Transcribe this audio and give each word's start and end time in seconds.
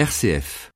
RCF. 0.00 0.70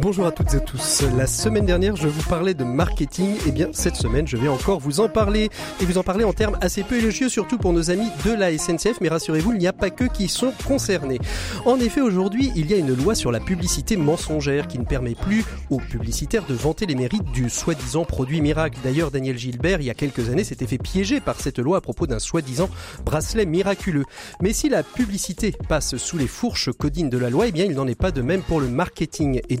Bonjour 0.00 0.26
à 0.26 0.32
toutes 0.32 0.54
et 0.54 0.56
à 0.56 0.60
tous. 0.60 1.02
La 1.18 1.26
semaine 1.26 1.66
dernière, 1.66 1.94
je 1.94 2.08
vous 2.08 2.26
parlais 2.26 2.54
de 2.54 2.64
marketing. 2.64 3.34
Et 3.46 3.52
bien, 3.52 3.68
cette 3.72 3.96
semaine, 3.96 4.26
je 4.26 4.38
vais 4.38 4.48
encore 4.48 4.80
vous 4.80 5.00
en 5.00 5.10
parler. 5.10 5.50
Et 5.78 5.84
vous 5.84 5.98
en 5.98 6.02
parler 6.02 6.24
en 6.24 6.32
termes 6.32 6.56
assez 6.62 6.84
peu 6.84 6.96
élogieux, 6.96 7.28
surtout 7.28 7.58
pour 7.58 7.74
nos 7.74 7.90
amis 7.90 8.08
de 8.24 8.32
la 8.32 8.56
SNCF. 8.56 9.02
Mais 9.02 9.10
rassurez-vous, 9.10 9.52
il 9.52 9.58
n'y 9.58 9.66
a 9.66 9.74
pas 9.74 9.90
que 9.90 10.04
qui 10.04 10.28
sont 10.28 10.54
concernés. 10.66 11.18
En 11.66 11.78
effet, 11.78 12.00
aujourd'hui, 12.00 12.50
il 12.56 12.70
y 12.70 12.74
a 12.74 12.78
une 12.78 12.94
loi 12.94 13.14
sur 13.14 13.30
la 13.30 13.40
publicité 13.40 13.98
mensongère 13.98 14.68
qui 14.68 14.78
ne 14.78 14.84
permet 14.84 15.14
plus 15.14 15.44
aux 15.68 15.80
publicitaires 15.80 16.46
de 16.46 16.54
vanter 16.54 16.86
les 16.86 16.94
mérites 16.94 17.30
du 17.32 17.50
soi-disant 17.50 18.06
produit 18.06 18.40
miracle. 18.40 18.78
D'ailleurs, 18.82 19.10
Daniel 19.10 19.36
Gilbert, 19.36 19.82
il 19.82 19.86
y 19.86 19.90
a 19.90 19.94
quelques 19.94 20.30
années, 20.30 20.44
s'était 20.44 20.66
fait 20.66 20.78
piéger 20.78 21.20
par 21.20 21.38
cette 21.38 21.58
loi 21.58 21.76
à 21.76 21.80
propos 21.82 22.06
d'un 22.06 22.20
soi-disant 22.20 22.70
bracelet 23.04 23.44
miraculeux. 23.44 24.04
Mais 24.40 24.54
si 24.54 24.70
la 24.70 24.82
publicité 24.82 25.52
passe 25.68 25.98
sous 25.98 26.16
les 26.16 26.26
fourches 26.26 26.72
codines 26.72 27.10
de 27.10 27.18
la 27.18 27.28
loi, 27.28 27.48
eh 27.48 27.52
bien, 27.52 27.66
il 27.66 27.74
n'en 27.74 27.86
est 27.86 28.00
pas 28.00 28.12
de 28.12 28.22
même 28.22 28.40
pour 28.40 28.60
le 28.60 28.68
marketing. 28.68 29.42
Et 29.50 29.58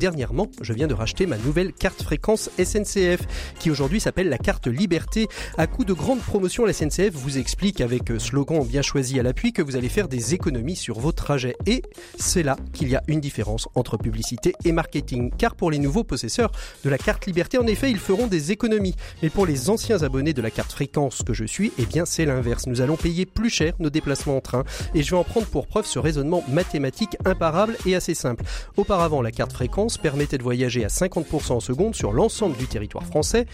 je 0.60 0.72
viens 0.72 0.86
de 0.86 0.94
racheter 0.94 1.26
ma 1.26 1.36
nouvelle 1.38 1.72
carte 1.72 2.02
fréquence 2.02 2.50
SNCF, 2.58 3.20
qui 3.58 3.70
aujourd'hui 3.70 4.00
s'appelle 4.00 4.28
la 4.28 4.38
carte 4.38 4.66
Liberté. 4.66 5.28
À 5.58 5.66
coup 5.66 5.84
de 5.84 5.92
grande 5.92 6.20
promotion, 6.20 6.64
la 6.64 6.72
SNCF 6.72 7.10
vous 7.12 7.38
explique 7.38 7.80
avec 7.80 8.12
slogan 8.18 8.64
bien 8.64 8.82
choisi 8.82 9.18
à 9.18 9.22
l'appui 9.22 9.52
que 9.52 9.62
vous 9.62 9.76
allez 9.76 9.88
faire 9.88 10.08
des 10.08 10.34
économies 10.34 10.76
sur 10.76 11.00
vos 11.00 11.12
trajets. 11.12 11.56
Et 11.66 11.82
c'est 12.18 12.42
là 12.42 12.56
qu'il 12.72 12.88
y 12.88 12.96
a 12.96 13.02
une 13.08 13.20
différence 13.20 13.68
entre 13.74 13.96
publicité 13.96 14.52
et 14.64 14.72
marketing. 14.72 15.30
Car 15.36 15.54
pour 15.56 15.70
les 15.70 15.78
nouveaux 15.78 16.04
possesseurs 16.04 16.52
de 16.84 16.90
la 16.90 16.98
carte 16.98 17.26
Liberté, 17.26 17.58
en 17.58 17.66
effet, 17.66 17.90
ils 17.90 17.98
feront 17.98 18.26
des 18.26 18.52
économies. 18.52 18.94
Mais 19.22 19.30
pour 19.30 19.46
les 19.46 19.70
anciens 19.70 20.02
abonnés 20.02 20.32
de 20.32 20.42
la 20.42 20.50
carte 20.50 20.72
fréquence 20.72 21.22
que 21.26 21.34
je 21.34 21.44
suis, 21.44 21.72
eh 21.78 21.86
bien 21.86 22.04
c'est 22.04 22.24
l'inverse. 22.24 22.66
Nous 22.66 22.80
allons 22.80 22.96
payer 22.96 23.26
plus 23.26 23.50
cher 23.50 23.74
nos 23.78 23.90
déplacements 23.90 24.36
en 24.36 24.40
train. 24.40 24.64
Et 24.94 25.02
je 25.02 25.10
vais 25.10 25.16
en 25.16 25.24
prendre 25.24 25.46
pour 25.46 25.66
preuve 25.66 25.86
ce 25.86 25.98
raisonnement 25.98 26.44
mathématique 26.48 27.16
imparable 27.24 27.76
et 27.86 27.94
assez 27.94 28.14
simple. 28.14 28.44
Auparavant, 28.76 29.22
la 29.22 29.32
carte 29.32 29.52
fréquence 29.52 29.98
de 30.26 30.42
voyager 30.42 30.84
à 30.84 30.88
50% 30.88 31.52
en 31.52 31.60
seconde 31.60 31.94
sur 31.94 32.12
l'ensemble 32.12 32.56
du 32.56 32.66
territoire 32.66 33.04
français 33.04 33.46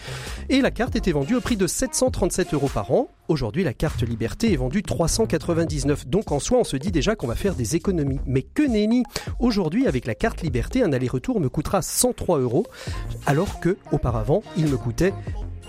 et 0.49 0.61
la 0.61 0.71
carte 0.71 0.95
était 0.95 1.11
vendue 1.11 1.35
au 1.35 1.41
prix 1.41 1.55
de 1.55 1.65
737 1.65 2.53
euros 2.53 2.69
par 2.73 2.91
an. 2.91 3.09
Aujourd'hui, 3.29 3.63
la 3.63 3.73
carte 3.73 4.03
Liberté 4.03 4.51
est 4.53 4.57
vendue 4.57 4.83
399. 4.83 6.07
Donc 6.07 6.31
en 6.31 6.39
soi, 6.39 6.59
on 6.59 6.63
se 6.63 6.77
dit 6.77 6.91
déjà 6.91 7.15
qu'on 7.15 7.27
va 7.27 7.35
faire 7.35 7.55
des 7.55 7.75
économies. 7.75 8.19
Mais 8.25 8.41
que 8.41 8.63
nenni 8.63 9.03
Aujourd'hui, 9.39 9.87
avec 9.87 10.05
la 10.05 10.15
carte 10.15 10.41
Liberté, 10.41 10.83
un 10.83 10.93
aller-retour 10.93 11.39
me 11.39 11.49
coûtera 11.49 11.81
103 11.81 12.39
euros, 12.39 12.65
alors 13.25 13.59
que 13.59 13.77
auparavant, 13.91 14.43
il 14.57 14.67
me 14.67 14.77
coûtait 14.77 15.13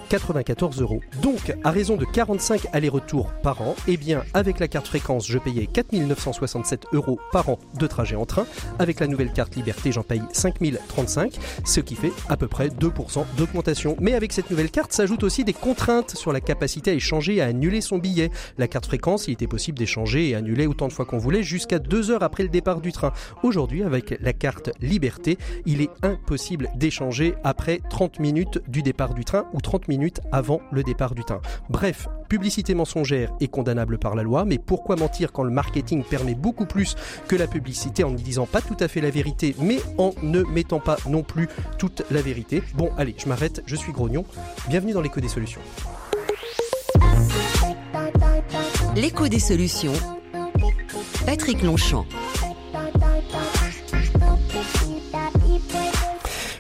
94 0.09 0.81
euros. 0.81 1.01
Donc, 1.23 1.55
à 1.65 1.71
raison 1.71 1.97
de 1.97 2.05
45 2.05 2.67
allers-retours 2.73 3.33
par 3.43 3.61
an, 3.63 3.75
eh 3.87 3.97
bien, 3.97 4.25
avec 4.35 4.59
la 4.59 4.69
carte 4.69 4.87
fréquence, 4.87 5.27
je 5.27 5.39
payais 5.39 5.67
4967 5.67 6.87
euros 6.93 7.19
par 7.33 7.49
an 7.51 7.59
de 7.79 7.87
trajet 7.87 8.17
en 8.17 8.25
train. 8.25 8.47
Avec 8.79 9.01
la 9.01 9.07
nouvelle 9.07 9.33
carte 9.33 9.57
Liberté, 9.57 9.93
j'en 9.93 10.03
paye 10.03 10.23
5035, 10.33 11.39
ce 11.65 11.81
qui 11.81 11.95
fait 11.95 12.13
à 12.29 12.37
peu 12.37 12.49
près 12.49 12.69
2% 12.69 13.25
d'augmentation. 13.37 13.97
Mais 14.01 14.15
avec 14.15 14.33
cette 14.33 14.51
nouvelle 14.51 14.71
carte, 14.71 14.93
s'ajoutent 14.93 15.25
aussi 15.25 15.45
des 15.45 15.53
contraintes 15.53 16.17
sur 16.17 16.33
la 16.33 16.41
capacité 16.41 16.91
à 16.93 16.95
échanger 16.95 17.37
et 17.37 17.43
à 17.43 17.47
annuler 17.47 17.81
son 17.81 17.99
billet. 17.99 18.31
La 18.57 18.69
carte 18.69 18.87
fréquence, 18.87 19.29
il 19.29 19.33
était 19.33 19.47
possible 19.47 19.79
d'échanger 19.79 20.31
et 20.31 20.35
annuler 20.35 20.67
autant 20.67 20.89
de 20.89 20.93
fois 20.93 21.05
qu'on 21.05 21.19
voulait 21.19 21.43
jusqu'à 21.43 21.79
2 21.79 22.11
heures 22.11 22.23
après 22.23 22.43
le 22.43 22.49
départ 22.49 22.81
du 22.81 22.93
train. 22.93 23.13
Aujourd'hui, 23.43 23.83
avec 23.83 24.19
la 24.21 24.33
carte 24.33 24.71
Liberté, 24.81 25.37
il 25.67 25.83
est 25.83 25.91
impossible 26.03 26.71
d'échanger 26.77 27.35
après 27.45 27.81
30 27.91 28.21
minutes 28.21 28.61
du 28.69 28.83
départ 28.83 29.13
du 29.13 29.25
train 29.25 29.47
ou 29.53 29.61
30 29.61 29.89
minutes 29.89 29.98
avant 30.33 30.61
le 30.71 30.83
départ 30.83 31.15
du 31.15 31.25
train. 31.25 31.41
Bref, 31.69 32.09
publicité 32.29 32.75
mensongère 32.75 33.33
est 33.41 33.49
condamnable 33.49 33.99
par 33.99 34.15
la 34.15 34.23
loi, 34.23 34.45
mais 34.45 34.59
pourquoi 34.59 34.97
mentir 34.97 35.33
quand 35.33 35.43
le 35.43 35.51
marketing 35.51 36.05
permet 36.05 36.35
beaucoup 36.35 36.67
plus 36.67 36.95
que 37.27 37.37
la 37.37 37.47
publicité 37.47 38.05
en 38.05 38.11
ne 38.11 38.17
disant 38.17 38.47
pas 38.47 38.61
tout 38.61 38.77
à 38.81 38.89
fait 38.89 39.01
la 39.01 39.11
vérité, 39.11 39.55
mais 39.61 39.79
en 39.99 40.13
ne 40.23 40.43
mettant 40.43 40.81
pas 40.81 40.97
non 41.09 41.23
plus 41.23 41.49
toute 41.79 42.03
la 42.11 42.23
vérité? 42.23 42.63
Bon, 42.75 42.91
allez, 42.97 43.15
je 43.19 43.29
m'arrête, 43.29 43.63
je 43.67 43.77
suis 43.77 43.93
Grognon. 43.93 44.25
Bienvenue 44.69 44.93
dans 44.93 45.01
l'écho 45.01 45.21
des 45.21 45.29
solutions. 45.29 45.61
L'écho 48.95 49.29
des 49.29 49.39
solutions. 49.39 49.93
Patrick 51.27 51.63
Longchamp. 51.63 52.07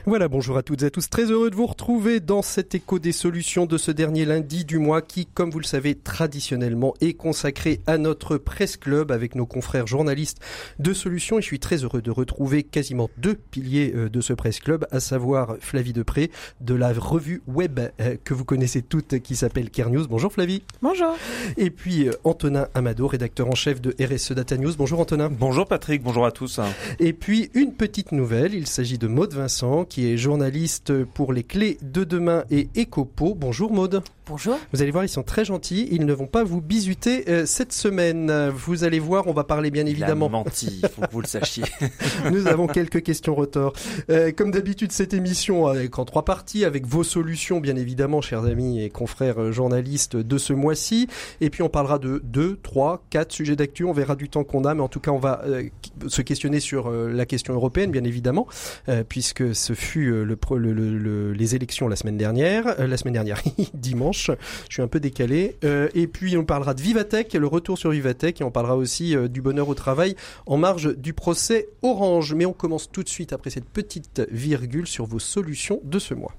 Voilà, 0.08 0.28
bonjour 0.28 0.56
à 0.56 0.62
toutes 0.62 0.82
et 0.84 0.86
à 0.86 0.90
tous. 0.90 1.10
Très 1.10 1.24
heureux 1.24 1.50
de 1.50 1.54
vous 1.54 1.66
retrouver 1.66 2.18
dans 2.18 2.40
cet 2.40 2.74
écho 2.74 2.98
des 2.98 3.12
solutions 3.12 3.66
de 3.66 3.76
ce 3.76 3.90
dernier 3.90 4.24
lundi 4.24 4.64
du 4.64 4.78
mois 4.78 5.02
qui, 5.02 5.26
comme 5.26 5.50
vous 5.50 5.58
le 5.58 5.66
savez, 5.66 5.96
traditionnellement 5.96 6.94
est 7.02 7.12
consacré 7.12 7.82
à 7.86 7.98
notre 7.98 8.38
presse 8.38 8.78
club 8.78 9.12
avec 9.12 9.34
nos 9.34 9.44
confrères 9.44 9.86
journalistes 9.86 10.38
de 10.78 10.94
solutions. 10.94 11.38
Et 11.38 11.42
je 11.42 11.46
suis 11.46 11.60
très 11.60 11.84
heureux 11.84 12.00
de 12.00 12.10
retrouver 12.10 12.62
quasiment 12.62 13.10
deux 13.18 13.34
piliers 13.34 13.90
de 13.90 14.20
ce 14.22 14.32
presse 14.32 14.60
club, 14.60 14.86
à 14.90 14.98
savoir 14.98 15.58
Flavie 15.60 15.92
Depré 15.92 16.30
de 16.62 16.74
la 16.74 16.94
revue 16.94 17.42
web 17.46 17.78
que 18.24 18.32
vous 18.32 18.46
connaissez 18.46 18.80
toutes 18.80 19.18
qui 19.18 19.36
s'appelle 19.36 19.68
Care 19.68 19.90
News. 19.90 20.06
Bonjour 20.08 20.32
Flavie. 20.32 20.62
Bonjour. 20.80 21.18
Et 21.58 21.68
puis 21.68 22.08
Antonin 22.24 22.68
Amado, 22.72 23.08
rédacteur 23.08 23.46
en 23.48 23.54
chef 23.54 23.82
de 23.82 23.94
RSE 24.02 24.32
Data 24.32 24.56
News. 24.56 24.72
Bonjour 24.78 25.00
Antonin. 25.00 25.28
Bonjour 25.28 25.66
Patrick, 25.66 26.02
bonjour 26.02 26.24
à 26.24 26.32
tous. 26.32 26.60
Et 26.98 27.12
puis 27.12 27.50
une 27.52 27.74
petite 27.74 28.12
nouvelle, 28.12 28.54
il 28.54 28.66
s'agit 28.66 28.96
de 28.96 29.06
Maude 29.06 29.34
Vincent 29.34 29.84
qui 29.84 29.97
est 30.06 30.16
journaliste 30.16 31.04
pour 31.04 31.32
les 31.32 31.44
clés 31.44 31.78
de 31.82 32.04
demain 32.04 32.44
et 32.50 32.68
Ecopo. 32.76 33.34
Bonjour 33.34 33.72
Maude. 33.72 34.02
Bonjour. 34.28 34.58
Vous 34.72 34.82
allez 34.82 34.90
voir, 34.90 35.04
ils 35.04 35.08
sont 35.08 35.22
très 35.22 35.44
gentils. 35.44 35.88
Ils 35.90 36.04
ne 36.04 36.12
vont 36.12 36.26
pas 36.26 36.44
vous 36.44 36.60
bisuter 36.60 37.24
euh, 37.28 37.46
cette 37.46 37.72
semaine. 37.72 38.50
Vous 38.50 38.84
allez 38.84 38.98
voir, 38.98 39.26
on 39.26 39.32
va 39.32 39.44
parler 39.44 39.70
bien 39.70 39.86
évidemment. 39.86 40.26
Il 40.26 40.34
a 40.34 40.38
menti, 40.38 40.82
faut 40.94 41.02
que 41.02 41.12
vous 41.12 41.20
le 41.20 41.26
sachiez. 41.26 41.64
Nous 42.30 42.46
avons 42.46 42.66
quelques 42.66 43.02
questions 43.02 43.34
retors. 43.34 43.72
Euh, 44.10 44.30
comme 44.32 44.50
d'habitude, 44.50 44.92
cette 44.92 45.14
émission 45.14 45.66
avec 45.66 45.98
en 45.98 46.04
trois 46.04 46.24
parties, 46.24 46.64
avec 46.64 46.86
vos 46.86 47.04
solutions, 47.04 47.60
bien 47.60 47.76
évidemment, 47.76 48.20
chers 48.20 48.44
amis 48.44 48.82
et 48.82 48.90
confrères 48.90 49.52
journalistes 49.52 50.16
de 50.16 50.38
ce 50.38 50.52
mois-ci. 50.52 51.08
Et 51.40 51.50
puis 51.50 51.62
on 51.62 51.68
parlera 51.68 51.98
de 51.98 52.20
deux, 52.24 52.58
trois, 52.62 53.02
quatre 53.10 53.32
sujets 53.32 53.56
d'actu. 53.56 53.84
On 53.84 53.92
verra 53.92 54.16
du 54.16 54.28
temps 54.28 54.44
qu'on 54.44 54.64
a, 54.64 54.74
mais 54.74 54.82
en 54.82 54.88
tout 54.88 55.00
cas, 55.00 55.10
on 55.10 55.18
va 55.18 55.42
euh, 55.46 55.64
se 56.06 56.22
questionner 56.22 56.60
sur 56.60 56.88
euh, 56.88 57.10
la 57.10 57.26
question 57.26 57.54
européenne, 57.54 57.90
bien 57.90 58.04
évidemment, 58.04 58.46
euh, 58.88 59.04
puisque 59.08 59.54
ce 59.54 59.72
fut 59.72 60.06
le, 60.06 60.24
le, 60.24 60.72
le, 60.72 61.32
les 61.32 61.54
élections 61.54 61.88
la 61.88 61.96
semaine 61.96 62.16
dernière, 62.16 62.74
la 62.78 62.96
semaine 62.96 63.14
dernière, 63.14 63.42
dimanche. 63.74 64.17
Je 64.26 64.74
suis 64.74 64.82
un 64.82 64.88
peu 64.88 65.00
décalé. 65.00 65.56
Euh, 65.64 65.88
et 65.94 66.06
puis 66.06 66.36
on 66.36 66.44
parlera 66.44 66.74
de 66.74 66.82
Vivatech, 66.82 67.34
le 67.34 67.46
retour 67.46 67.78
sur 67.78 67.90
Vivatech, 67.90 68.40
et 68.40 68.44
on 68.44 68.50
parlera 68.50 68.76
aussi 68.76 69.16
euh, 69.16 69.28
du 69.28 69.42
bonheur 69.42 69.68
au 69.68 69.74
travail 69.74 70.16
en 70.46 70.56
marge 70.56 70.96
du 70.96 71.12
procès 71.12 71.68
Orange. 71.82 72.34
Mais 72.34 72.46
on 72.46 72.52
commence 72.52 72.90
tout 72.90 73.02
de 73.02 73.08
suite 73.08 73.32
après 73.32 73.50
cette 73.50 73.68
petite 73.68 74.26
virgule 74.30 74.86
sur 74.86 75.06
vos 75.06 75.18
solutions 75.18 75.80
de 75.84 75.98
ce 75.98 76.14
mois. 76.14 76.32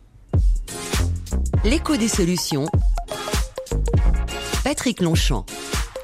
L'écho 1.63 1.97
des 1.97 2.07
solutions. 2.07 2.65
Patrick 4.63 5.01
Longchamp. 5.01 5.45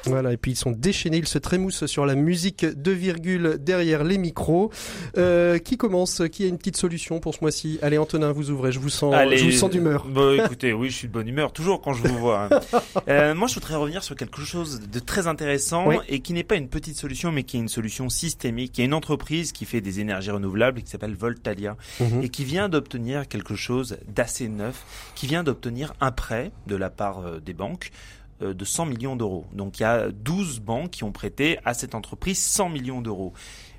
Voilà, 0.06 0.32
et 0.32 0.36
puis 0.36 0.52
ils 0.52 0.56
sont 0.56 0.70
déchaînés, 0.70 1.18
ils 1.18 1.26
se 1.26 1.38
trémoussent 1.38 1.86
sur 1.86 2.06
la 2.06 2.14
musique 2.14 2.64
de 2.64 2.90
virgule 2.90 3.58
derrière 3.60 4.04
les 4.04 4.18
micros. 4.18 4.70
Euh, 5.16 5.58
qui 5.58 5.76
commence 5.76 6.22
Qui 6.32 6.44
a 6.44 6.46
une 6.48 6.58
petite 6.58 6.76
solution 6.76 7.20
pour 7.20 7.34
ce 7.34 7.38
mois-ci? 7.42 7.78
Allez 7.82 7.98
Antonin, 7.98 8.32
vous 8.32 8.50
ouvrez, 8.50 8.72
je 8.72 8.78
vous 8.78 8.88
sens, 8.88 9.14
Allez, 9.14 9.38
je 9.38 9.46
vous 9.46 9.52
sens 9.52 9.70
d'humeur. 9.70 10.06
Bon, 10.06 10.34
écoutez, 10.42 10.72
oui, 10.72 10.90
je 10.90 10.96
suis 10.96 11.08
de 11.08 11.12
bonne 11.12 11.28
humeur, 11.28 11.52
toujours 11.52 11.80
quand 11.80 11.92
je 11.92 12.02
vous 12.02 12.18
vois. 12.18 12.48
Hein. 12.50 12.60
euh, 13.08 13.34
moi, 13.34 13.48
je 13.48 13.54
voudrais 13.54 13.76
revenir 13.76 14.02
sur 14.02 14.16
quelque 14.16 14.42
chose 14.42 14.80
de 14.80 14.98
très 14.98 15.26
intéressant 15.26 15.88
oui. 15.88 15.96
et 16.08 16.20
qui 16.20 16.32
n'est 16.32 16.44
pas 16.44 16.56
une 16.56 16.68
petite 16.68 16.96
solution, 16.96 17.32
mais 17.32 17.42
qui 17.42 17.56
est 17.56 17.60
une 17.60 17.68
solution 17.68 18.08
systémique. 18.08 18.76
Il 18.78 18.80
y 18.80 18.82
a 18.82 18.86
une 18.86 18.94
entreprise 18.94 19.52
qui 19.52 19.64
fait 19.64 19.80
des 19.80 20.00
énergies 20.00 20.30
renouvelables 20.30 20.82
qui 20.82 20.90
s'appelle 20.90 21.14
Voltalia 21.14 21.76
-hmm. 22.00 22.22
et 22.22 22.28
qui 22.28 22.44
vient 22.44 22.68
d'obtenir 22.68 23.28
quelque 23.28 23.54
chose 23.54 23.98
d'assez 24.08 24.48
neuf, 24.48 24.84
qui 25.14 25.26
vient 25.26 25.44
d'obtenir 25.44 25.92
un 26.00 26.12
prêt 26.12 26.52
de 26.66 26.76
la 26.76 26.90
part 26.90 27.20
euh, 27.20 27.40
des 27.40 27.54
banques 27.54 27.90
de 28.40 28.64
100 28.64 28.86
millions 28.86 29.16
d'euros. 29.16 29.46
Donc 29.52 29.78
il 29.78 29.82
y 29.82 29.86
a 29.86 30.10
12 30.10 30.60
banques 30.60 30.90
qui 30.90 31.04
ont 31.04 31.12
prêté 31.12 31.58
à 31.64 31.74
cette 31.74 31.94
entreprise 31.94 32.38
100 32.38 32.68
millions 32.70 33.00
d'euros. 33.00 33.32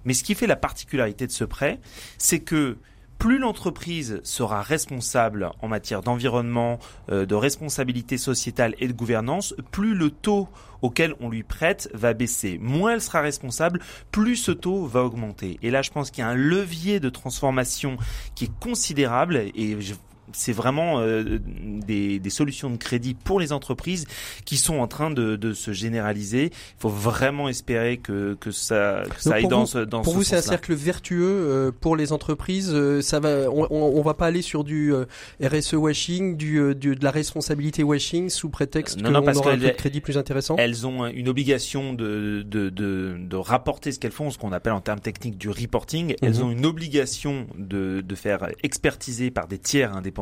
Mais 0.05 0.13
ce 0.13 0.23
qui 0.23 0.35
fait 0.35 0.47
la 0.47 0.55
particularité 0.55 1.27
de 1.27 1.31
ce 1.31 1.43
prêt, 1.43 1.79
c'est 2.17 2.39
que 2.39 2.77
plus 3.17 3.39
l'entreprise 3.39 4.21
sera 4.23 4.61
responsable 4.61 5.51
en 5.61 5.67
matière 5.67 6.01
d'environnement, 6.01 6.79
euh, 7.09 7.25
de 7.25 7.35
responsabilité 7.35 8.17
sociétale 8.17 8.75
et 8.79 8.87
de 8.87 8.93
gouvernance, 8.93 9.55
plus 9.71 9.95
le 9.95 10.11
taux 10.11 10.47
auquel 10.81 11.15
on 11.19 11.29
lui 11.29 11.43
prête 11.43 11.89
va 11.93 12.13
baisser. 12.13 12.59
Moins 12.61 12.93
elle 12.93 13.01
sera 13.01 13.21
responsable, 13.21 13.79
plus 14.11 14.35
ce 14.35 14.51
taux 14.51 14.85
va 14.85 15.03
augmenter. 15.03 15.57
Et 15.63 15.71
là, 15.71 15.81
je 15.81 15.89
pense 15.89 16.11
qu'il 16.11 16.21
y 16.23 16.27
a 16.27 16.29
un 16.29 16.35
levier 16.35 16.99
de 16.99 17.09
transformation 17.09 17.97
qui 18.35 18.45
est 18.45 18.59
considérable 18.59 19.37
et 19.55 19.81
je 19.81 19.95
c'est 20.33 20.53
vraiment 20.53 21.01
des, 21.01 22.19
des, 22.19 22.29
solutions 22.29 22.69
de 22.69 22.77
crédit 22.77 23.13
pour 23.13 23.39
les 23.39 23.51
entreprises 23.51 24.05
qui 24.45 24.57
sont 24.57 24.79
en 24.79 24.87
train 24.87 25.11
de, 25.11 25.35
de 25.35 25.53
se 25.53 25.71
généraliser. 25.71 26.45
Il 26.45 26.79
faut 26.79 26.89
vraiment 26.89 27.49
espérer 27.49 27.97
que, 27.97 28.35
que 28.39 28.51
ça, 28.51 29.03
que 29.09 29.21
ça 29.21 29.35
aille 29.35 29.47
dans, 29.47 29.63
vous, 29.63 29.85
dans 29.85 30.01
Pour 30.01 30.13
vous, 30.13 30.23
c'est 30.23 30.35
un 30.35 30.41
cercle 30.41 30.73
vertueux 30.73 31.73
pour 31.81 31.95
les 31.95 32.11
entreprises. 32.11 32.75
ça 33.01 33.19
va, 33.19 33.49
on, 33.49 33.67
on, 33.71 34.01
va 34.01 34.13
pas 34.13 34.27
aller 34.27 34.41
sur 34.41 34.63
du 34.63 34.93
RSE 35.41 35.73
washing, 35.73 36.37
du, 36.37 36.75
du, 36.75 36.95
de 36.95 37.03
la 37.03 37.11
responsabilité 37.11 37.83
washing 37.83 38.29
sous 38.29 38.49
prétexte 38.49 39.01
qu'on 39.01 39.15
aura 39.15 39.31
un 39.31 39.69
crédit 39.71 40.01
plus 40.01 40.17
intéressant. 40.17 40.55
Elles 40.57 40.85
ont 40.85 41.05
une 41.07 41.29
obligation 41.29 41.93
de, 41.93 42.43
de, 42.45 42.69
de, 42.69 43.17
de 43.19 43.35
rapporter 43.35 43.91
ce 43.91 43.99
qu'elles 43.99 44.11
font, 44.11 44.29
ce 44.29 44.37
qu'on 44.37 44.51
appelle 44.51 44.73
en 44.73 44.81
termes 44.81 44.99
techniques 44.99 45.37
du 45.37 45.49
reporting. 45.49 46.15
Elles 46.21 46.35
mhm. 46.35 46.43
ont 46.43 46.51
une 46.51 46.65
obligation 46.65 47.47
de, 47.57 48.01
de 48.01 48.15
faire 48.15 48.49
expertiser 48.63 49.31
par 49.31 49.47
des 49.47 49.57
tiers 49.57 49.95
indépendants, 49.95 50.16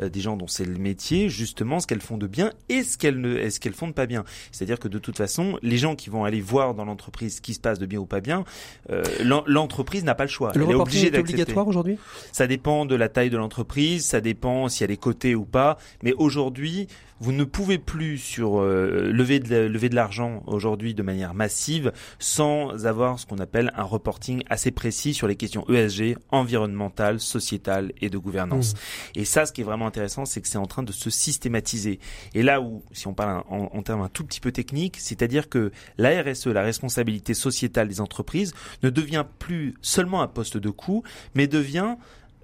euh, 0.00 0.08
des 0.08 0.20
gens 0.20 0.36
dont 0.36 0.46
c'est 0.46 0.64
le 0.64 0.78
métier, 0.78 1.28
justement 1.28 1.80
ce 1.80 1.86
qu'elles 1.86 2.00
font 2.00 2.18
de 2.18 2.26
bien 2.26 2.52
et 2.68 2.82
ce 2.82 2.98
qu'elles 2.98 3.20
ne, 3.20 3.48
ce 3.48 3.60
qu'elles 3.60 3.74
font 3.74 3.88
de 3.88 3.92
pas 3.92 4.06
bien. 4.06 4.24
C'est-à-dire 4.52 4.78
que 4.78 4.88
de 4.88 4.98
toute 4.98 5.16
façon, 5.16 5.58
les 5.62 5.78
gens 5.78 5.96
qui 5.96 6.10
vont 6.10 6.24
aller 6.24 6.40
voir 6.40 6.74
dans 6.74 6.84
l'entreprise 6.84 7.36
ce 7.36 7.40
qui 7.40 7.54
se 7.54 7.60
passe 7.60 7.78
de 7.78 7.86
bien 7.86 7.98
ou 7.98 8.06
pas 8.06 8.20
bien, 8.20 8.44
euh, 8.90 9.02
l'entreprise 9.46 10.04
n'a 10.04 10.14
pas 10.14 10.24
le 10.24 10.30
choix. 10.30 10.52
Le 10.54 10.64
elle 10.64 10.70
est 10.70 10.74
obligée 10.74 11.08
est 11.14 11.18
obligatoire 11.18 11.66
aujourd'hui? 11.66 11.98
Ça 12.32 12.46
dépend 12.46 12.86
de 12.86 12.94
la 12.94 13.08
taille 13.08 13.30
de 13.30 13.36
l'entreprise, 13.36 14.04
ça 14.04 14.20
dépend 14.20 14.68
si 14.68 14.84
elle 14.84 14.90
est 14.90 14.96
cotée 14.96 15.34
ou 15.34 15.44
pas. 15.44 15.78
Mais 16.02 16.12
aujourd'hui, 16.14 16.88
vous 17.20 17.32
ne 17.32 17.44
pouvez 17.44 17.78
plus 17.78 18.18
sur 18.18 18.60
euh, 18.60 19.10
lever 19.12 19.40
de 19.40 19.56
lever 19.56 19.88
de 19.88 19.94
l'argent 19.94 20.42
aujourd'hui 20.46 20.94
de 20.94 21.02
manière 21.02 21.34
massive 21.34 21.92
sans 22.18 22.86
avoir 22.86 23.18
ce 23.18 23.26
qu'on 23.26 23.38
appelle 23.38 23.72
un 23.76 23.82
reporting 23.82 24.42
assez 24.48 24.70
précis 24.70 25.14
sur 25.14 25.26
les 25.26 25.36
questions 25.36 25.68
ESG, 25.68 26.16
environnementales, 26.30 27.20
sociétales 27.20 27.92
et 28.00 28.10
de 28.10 28.18
gouvernance. 28.18 28.74
Mmh. 28.74 29.18
Et 29.20 29.24
ça, 29.24 29.46
ce 29.46 29.52
qui 29.52 29.62
est 29.62 29.64
vraiment 29.64 29.86
intéressant, 29.86 30.24
c'est 30.24 30.40
que 30.40 30.48
c'est 30.48 30.58
en 30.58 30.66
train 30.66 30.82
de 30.82 30.92
se 30.92 31.10
systématiser. 31.10 31.98
Et 32.34 32.42
là 32.42 32.60
où, 32.60 32.82
si 32.92 33.06
on 33.06 33.14
parle 33.14 33.42
en, 33.48 33.70
en 33.72 33.82
termes 33.82 34.02
un 34.02 34.08
tout 34.08 34.24
petit 34.24 34.40
peu 34.40 34.52
techniques, 34.52 34.96
c'est-à-dire 34.98 35.48
que 35.48 35.72
la 35.96 36.22
RSE, 36.22 36.46
la 36.46 36.62
responsabilité 36.62 37.34
sociétale 37.34 37.88
des 37.88 38.00
entreprises, 38.00 38.54
ne 38.82 38.90
devient 38.90 39.24
plus 39.38 39.74
seulement 39.82 40.22
un 40.22 40.28
poste 40.28 40.56
de 40.56 40.70
coût, 40.70 41.02
mais 41.34 41.46
devient 41.46 41.96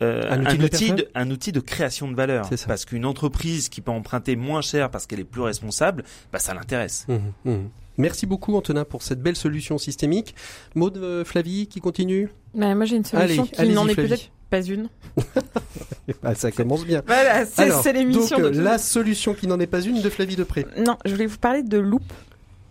euh, 0.05 0.31
un, 0.31 0.61
outil, 0.61 0.93
de, 0.93 1.09
un, 1.15 1.31
outil 1.31 1.53
de, 1.53 1.61
création 1.61 2.11
de 2.11 2.15
valeur. 2.15 2.49
Parce 2.67 2.85
qu'une 2.85 3.06
entreprise 3.06 3.69
qui 3.69 3.81
peut 3.81 3.91
emprunter 3.91 4.37
moins 4.37 4.61
cher 4.61 4.91
parce 4.91 5.06
qu'elle 5.06 5.21
est 5.21 5.25
plus 5.25 5.43
responsable, 5.43 6.05
bah, 6.33 6.39
ça 6.39 6.55
l'intéresse. 6.55 7.06
Mmh, 7.09 7.51
mmh. 7.51 7.69
Merci 7.97 8.27
beaucoup 8.27 8.56
Antonin 8.56 8.85
pour 8.85 9.03
cette 9.03 9.21
belle 9.21 9.37
solution 9.37 9.79
systémique. 9.79 10.35
Maud 10.75 10.97
euh, 10.97 11.25
Flavie 11.25 11.67
qui 11.69 11.81
continue? 11.81 12.31
Bah, 12.55 12.75
Moi 12.75 12.85
j'ai 12.87 12.97
une 12.97 13.05
solution 13.05 13.47
qui 13.47 13.69
n'en 13.69 13.87
est 13.89 13.95
peut-être 13.95 14.31
pas 14.51 14.62
une. 14.62 14.89
ah, 16.23 16.35
ça 16.35 16.51
commence 16.51 16.85
bien. 16.85 17.03
Voilà, 17.06 17.47
c'est 17.47 17.93
l'émission. 17.93 18.39
Donc 18.39 18.55
la 18.55 18.79
solution 18.79 19.35
qui 19.35 19.47
n'en 19.47 19.61
est 19.61 19.67
pas 19.67 19.81
une 19.81 20.03
de 20.03 20.11
Flavie 20.11 20.37
Depré. 20.37 20.67
Non, 20.77 20.97
je 21.05 21.12
voulais 21.12 21.27
vous 21.27 21.39
parler 21.39 21.62
de 21.62 21.79
Loop. 21.79 22.03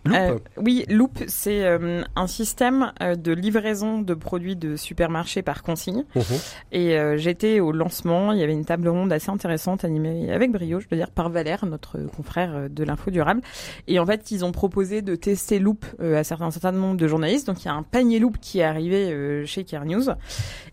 Euh, 0.08 0.38
oui, 0.56 0.84
Loop, 0.88 1.18
c'est 1.28 1.64
euh, 1.64 2.02
un 2.14 2.26
système 2.26 2.92
euh, 3.02 3.14
de 3.14 3.32
livraison 3.32 4.00
de 4.00 4.14
produits 4.14 4.56
de 4.56 4.76
supermarché 4.76 5.42
par 5.42 5.62
consigne. 5.62 6.04
Mhm. 6.14 6.22
Et 6.72 6.96
j'étais 7.16 7.60
au 7.60 7.72
lancement, 7.72 8.32
il 8.32 8.38
y 8.38 8.42
avait 8.42 8.52
une 8.52 8.64
table 8.64 8.88
ronde 8.88 9.12
assez 9.12 9.30
intéressante 9.30 9.84
animée 9.84 10.30
avec 10.32 10.50
brio, 10.52 10.80
je 10.80 10.86
veux 10.90 10.96
dire, 10.96 11.10
par 11.10 11.30
Valère, 11.30 11.64
notre 11.66 11.98
confrère 11.98 12.68
de 12.68 12.84
l'info 12.84 13.10
durable. 13.10 13.40
Et 13.86 13.98
en 13.98 14.06
fait, 14.06 14.30
ils 14.30 14.44
ont 14.44 14.52
proposé 14.52 15.02
de 15.02 15.14
tester 15.14 15.58
Loop 15.58 15.84
à 16.00 16.24
certains, 16.24 16.46
un 16.46 16.50
certain 16.50 16.72
nombre 16.72 16.96
de 16.96 17.06
journalistes. 17.06 17.46
Donc 17.46 17.62
il 17.62 17.66
y 17.66 17.70
a 17.70 17.74
un 17.74 17.82
panier 17.82 18.18
Loop 18.18 18.38
qui 18.40 18.60
est 18.60 18.64
arrivé 18.64 19.44
chez 19.46 19.64
Care 19.64 19.84
News. 19.84 20.04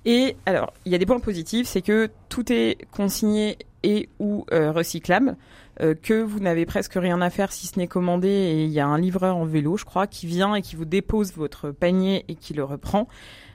Et 0.06 0.36
alors, 0.46 0.74
il 0.86 0.92
y 0.92 0.96
a 0.96 0.98
des 0.98 1.06
points 1.06 1.20
positifs, 1.20 1.68
c'est 1.68 1.82
que 1.82 2.10
tout 2.30 2.52
est 2.52 2.78
consigné 2.92 3.58
et 3.84 4.10
ou 4.20 4.46
recyclable. 4.52 5.36
Euh, 5.82 5.96
que 5.96 6.22
vous 6.22 6.40
n'avez 6.40 6.66
presque 6.66 6.94
rien 6.94 7.22
à 7.22 7.30
faire 7.30 7.52
si 7.52 7.66
ce 7.66 7.80
n'est 7.80 7.88
commander 7.88 8.30
et 8.30 8.66
il 8.66 8.72
y 8.72 8.80
a 8.80 8.86
un 8.86 9.00
livreur 9.00 9.36
en 9.36 9.46
vélo, 9.46 9.78
je 9.78 9.86
crois, 9.86 10.06
qui 10.06 10.28
vient 10.28 10.54
et 10.54 10.62
qui 10.62 10.76
vous 10.76 10.86
dépose 10.86 11.34
votre 11.34 11.72
panier 11.72 12.24
et 12.28 12.36
qui 12.36 12.54
le 12.54 12.64
reprend. 12.64 13.08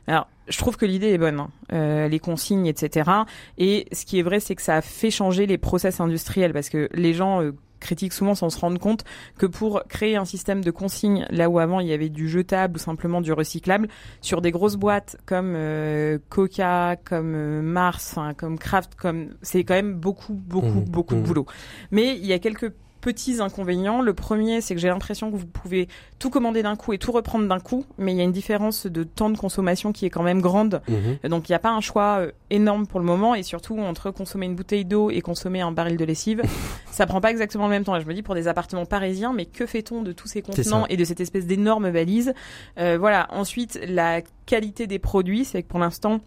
Alors, 0.08 0.28
je 0.49 0.58
trouve 0.58 0.76
que 0.76 0.87
l'idée 0.87 1.08
est 1.08 1.19
bonne, 1.19 1.40
hein. 1.40 1.50
euh, 1.73 2.08
les 2.08 2.19
consignes, 2.19 2.67
etc. 2.67 3.11
Et 3.58 3.87
ce 3.93 4.05
qui 4.05 4.19
est 4.19 4.23
vrai, 4.23 4.40
c'est 4.40 4.55
que 4.55 4.62
ça 4.62 4.76
a 4.76 4.81
fait 4.81 5.11
changer 5.11 5.46
les 5.46 5.58
process 5.58 6.00
industriels 6.00 6.52
parce 6.52 6.69
que 6.69 6.88
les 6.93 7.14
gens 7.14 7.43
euh, 7.43 7.52
critiquent 7.86 8.12
souvent 8.12 8.34
sans 8.34 8.50
se 8.50 8.58
rendre 8.58 8.78
compte 8.78 9.04
que 9.38 9.46
pour 9.46 9.82
créer 9.88 10.16
un 10.16 10.24
système 10.24 10.62
de 10.62 10.70
consigne, 10.72 11.24
là 11.30 11.48
où 11.48 11.60
avant 11.60 11.78
il 11.78 11.86
y 11.86 11.92
avait 11.92 12.08
du 12.08 12.28
jetable 12.28 12.76
ou 12.76 12.78
simplement 12.78 13.20
du 13.20 13.32
recyclable, 13.32 13.88
sur 14.20 14.42
des 14.42 14.50
grosses 14.50 14.76
boîtes 14.76 15.16
comme 15.24 15.54
euh, 15.56 16.18
Coca, 16.28 16.96
comme 17.04 17.34
euh, 17.34 17.62
Mars, 17.62 18.18
comme 18.36 18.58
Kraft, 18.58 18.96
comme 18.96 19.36
c'est 19.40 19.62
quand 19.62 19.74
même 19.74 19.94
beaucoup, 19.94 20.34
beaucoup, 20.34 20.80
mmh, 20.80 20.90
beaucoup 20.90 21.14
de 21.14 21.20
mmh. 21.20 21.24
boulot. 21.24 21.46
Mais 21.92 22.16
il 22.16 22.26
y 22.26 22.32
a 22.32 22.40
quelques 22.40 22.72
petits 23.06 23.41
inconvénients. 23.41 24.03
Le 24.03 24.14
premier, 24.14 24.61
c'est 24.61 24.75
que 24.75 24.81
j'ai 24.81 24.88
l'impression 24.88 25.31
que 25.31 25.37
vous 25.37 25.47
pouvez 25.47 25.87
tout 26.19 26.29
commander 26.29 26.64
d'un 26.64 26.75
coup 26.75 26.93
et 26.93 26.99
tout 26.99 27.12
reprendre 27.12 27.47
d'un 27.47 27.61
coup, 27.61 27.87
mais 27.99 28.11
il 28.11 28.19
y 28.19 28.20
a 28.20 28.25
une 28.25 28.32
différence 28.32 28.88
de 28.88 29.05
temps 29.05 29.31
de 29.31 29.38
consommation 29.38 29.93
qui 29.93 30.06
est 30.06 30.11
quand 30.11 30.25
même 30.25 30.41
grande. 30.41 30.82
Mhm. 30.88 31.31
Donc 31.31 31.49
il 31.49 31.53
n'y 31.53 31.56
a 31.56 31.61
pas 31.61 31.70
un 31.70 31.81
choix 31.81 32.19
euh, 32.19 32.32
énorme 32.50 32.88
pour 32.88 32.99
le 32.99 33.06
moment 33.06 33.37
et 33.37 33.44
surtout 33.44 33.79
entre 33.79 34.11
consommer 34.11 34.47
une 34.47 34.56
bouteille 34.56 34.85
d'eau 34.85 35.11
et 35.11 35.20
consommer 35.20 35.61
un 35.61 35.70
baril 35.70 35.97
de 35.97 36.05
lessive, 36.05 36.43
ça 36.91 37.06
prend 37.06 37.20
pas 37.20 37.31
exactement 37.31 37.67
le 37.67 37.70
même 37.70 37.85
temps. 37.85 37.99
je 38.00 38.06
me 38.06 38.12
dis 38.12 38.23
pour 38.25 38.35
des 38.35 38.49
appartements 38.49 38.87
parisiens, 38.87 39.32
mais 39.32 39.47
que 39.47 39.67
fait-on 39.67 40.03
de 40.03 40.11
tous 40.11 40.26
ces 40.26 40.43
contenants 40.43 40.87
et 40.88 40.97
de 40.97 41.05
cette 41.05 41.20
espèce 41.20 41.47
d'énorme 41.47 41.88
valise? 41.91 42.35
Euh, 42.81 42.97
Voilà. 42.99 43.29
Ensuite, 43.31 43.79
la 43.87 44.23
qualité 44.47 44.88
des 44.88 44.99
produits, 44.99 45.44
c'est 45.44 45.62
que 45.62 45.69
pour 45.69 45.79
l'instant, 45.79 46.20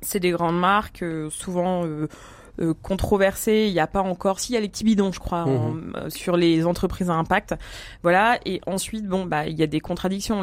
c'est 0.00 0.20
des 0.20 0.30
grandes 0.30 0.58
marques, 0.58 1.02
euh, 1.02 1.30
souvent 1.30 1.84
euh, 1.84 2.08
controversé. 2.82 3.66
Il 3.68 3.72
n'y 3.72 3.80
a 3.80 3.86
pas 3.86 4.02
encore, 4.02 4.40
s'il 4.40 4.54
y 4.54 4.58
a 4.58 4.60
les 4.60 4.68
petits 4.68 4.84
bidons, 4.84 5.12
je 5.12 5.20
crois, 5.20 5.46
mhm. 5.46 5.92
euh, 5.96 6.10
sur 6.10 6.36
les 6.36 6.66
entreprises 6.66 7.10
à 7.10 7.14
impact. 7.14 7.54
Voilà. 8.02 8.38
Et 8.44 8.60
ensuite, 8.66 9.06
bon, 9.06 9.26
bah, 9.26 9.46
il 9.46 9.58
y 9.58 9.62
a 9.62 9.66
des 9.66 9.80
contradictions. 9.80 10.42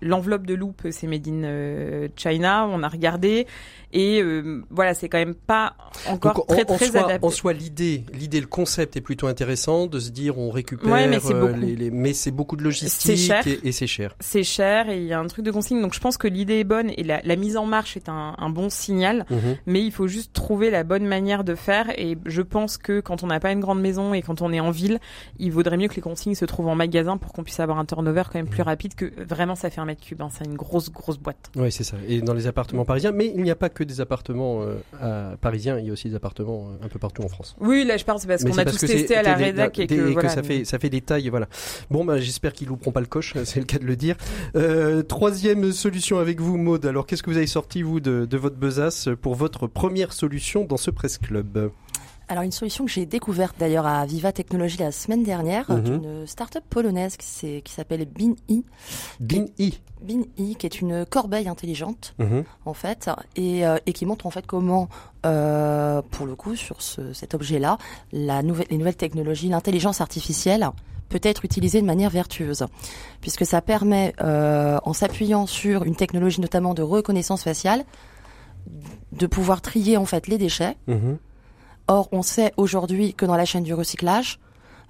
L'enveloppe 0.00 0.46
de 0.46 0.54
loupe, 0.54 0.82
c'est 0.90 1.06
made 1.06 1.26
in 1.28 1.44
euh, 1.44 2.08
China. 2.16 2.66
On 2.70 2.82
a 2.82 2.88
regardé. 2.88 3.46
Et 3.92 4.20
euh, 4.20 4.62
voilà, 4.70 4.94
c'est 4.94 5.08
quand 5.08 5.18
même 5.18 5.34
pas 5.34 5.74
encore 6.08 6.46
très 6.46 6.64
très 6.64 6.86
soit, 6.86 7.04
adapté. 7.04 7.26
En 7.26 7.30
soi, 7.30 7.52
l'idée, 7.52 8.04
l'idée, 8.12 8.40
le 8.40 8.46
concept 8.46 8.96
est 8.96 9.00
plutôt 9.00 9.26
intéressant 9.26 9.86
de 9.86 9.98
se 9.98 10.10
dire 10.10 10.38
on 10.38 10.50
récupère, 10.50 11.08
mais 11.08 11.20
c'est 11.20 11.34
euh, 11.34 11.56
les, 11.56 11.90
mais 11.90 12.12
c'est 12.12 12.30
beaucoup 12.30 12.56
de 12.56 12.62
logistique 12.62 13.12
et, 13.62 13.72
c'est 13.72 13.86
cher. 13.86 14.14
C'est 14.20 14.42
cher 14.42 14.90
et 14.90 14.98
il 14.98 15.04
y 15.04 15.12
a 15.12 15.20
un 15.20 15.26
truc 15.26 15.44
de 15.44 15.50
consigne. 15.50 15.80
Donc 15.80 15.94
je 15.94 16.00
pense 16.00 16.18
que 16.18 16.28
l'idée 16.28 16.60
est 16.60 16.64
bonne 16.64 16.90
et 16.96 17.04
la, 17.04 17.20
la, 17.22 17.36
mise 17.36 17.56
en 17.56 17.66
marche 17.66 17.96
est 17.96 18.08
un, 18.08 18.34
un 18.38 18.50
bon 18.50 18.70
signal, 18.70 19.24
mhm. 19.30 19.56
mais 19.66 19.82
il 19.82 19.92
faut 19.92 20.08
juste 20.08 20.32
trouver 20.32 20.70
la 20.70 20.82
bonne 20.82 21.06
manière 21.06 21.44
de 21.44 21.54
faire. 21.54 21.90
Et 21.98 22.18
je 22.26 22.42
pense 22.42 22.78
que 22.78 23.00
quand 23.00 23.22
on 23.22 23.28
n'a 23.28 23.40
pas 23.40 23.52
une 23.52 23.60
grande 23.60 23.80
maison 23.80 24.14
et 24.14 24.22
quand 24.22 24.42
on 24.42 24.52
est 24.52 24.60
en 24.60 24.70
ville, 24.70 24.98
il 25.38 25.52
vaudrait 25.52 25.76
mieux 25.76 25.88
que 25.88 25.96
les 25.96 26.02
consignes 26.02 26.34
se 26.34 26.44
trouvent 26.44 26.68
en 26.68 26.74
magasin 26.74 27.16
pour 27.18 27.32
qu'on 27.32 27.44
puisse 27.44 27.60
avoir 27.60 27.78
un 27.78 27.84
turnover 27.84 28.24
quand 28.24 28.38
même 28.38 28.48
plus 28.48 28.62
mhm. 28.62 28.68
rapide 28.68 28.94
que 28.94 29.12
vraiment 29.22 29.54
ça 29.54 29.70
fait 29.70 29.80
un 29.80 29.84
mètre 29.86 30.02
cube. 30.02 30.20
Hein. 30.22 30.28
C'est 30.36 30.44
une 30.44 30.56
grosse 30.56 30.90
grosse 30.90 31.18
boîte. 31.18 31.50
Oui, 31.56 31.70
c'est 31.70 31.84
ça. 31.84 31.96
Et 32.08 32.20
dans 32.20 32.34
les 32.34 32.46
appartements 32.46 32.84
parisiens, 32.84 33.12
mais 33.12 33.32
il 33.34 33.42
n'y 33.42 33.50
a 33.50 33.56
pas 33.56 33.68
que 33.76 33.84
des 33.84 34.00
appartements 34.00 34.62
euh, 35.02 35.36
parisiens, 35.36 35.78
il 35.78 35.86
y 35.86 35.90
a 35.90 35.92
aussi 35.92 36.08
des 36.08 36.14
appartements 36.16 36.70
euh, 36.70 36.84
un 36.84 36.88
peu 36.88 36.98
partout 36.98 37.22
en 37.22 37.28
France. 37.28 37.54
Oui, 37.60 37.84
là 37.84 37.96
je 37.96 38.04
parle, 38.04 38.18
c'est 38.18 38.26
parce 38.26 38.42
qu'on 38.42 38.58
a 38.58 38.64
tous 38.64 38.78
testé 38.78 39.14
à 39.14 39.22
la 39.22 39.34
rédac 39.34 39.78
et, 39.78 39.86
que, 39.86 40.28
ça 40.28 40.42
fait 40.42 40.64
ça 40.64 40.78
fait 40.78 40.88
des 40.88 41.02
tailles, 41.02 41.28
voilà. 41.28 41.46
Bon, 41.90 42.04
bah, 42.04 42.18
j'espère 42.18 42.54
qu'ils 42.54 42.68
louperont 42.68 42.90
pas 42.90 43.00
le 43.00 43.06
coche, 43.06 43.34
c'est 43.44 43.60
le 43.60 43.66
cas 43.66 43.78
de 43.78 43.84
le 43.84 43.94
dire. 43.94 44.16
Euh, 44.56 45.02
troisième 45.02 45.70
solution 45.72 46.18
avec 46.18 46.40
vous, 46.40 46.56
Maude. 46.56 46.86
Alors, 46.86 47.06
qu'est-ce 47.06 47.22
que 47.22 47.30
vous 47.30 47.36
avez 47.36 47.46
sorti 47.46 47.82
vous 47.82 48.00
de, 48.00 48.24
de 48.24 48.36
votre 48.36 48.56
besace 48.56 49.08
pour 49.20 49.34
votre 49.34 49.66
première 49.66 50.12
solution 50.12 50.64
dans 50.64 50.78
ce 50.78 50.90
presse 50.90 51.18
club? 51.18 51.70
Alors 52.28 52.42
une 52.42 52.52
solution 52.52 52.84
que 52.84 52.90
j'ai 52.90 53.06
découverte 53.06 53.56
d'ailleurs 53.58 53.86
à 53.86 54.04
Viva 54.06 54.32
Technologie 54.32 54.78
la 54.78 54.92
semaine 54.92 55.22
dernière, 55.22 55.70
mhm. 55.70 55.82
d'une 55.82 56.26
start-up 56.26 56.64
polonaise 56.68 57.16
qui, 57.16 57.62
qui 57.62 57.72
s'appelle 57.72 58.04
BinE. 58.04 58.36
BinE. 59.20 59.48
BinE, 60.02 60.26
qui 60.58 60.66
est 60.66 60.80
une 60.80 61.06
corbeille 61.06 61.48
intelligente 61.48 62.14
mhm. 62.18 62.44
en 62.64 62.74
fait, 62.74 63.08
et, 63.36 63.66
euh, 63.66 63.78
et, 63.86 63.92
qui 63.92 64.06
montre 64.06 64.26
en 64.26 64.30
fait 64.30 64.46
comment, 64.46 64.88
euh, 65.24 66.02
pour 66.10 66.26
le 66.26 66.34
coup, 66.34 66.56
sur 66.56 66.82
ce, 66.82 67.12
cet 67.12 67.34
objet-là, 67.34 67.78
nouvelle, 68.12 68.66
les 68.70 68.78
nouvelles 68.78 68.96
technologies, 68.96 69.48
l'intelligence 69.48 70.00
artificielle 70.00 70.68
peut 71.08 71.20
être 71.22 71.44
utilisée 71.44 71.80
de 71.80 71.86
manière 71.86 72.10
vertueuse, 72.10 72.66
puisque 73.20 73.46
ça 73.46 73.62
permet, 73.62 74.12
euh, 74.20 74.78
en 74.82 74.92
s'appuyant 74.92 75.46
sur 75.46 75.84
une 75.84 75.94
technologie 75.94 76.40
notamment 76.40 76.74
de 76.74 76.82
reconnaissance 76.82 77.44
faciale, 77.44 77.84
de 79.12 79.26
pouvoir 79.26 79.60
trier 79.60 79.96
en 79.96 80.04
fait 80.04 80.26
les 80.26 80.38
déchets. 80.38 80.76
Mhm. 80.88 81.18
Or, 81.88 82.08
on 82.12 82.22
sait 82.22 82.52
aujourd'hui 82.56 83.14
que 83.14 83.26
dans 83.26 83.36
la 83.36 83.44
chaîne 83.44 83.62
du 83.62 83.74
recyclage, 83.74 84.38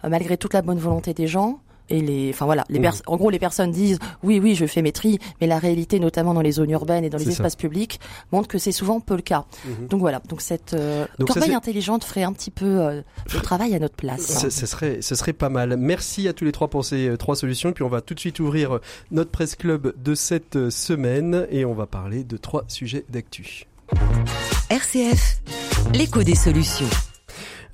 euh, 0.05 0.09
malgré 0.09 0.37
toute 0.37 0.55
la 0.55 0.63
bonne 0.63 0.79
volonté 0.79 1.15
des 1.15 1.27
gens, 1.27 1.61
et 1.89 2.01
les, 2.01 2.31
enfin 2.31 2.47
voilà, 2.47 2.65
les 2.69 2.81
mmh. 2.81 2.91
en 3.07 3.17
gros, 3.17 3.31
les 3.31 3.39
personnes 3.39 3.71
disent 3.71 3.99
oui, 4.23 4.41
oui, 4.41 4.55
je 4.55 4.67
fais 4.67 4.83
mes 4.83 4.93
tri, 4.93 5.19
mais 5.41 5.47
la 5.47 5.59
réalité, 5.59 6.01
notamment 6.01 6.35
dans 6.35 6.41
les 6.41 6.53
zones 6.53 6.71
urbaines 6.71 7.05
et 7.05 7.11
dans 7.11 7.19
les 7.19 7.29
espaces 7.29 7.57
publics, 7.57 8.01
montre 8.33 8.49
que 8.49 8.59
c'est 8.59 8.73
souvent 8.73 9.01
peu 9.01 9.15
le 9.15 9.23
cas. 9.23 9.45
Mmh. 9.65 9.87
Donc 9.89 10.01
voilà, 10.01 10.21
donc 10.29 10.41
cette 10.41 10.75
euh, 10.75 11.07
corbeille 11.25 11.55
intelligente 11.55 12.05
ferait 12.05 12.25
un 12.25 12.33
petit 12.33 12.51
peu 12.51 12.81
euh, 12.81 13.03
le 13.33 13.41
travail 13.41 13.75
à 13.75 13.79
notre 13.79 13.95
place. 13.95 14.49
Ce, 14.49 14.67
serait, 14.67 15.01
ce 15.01 15.15
serait 15.15 15.33
pas 15.33 15.49
mal. 15.49 15.77
Merci 15.77 16.27
à 16.29 16.33
tous 16.33 16.45
les 16.45 16.53
trois 16.53 16.69
pour 16.69 16.85
ces 16.85 17.09
euh, 17.09 17.17
trois 17.17 17.37
solutions. 17.37 17.71
Et 17.71 17.73
puis 17.73 17.85
on 17.85 17.89
va 17.89 18.01
tout 18.01 18.15
de 18.15 18.21
suite 18.21 18.41
ouvrir 18.41 18.81
notre 19.11 19.31
presse 19.31 19.55
club 19.55 19.95
de 20.03 20.15
cette 20.15 20.71
semaine 20.71 21.47
et 21.51 21.65
on 21.65 21.75
va 21.75 21.87
parler 21.87 22.25
de 22.25 22.37
trois 22.37 22.65
sujets 22.69 23.05
d'actu. 23.09 23.67
RCF, 24.69 25.39
l'écho 25.95 26.25
des 26.25 26.35
solutions. 26.35 26.89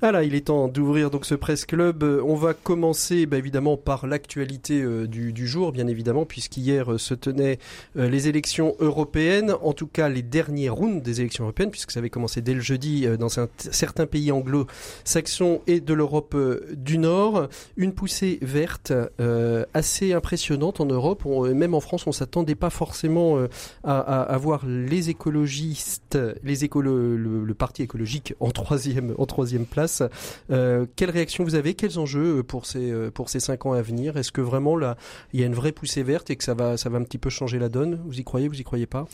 Voilà, 0.03 0.25
il 0.25 0.35
est 0.35 0.47
temps 0.47 0.67
d'ouvrir 0.67 1.09
donc 1.09 1.25
ce 1.25 1.33
presse 1.33 1.65
club. 1.65 2.03
Euh, 2.03 2.21
on 2.25 2.35
va 2.35 2.53
commencer 2.53 3.25
bah, 3.25 3.37
évidemment 3.37 3.77
par 3.77 4.05
l'actualité 4.05 4.81
euh, 4.81 5.07
du, 5.07 5.47
jour, 5.47 5.71
bien 5.71 5.87
évidemment, 5.87 6.25
puisqu'hier 6.25 6.91
euh, 6.91 6.97
se 6.97 7.13
tenaient 7.13 7.57
les 7.95 8.27
élections 8.27 8.75
européennes, 8.81 9.53
en 9.61 9.71
tout 9.71 9.87
cas 9.87 10.09
les 10.09 10.21
derniers 10.21 10.67
rounds 10.67 11.01
des 11.01 11.21
élections 11.21 11.45
européennes, 11.45 11.71
puisque 11.71 11.91
ça 11.91 11.99
avait 11.99 12.09
commencé 12.09 12.41
dès 12.41 12.53
le 12.53 12.59
jeudi 12.59 13.07
dans 13.17 13.29
certains 13.29 14.05
pays 14.05 14.33
anglo-saxons 14.33 15.61
et 15.67 15.79
de 15.79 15.93
l'Europe 15.93 16.35
du 16.75 16.97
Nord. 16.97 17.47
Une 17.77 17.93
poussée 17.93 18.39
verte 18.41 18.91
assez 19.73 20.11
impressionnante 20.11 20.81
en 20.81 20.85
Europe, 20.85 21.23
même 21.25 21.75
en 21.75 21.79
France, 21.79 22.07
on 22.07 22.11
s'attendait 22.11 22.55
pas 22.55 22.71
forcément 22.71 23.37
à, 23.83 23.99
à, 23.99 24.37
voir 24.37 24.65
les 24.65 25.09
écologistes, 25.09 26.17
les 26.43 26.65
écolo, 26.65 27.15
le, 27.15 27.45
le 27.45 27.53
parti 27.53 27.83
écologique 27.83 28.33
en 28.39 28.49
troisième, 28.51 29.13
en 29.17 29.25
troisième 29.25 29.65
place. 29.65 29.92
Euh, 30.51 30.85
quelle 30.95 31.09
réaction 31.09 31.43
vous 31.43 31.55
avez? 31.55 31.73
Quels 31.73 31.99
enjeux 31.99 32.39
euh, 32.39 32.43
pour 32.43 32.65
ces 32.65 32.91
euh, 32.91 33.11
pour 33.11 33.29
ces 33.29 33.39
cinq 33.39 33.65
ans 33.65 33.73
à 33.73 33.81
venir? 33.81 34.17
Est-ce 34.17 34.31
que 34.31 34.41
vraiment 34.41 34.75
là, 34.75 34.97
il 35.33 35.39
y 35.39 35.43
a 35.43 35.45
une 35.45 35.55
vraie 35.55 35.71
poussée 35.71 36.03
verte 36.03 36.29
et 36.29 36.35
que 36.35 36.43
ça 36.43 36.53
va 36.53 36.77
ça 36.77 36.89
va 36.89 36.97
un 36.97 37.03
petit 37.03 37.17
peu 37.17 37.29
changer 37.29 37.59
la 37.59 37.69
donne? 37.69 38.01
Vous 38.05 38.19
y 38.19 38.23
croyez 38.23 38.47
Vous 38.47 38.59
y 38.59 38.63
croyez 38.63 38.87
pas? 38.87 39.05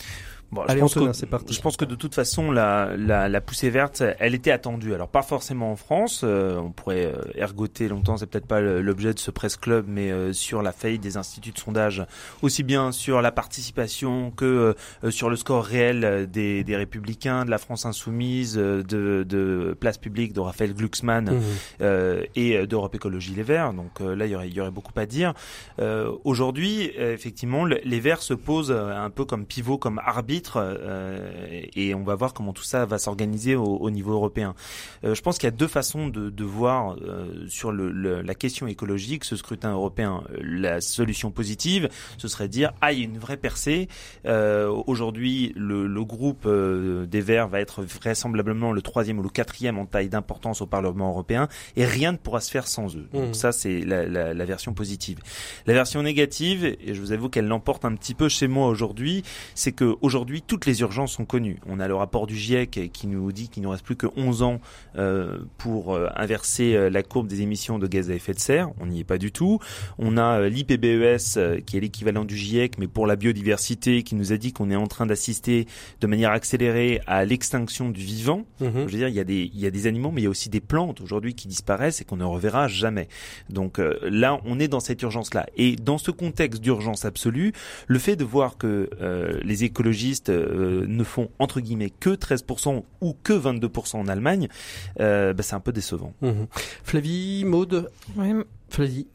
Allez, 0.68 0.79
je, 0.79 0.79
pense 0.79 0.94
que, 0.94 1.25
parti. 1.25 1.53
je 1.53 1.62
pense 1.62 1.77
que 1.77 1.86
de 1.86 1.96
toute 1.96 2.15
façon, 2.15 2.51
la, 2.51 2.96
la, 2.98 3.29
la, 3.29 3.41
poussée 3.41 3.70
verte, 3.70 4.03
elle 4.20 4.36
était 4.36 4.51
attendue. 4.51 4.94
Alors 4.94 5.08
pas 5.08 5.22
forcément 5.22 5.72
en 5.72 5.75
France, 5.75 6.24
on 6.24 6.72
pourrait 6.72 7.13
ergoter 7.36 7.88
longtemps, 7.88 8.18
c'est 8.18 8.25
peut-être 8.25 8.48
pas 8.48 8.62
l'objet 8.62 9.13
de 9.13 9.20
ce 9.20 9.32
presse 9.32 9.58
club, 9.58 9.86
mais 9.88 10.34
sur 10.34 10.62
la 10.62 10.72
faillite 10.72 11.01
des 11.01 11.18
instituts 11.18 11.51
de 11.51 11.60
sondage, 11.60 12.03
aussi 12.41 12.63
bien 12.63 12.91
sur 12.91 13.22
la 13.22 13.32
participation 13.32 14.32
que 14.32 14.75
sur 15.10 15.29
le 15.29 15.36
score 15.36 15.63
réel 15.63 16.27
des, 16.32 16.63
des 16.63 16.75
républicains, 16.75 17.46
de 17.46 17.51
la 17.51 17.58
France 17.58 17.86
insoumise, 17.86 18.56
de, 18.56 19.24
de 19.27 19.77
Place 19.79 19.98
publique, 19.98 20.34
de 20.34 20.39
Raphaël 20.39 20.74
Glucksmann 20.74 21.25
mmh. 21.25 21.41
euh, 21.82 22.24
et 22.36 22.65
d'Europe 22.68 22.96
Écologie 22.96 23.34
Les 23.36 23.44
Verts. 23.44 23.74
Donc 23.74 24.01
euh, 24.01 24.15
là, 24.15 24.25
il 24.25 24.32
y, 24.32 24.36
aurait, 24.36 24.50
y 24.50 24.60
aurait 24.60 24.72
beaucoup 24.72 24.91
à 24.96 25.06
dire. 25.06 25.34
Euh, 25.79 26.12
aujourd'hui, 26.24 26.91
effectivement, 26.98 27.65
les 27.65 28.00
Verts 28.00 28.22
se 28.22 28.34
posent 28.34 28.72
un 28.72 29.10
peu 29.10 29.25
comme 29.25 29.46
pivot, 29.46 29.77
comme 29.77 30.00
arbitre, 30.03 30.38
et 31.75 31.93
on 31.93 32.03
va 32.03 32.15
voir 32.15 32.34
comment 32.34 32.53
tout 32.53 32.63
ça 32.63 32.86
va 32.86 32.98
s'organiser 32.98 33.55
au, 33.55 33.89
niveau 33.89 34.13
européen. 34.13 34.55
je 35.03 35.19
pense 35.22 35.38
qu'il 35.38 35.48
y 35.48 35.53
a 35.53 35.55
deux 35.55 35.67
façons 35.67 36.08
de, 36.08 36.29
de 36.29 36.43
voir 36.43 36.96
sur 37.48 37.72
le, 37.72 38.22
la 38.22 38.36
question 38.36 38.67
écologique 38.67 39.24
ce 39.24 39.36
scrutin 39.36 39.72
européen. 39.72 40.24
La 40.41 40.81
solution 40.81 41.31
positive, 41.31 41.89
ce 42.17 42.27
serait 42.27 42.48
de 42.48 42.53
dire 42.53 42.72
ah 42.81 42.93
il 42.93 43.00
y 43.00 43.01
a 43.01 43.05
une 43.05 43.17
vraie 43.17 43.38
percée. 43.38 43.88
Aujourd'hui, 44.25 45.53
le, 45.55 45.88
le, 45.88 46.03
groupe 46.03 46.48
des 46.48 47.22
Verts 47.22 47.48
va 47.48 47.60
être 47.60 47.84
vraisemblablement 47.84 48.72
le 48.72 48.81
troisième 48.81 49.19
ou 49.19 49.24
le 49.24 49.29
quatrième 49.29 49.77
en 49.77 49.86
taille 49.86 50.10
d'importance 50.10 50.62
au 50.62 50.65
Parlement 50.65 51.10
européen 51.10 51.48
et 51.75 51.86
rien 51.86 52.12
ne 52.12 52.17
pourra 52.17 52.41
se 52.41 52.51
faire 52.51 52.67
sans 52.67 52.96
eux. 52.96 53.08
Donc 53.13 53.29
mmh. 53.29 53.34
ça, 53.34 53.51
c'est 53.51 53.79
la, 53.81 54.05
la, 54.05 54.34
la, 54.34 54.46
version 54.46 54.74
positive. 54.74 55.19
La 55.65 55.74
version 55.74 56.03
négative, 56.03 56.65
et 56.65 56.93
je 56.93 57.01
vous 57.01 57.12
avoue 57.12 57.29
qu'elle 57.29 57.48
l'emporte 57.48 57.86
un 57.86 57.96
petit 57.96 58.13
peu 58.13 58.29
chez 58.29 58.48
moi 58.48 58.67
aujourd'hui, 58.67 59.24
c'est 59.55 59.72
que 59.72 59.96
aujourd'hui 60.01 60.28
toutes 60.45 60.65
les 60.65 60.81
urgences 60.81 61.13
sont 61.13 61.25
connues. 61.25 61.59
On 61.67 61.79
a 61.79 61.88
le 61.88 61.95
rapport 61.95 62.27
du 62.27 62.36
GIEC 62.36 62.91
qui 62.91 63.07
nous 63.07 63.31
dit 63.31 63.50
qu'il 63.50 63.63
nous 63.63 63.69
reste 63.69 63.83
plus 63.83 63.95
que 63.95 64.07
11 64.15 64.43
ans 64.43 64.59
euh, 64.98 65.39
pour 65.57 65.93
euh, 65.93 66.07
inverser 66.15 66.75
euh, 66.75 66.89
la 66.89 67.03
courbe 67.03 67.27
des 67.27 67.41
émissions 67.41 67.79
de 67.79 67.88
gaz 67.88 68.09
à 68.09 68.13
effet 68.13 68.33
de 68.33 68.39
serre. 68.39 68.71
On 68.79 68.88
n'y 68.88 69.01
est 69.01 69.05
pas 69.05 69.17
du 69.17 69.31
tout. 69.31 69.59
On 69.98 70.17
a 70.17 70.48
l'IPBES 70.48 71.62
qui 71.65 71.77
est 71.77 71.79
l'équivalent 71.79 72.25
du 72.25 72.38
GIEC, 72.38 72.77
mais 72.77 72.88
pour 72.88 73.07
la 73.07 73.15
biodiversité, 73.15 74.03
qui 74.03 74.15
nous 74.15 74.33
a 74.33 74.38
dit 74.38 74.53
qu'on 74.53 74.71
est 74.71 74.75
en 74.75 74.88
train 74.88 75.05
d'assister 75.05 75.67
de 76.01 76.07
manière 76.07 76.31
accélérée 76.31 77.01
à 77.07 77.25
l'extinction 77.25 77.89
du 77.89 78.01
vivant. 78.01 78.45
Mmh. 78.59 78.67
Je 78.75 78.79
veux 78.79 78.98
dire, 78.98 79.07
il 79.07 79.15
y 79.15 79.19
a 79.19 79.24
des 79.24 79.50
il 79.53 79.59
y 79.59 79.65
a 79.65 79.71
des 79.71 79.88
animaux, 79.88 80.12
mais 80.12 80.21
il 80.21 80.24
y 80.25 80.27
a 80.27 80.29
aussi 80.29 80.50
des 80.50 80.62
plantes 80.62 81.01
aujourd'hui 81.01 81.33
qui 81.33 81.48
disparaissent 81.48 82.01
et 82.01 82.05
qu'on 82.05 82.17
ne 82.17 82.25
reverra 82.25 82.67
jamais. 82.67 83.07
Donc 83.50 83.79
euh, 83.79 83.98
là, 84.03 84.39
on 84.45 84.59
est 84.59 84.67
dans 84.67 84.79
cette 84.79 85.01
urgence-là. 85.01 85.48
Et 85.55 85.75
dans 85.75 85.98
ce 85.98 86.12
contexte 86.12 86.62
d'urgence 86.62 87.05
absolue, 87.05 87.53
le 87.88 88.00
fait 88.00 88.15
de 88.15 88.24
voir 88.24 88.57
que 88.57 88.89
euh, 89.01 89.39
les 89.43 89.63
écologistes 89.63 90.18
euh, 90.27 90.85
ne 90.88 91.03
font 91.03 91.29
entre 91.39 91.61
guillemets 91.61 91.89
que 91.89 92.09
13% 92.09 92.83
ou 93.01 93.15
que 93.23 93.33
22% 93.33 93.97
en 93.97 94.07
Allemagne, 94.07 94.47
bah, 94.97 95.33
c'est 95.39 95.55
un 95.55 95.59
peu 95.59 95.71
décevant. 95.71 96.13
Mmh. 96.21 96.31
Flavie, 96.83 97.43
Maude 97.45 97.89
oui. 98.17 98.33
Flavie 98.69 99.07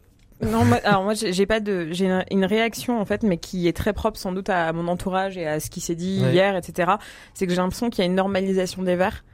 non, 0.42 0.64
moi, 0.64 0.78
alors 0.84 1.04
moi 1.04 1.14
j'ai 1.14 1.46
pas 1.46 1.60
de 1.60 1.88
j'ai 1.92 2.10
une, 2.30 2.44
réaction 2.44 3.00
en 3.00 3.04
fait, 3.04 3.22
mais 3.22 3.38
qui 3.38 3.68
est 3.68 3.76
très 3.76 3.92
propre 3.92 4.18
sans 4.18 4.32
doute 4.32 4.50
à 4.50 4.72
mon 4.72 4.88
entourage 4.88 5.38
et 5.38 5.46
à 5.46 5.60
ce 5.60 5.70
qui 5.70 5.80
s'est 5.80 5.94
dit 5.94 6.20
hier, 6.32 6.56
etc. 6.56 6.92
C'est 7.34 7.46
que 7.46 7.52
j'ai 7.52 7.60
l'impression 7.60 7.90
qu'il 7.90 8.00
y 8.00 8.02
a 8.02 8.06
une 8.06 8.16
normalisation 8.16 8.82
des 8.82 8.96
verts 8.96 9.24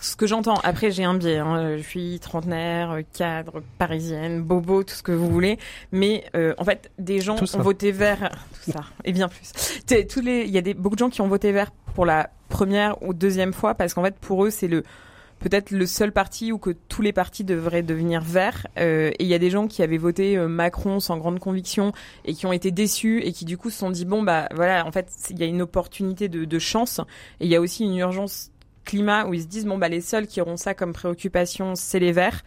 ce 0.00 0.16
que 0.16 0.26
j'entends, 0.26 0.58
après 0.62 0.90
j'ai 0.90 1.04
un 1.04 1.14
biais, 1.14 1.38
hein, 1.38 1.76
je 1.76 1.82
suis 1.82 2.18
trentenaire, 2.20 2.98
cadre, 3.12 3.62
parisienne, 3.78 4.42
bobo, 4.42 4.82
tout 4.82 4.94
ce 4.94 5.02
que 5.02 5.12
vous 5.12 5.30
voulez, 5.30 5.58
mais 5.92 6.24
euh, 6.34 6.54
en 6.58 6.64
fait 6.64 6.90
des 6.98 7.20
gens 7.20 7.36
ont 7.36 7.62
voté 7.62 7.92
vert, 7.92 8.30
tout 8.64 8.72
ça, 8.72 8.84
et 9.04 9.12
bien 9.12 9.28
plus. 9.28 9.52
Tous 10.08 10.20
les, 10.20 10.44
il 10.44 10.50
y 10.50 10.58
a 10.58 10.62
des, 10.62 10.74
beaucoup 10.74 10.96
de 10.96 11.00
gens 11.00 11.10
qui 11.10 11.20
ont 11.20 11.28
voté 11.28 11.52
vert 11.52 11.70
pour 11.94 12.06
la 12.06 12.30
première 12.48 13.02
ou 13.02 13.14
deuxième 13.14 13.52
fois 13.52 13.74
parce 13.74 13.94
qu'en 13.94 14.02
fait 14.02 14.16
pour 14.18 14.44
eux 14.44 14.50
c'est 14.50 14.68
le 14.68 14.82
peut-être 15.38 15.70
le 15.70 15.86
seul 15.86 16.12
parti 16.12 16.52
où 16.52 16.58
que 16.58 16.70
tous 16.70 17.02
les 17.02 17.12
partis 17.12 17.44
devraient 17.44 17.82
devenir 17.82 18.22
verts. 18.22 18.66
Euh, 18.78 19.10
et 19.18 19.24
il 19.24 19.28
y 19.28 19.34
a 19.34 19.38
des 19.38 19.50
gens 19.50 19.68
qui 19.68 19.82
avaient 19.82 19.98
voté 19.98 20.36
euh, 20.36 20.48
Macron 20.48 21.00
sans 21.00 21.18
grande 21.18 21.38
conviction 21.38 21.92
et 22.24 22.34
qui 22.34 22.46
ont 22.46 22.52
été 22.52 22.70
déçus 22.70 23.20
et 23.22 23.32
qui 23.32 23.44
du 23.44 23.58
coup 23.58 23.70
se 23.70 23.78
sont 23.78 23.90
dit 23.90 24.04
bon 24.04 24.22
bah 24.22 24.48
voilà 24.54 24.86
en 24.86 24.92
fait 24.92 25.08
il 25.30 25.38
y 25.38 25.42
a 25.42 25.46
une 25.46 25.62
opportunité 25.62 26.28
de, 26.28 26.44
de 26.44 26.58
chance 26.58 27.00
et 27.40 27.44
il 27.44 27.50
y 27.50 27.56
a 27.56 27.60
aussi 27.60 27.84
une 27.84 27.96
urgence 27.96 28.50
climat 28.86 29.26
où 29.26 29.34
ils 29.34 29.42
se 29.42 29.46
disent 29.46 29.66
bon 29.66 29.76
bah 29.76 29.88
les 29.88 30.00
seuls 30.00 30.26
qui 30.26 30.40
auront 30.40 30.56
ça 30.56 30.72
comme 30.72 30.94
préoccupation 30.94 31.74
c'est 31.74 31.98
les 31.98 32.12
verts 32.12 32.42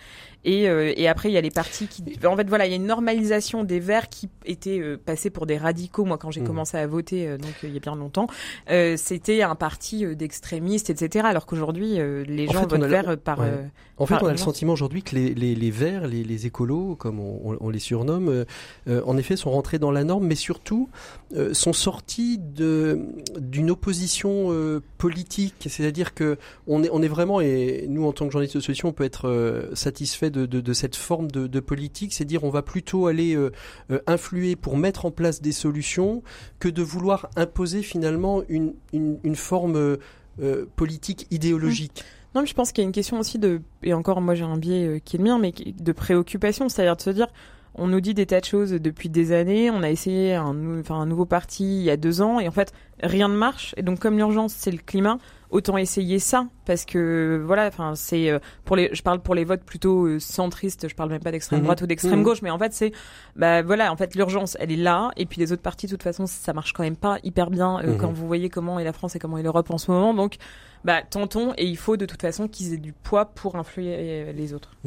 et, 0.45 0.69
euh, 0.69 0.93
et 0.95 1.07
après 1.07 1.29
il 1.29 1.33
y 1.33 1.37
a 1.37 1.41
les 1.41 1.51
partis 1.51 1.87
qui 1.87 2.03
en 2.25 2.35
fait 2.35 2.47
voilà 2.47 2.65
il 2.65 2.69
y 2.69 2.73
a 2.73 2.77
une 2.77 2.85
normalisation 2.85 3.63
des 3.63 3.79
verts 3.79 4.07
qui 4.09 4.29
étaient 4.45 4.79
euh, 4.79 4.97
passés 4.97 5.29
pour 5.29 5.45
des 5.45 5.57
radicaux 5.57 6.05
moi 6.05 6.17
quand 6.17 6.31
j'ai 6.31 6.41
mmh. 6.41 6.47
commencé 6.47 6.77
à 6.77 6.87
voter 6.87 7.27
euh, 7.27 7.37
donc 7.37 7.51
il 7.63 7.73
y 7.73 7.77
a 7.77 7.79
bien 7.79 7.95
longtemps. 7.95 8.27
C'était 8.67 9.41
un 9.41 9.55
parti 9.55 10.05
d'extrémistes 10.15 10.89
etc 10.89 11.25
alors 11.27 11.45
qu'aujourd'hui 11.45 11.97
les 12.27 12.47
gens 12.47 12.65
votent 12.67 12.83
verts 12.83 13.17
par 13.17 13.41
en 13.97 14.05
fait 14.05 14.15
on 14.21 14.27
a 14.27 14.31
le 14.31 14.37
sentiment 14.37 14.73
aujourd'hui 14.73 15.03
que 15.03 15.15
les, 15.15 15.33
les, 15.33 15.55
les 15.55 15.71
verts 15.71 16.07
les, 16.07 16.23
les 16.23 16.45
écolos 16.45 16.95
comme 16.95 17.19
on, 17.19 17.57
on 17.59 17.69
les 17.69 17.79
surnomme 17.79 18.45
en 18.87 19.17
effet 19.17 19.35
sont 19.35 19.51
rentrés 19.51 19.79
dans 19.79 19.91
la 19.91 20.03
norme 20.03 20.25
mais 20.25 20.35
surtout 20.35 20.89
sont 21.53 21.73
sortis 21.73 22.37
de 22.37 22.99
d'une 23.37 23.71
opposition 23.71 24.51
politique. 24.99 25.67
C'est-à-dire 25.67 26.13
que 26.13 26.37
on 26.67 26.83
est, 26.83 26.89
on 26.91 27.01
est 27.01 27.07
vraiment, 27.07 27.41
et 27.41 27.85
nous 27.89 28.05
en 28.05 28.11
tant 28.11 28.27
que 28.27 28.31
journaliste 28.31 28.57
de 28.57 28.61
solution, 28.61 28.89
on 28.89 28.93
peut 28.93 29.05
être 29.05 29.27
euh, 29.27 29.73
satisfait 29.73 30.28
de, 30.29 30.73
cette 30.73 30.95
forme 30.95 31.29
de, 31.31 31.59
politique, 31.59 32.13
c'est 32.13 32.25
dire 32.25 32.43
on 32.43 32.49
va 32.49 32.61
plutôt 32.61 33.07
aller 33.07 33.35
euh, 33.35 33.51
euh, 33.91 33.99
influer 34.07 34.55
pour 34.55 34.77
mettre 34.77 35.05
en 35.05 35.11
place 35.11 35.41
des 35.41 35.51
solutions 35.51 36.23
que 36.59 36.69
de 36.69 36.81
vouloir 36.81 37.29
imposer 37.35 37.81
finalement 37.81 38.43
une, 38.49 38.73
une, 38.93 39.35
forme 39.35 39.97
politique 40.75 41.27
idéologique. 41.31 42.01
Mmh. 42.01 42.35
Non, 42.35 42.41
mais 42.41 42.47
je 42.47 42.53
pense 42.53 42.71
qu'il 42.71 42.83
y 42.83 42.85
a 42.85 42.87
une 42.87 42.93
question 42.93 43.19
aussi 43.19 43.39
de, 43.39 43.61
et 43.83 43.93
encore 43.93 44.21
moi 44.21 44.35
j'ai 44.35 44.43
un 44.43 44.57
biais 44.57 45.01
qui 45.03 45.15
est 45.15 45.19
le 45.19 45.25
mien, 45.25 45.39
mais 45.39 45.51
de 45.51 45.91
préoccupation, 45.91 46.69
c'est-à-dire 46.69 46.95
de 46.95 47.01
se 47.01 47.09
dire, 47.09 47.27
on 47.75 47.87
nous 47.87 48.01
dit 48.01 48.13
des 48.13 48.25
tas 48.25 48.39
de 48.39 48.45
choses 48.45 48.71
depuis 48.71 49.09
des 49.09 49.31
années. 49.31 49.71
On 49.71 49.83
a 49.83 49.89
essayé 49.89 50.35
un, 50.35 50.79
enfin, 50.79 50.95
un 50.95 51.05
nouveau 51.05 51.25
parti 51.25 51.63
il 51.63 51.83
y 51.83 51.89
a 51.89 51.97
deux 51.97 52.21
ans 52.21 52.39
et 52.39 52.47
en 52.47 52.51
fait 52.51 52.73
rien 53.01 53.27
ne 53.27 53.35
marche. 53.35 53.73
Et 53.77 53.83
donc 53.83 53.99
comme 53.99 54.17
l'urgence 54.17 54.53
c'est 54.53 54.71
le 54.71 54.79
climat, 54.79 55.17
autant 55.51 55.77
essayer 55.77 56.19
ça 56.19 56.47
parce 56.65 56.85
que 56.85 57.41
voilà 57.43 57.67
enfin 57.67 57.95
c'est 57.95 58.29
euh, 58.29 58.39
pour 58.65 58.75
les 58.75 58.89
je 58.93 59.01
parle 59.01 59.19
pour 59.19 59.33
les 59.33 59.45
votes 59.45 59.63
plutôt 59.63 60.05
euh, 60.05 60.19
centristes 60.19 60.87
je 60.87 60.95
parle 60.95 61.09
même 61.09 61.21
pas 61.21 61.31
d'extrême 61.31 61.59
mhm. 61.59 61.65
droite 61.65 61.81
ou 61.81 61.87
d'extrême 61.87 62.19
mhm. 62.19 62.23
gauche 62.23 62.41
mais 62.41 62.51
en 62.51 62.59
fait 62.59 62.73
c'est 62.73 62.91
bah 63.35 63.63
voilà 63.63 63.91
en 63.91 63.97
fait 63.97 64.15
l'urgence 64.15 64.55
elle 64.59 64.71
est 64.71 64.77
là 64.77 65.11
et 65.17 65.25
puis 65.25 65.39
les 65.39 65.51
autres 65.51 65.61
partis 65.61 65.87
de 65.87 65.91
toute 65.91 66.03
façon 66.03 66.27
ça 66.27 66.53
marche 66.53 66.73
quand 66.73 66.83
même 66.83 66.95
pas 66.95 67.17
hyper 67.23 67.49
bien 67.49 67.79
euh, 67.79 67.97
quand 67.97 68.09
mhm. 68.09 68.13
vous 68.13 68.27
voyez 68.27 68.49
comment 68.49 68.79
est 68.79 68.83
la 68.83 68.93
France 68.93 69.15
et 69.15 69.19
comment 69.19 69.37
est 69.37 69.43
l'Europe 69.43 69.71
en 69.71 69.79
ce 69.79 69.89
moment 69.89 70.13
donc 70.13 70.35
bah 70.85 71.01
tentons 71.01 71.53
et 71.57 71.65
il 71.65 71.77
faut 71.77 71.97
de 71.97 72.05
toute 72.05 72.21
façon 72.21 72.47
qu'ils 72.47 72.73
aient 72.73 72.77
du 72.77 72.93
poids 72.93 73.25
pour 73.25 73.57
influer 73.57 74.31
les 74.31 74.53
autres. 74.53 74.77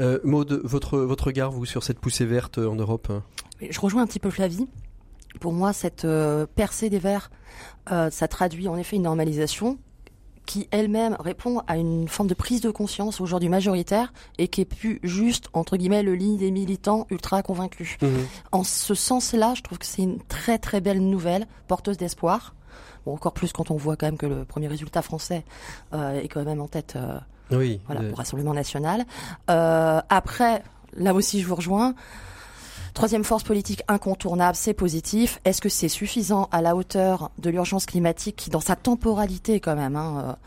Euh, 0.00 0.18
Maud, 0.24 0.62
votre 0.64 0.98
votre 1.00 1.26
regard 1.26 1.50
vous 1.50 1.66
sur 1.66 1.82
cette 1.82 1.98
poussée 1.98 2.24
verte 2.24 2.56
en 2.56 2.74
Europe 2.74 3.12
Je 3.60 3.78
rejoins 3.78 4.02
un 4.02 4.06
petit 4.06 4.18
peu 4.18 4.30
Flavie. 4.30 4.66
Pour 5.38 5.52
moi, 5.52 5.74
cette 5.74 6.06
percée 6.54 6.88
des 6.88 6.98
verts, 6.98 7.30
ça 7.86 8.28
traduit 8.28 8.66
en 8.66 8.78
effet 8.78 8.96
une 8.96 9.02
normalisation 9.02 9.76
qui 10.46 10.68
elle-même 10.70 11.16
répond 11.20 11.60
à 11.66 11.76
une 11.76 12.08
forme 12.08 12.28
de 12.28 12.34
prise 12.34 12.60
de 12.60 12.70
conscience 12.70 13.20
aujourd'hui 13.20 13.48
majoritaire 13.48 14.12
et 14.38 14.48
qui 14.48 14.62
est 14.62 14.64
plus 14.64 15.00
juste 15.02 15.48
entre 15.52 15.76
guillemets 15.76 16.02
le 16.02 16.14
lit 16.14 16.36
des 16.36 16.50
militants 16.50 17.06
ultra 17.10 17.42
convaincus. 17.42 17.96
Mmh. 18.00 18.06
En 18.52 18.64
ce 18.64 18.94
sens-là, 18.94 19.54
je 19.54 19.62
trouve 19.62 19.78
que 19.78 19.86
c'est 19.86 20.02
une 20.02 20.20
très 20.22 20.58
très 20.58 20.80
belle 20.80 21.00
nouvelle, 21.00 21.46
porteuse 21.68 21.96
d'espoir. 21.96 22.54
Bon, 23.04 23.14
encore 23.14 23.32
plus 23.32 23.52
quand 23.52 23.70
on 23.70 23.76
voit 23.76 23.96
quand 23.96 24.06
même 24.06 24.18
que 24.18 24.26
le 24.26 24.44
premier 24.44 24.68
résultat 24.68 25.02
français 25.02 25.44
euh, 25.92 26.20
est 26.20 26.28
quand 26.28 26.44
même 26.44 26.60
en 26.60 26.68
tête. 26.68 26.94
Euh, 26.96 27.18
oui. 27.50 27.80
Voilà, 27.86 28.02
euh. 28.02 28.08
pour 28.08 28.18
Rassemblement 28.18 28.54
National. 28.54 29.04
Euh, 29.50 30.00
après, 30.08 30.62
là 30.96 31.14
aussi, 31.14 31.40
je 31.40 31.46
vous 31.46 31.54
rejoins. 31.54 31.94
Troisième 32.96 33.24
force 33.24 33.42
politique 33.42 33.82
incontournable, 33.88 34.56
c'est 34.56 34.72
positif. 34.72 35.38
Est-ce 35.44 35.60
que 35.60 35.68
c'est 35.68 35.90
suffisant 35.90 36.48
à 36.50 36.62
la 36.62 36.74
hauteur 36.74 37.30
de 37.36 37.50
l'urgence 37.50 37.84
climatique 37.84 38.36
qui, 38.36 38.48
dans 38.48 38.60
sa 38.60 38.74
temporalité 38.74 39.60
quand 39.60 39.76
même, 39.76 39.96
hein, 39.96 40.38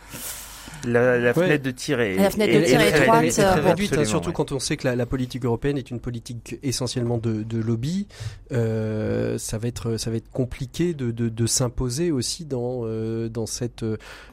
La, 0.83 1.31
fenêtre 1.35 1.63
de 1.63 1.69
tir 1.69 1.99
est, 1.99 2.15
la 2.15 2.31
fenêtre 2.31 2.59
de 2.59 2.65
tir 2.65 2.81
est, 2.81 2.89
étroite, 2.89 3.29
très 3.29 3.59
réduite, 3.59 3.93
hein, 3.95 4.03
surtout 4.03 4.31
quand 4.31 4.51
on 4.51 4.57
sait 4.57 4.77
que 4.77 4.87
la, 4.87 5.05
politique 5.05 5.45
européenne 5.45 5.77
est 5.77 5.91
une 5.91 5.99
politique 5.99 6.57
essentiellement 6.63 7.19
de, 7.19 7.43
de 7.43 7.59
lobby. 7.59 8.07
Euh, 8.51 9.37
ça 9.37 9.59
va 9.59 9.67
être 9.67 9.97
ça 9.97 10.09
va 10.09 10.15
être 10.15 10.31
compliqué 10.31 10.95
de, 10.95 11.11
de, 11.11 11.29
de 11.29 11.45
s'imposer 11.45 12.09
aussi 12.09 12.45
dans 12.45 12.81
euh, 12.83 13.29
dans 13.29 13.45
cette 13.45 13.83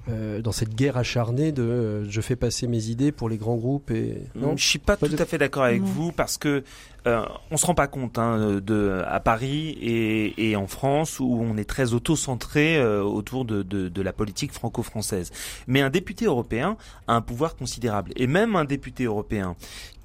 euh, 0.09 0.41
dans 0.41 0.53
cette 0.53 0.75
guerre 0.75 0.97
acharnée 0.97 1.53
de 1.53 1.63
euh, 1.63 2.09
je 2.09 2.21
fais 2.23 2.37
passer 2.37 2.67
mes 2.67 2.87
idées 2.87 3.13
pour 3.13 3.29
les 3.29 3.37
grands 3.37 3.57
groupes 3.57 3.91
et 3.91 4.23
non. 4.35 4.57
Je 4.57 4.65
suis 4.65 4.79
pas, 4.79 4.97
tout 4.97 5.07
à 5.19 5.25
fait 5.27 5.37
d'accord 5.37 5.65
avec 5.65 5.83
vous 5.83 6.13
parce 6.13 6.39
que 6.39 6.65
euh, 7.07 7.25
on 7.51 7.57
se 7.57 7.67
rend 7.67 7.75
pas 7.75 7.87
compte 7.87 8.19
hein, 8.19 8.61
de 8.63 9.03
à 9.07 9.21
Paris 9.21 9.77
et, 9.81 10.51
et, 10.51 10.57
en 10.57 10.67
France 10.67 11.21
où 11.21 11.39
on 11.41 11.57
est 11.57 11.65
très 11.65 11.93
auto-centré 11.93 12.79
euh, 12.79 13.03
autour 13.03 13.45
de, 13.45 13.63
de, 13.63 13.89
de, 13.89 14.03
la 14.03 14.13
politique 14.13 14.53
franco-française. 14.53 15.31
Mais 15.67 15.81
un 15.81 15.91
député 15.91 16.25
européen 16.25 16.77
a 17.07 17.15
un 17.15 17.21
pouvoir 17.21 17.57
considérable 17.57 18.13
et 18.17 18.27
même 18.27 18.57
un 18.57 18.65
député 18.65 19.05
européen 19.05 19.57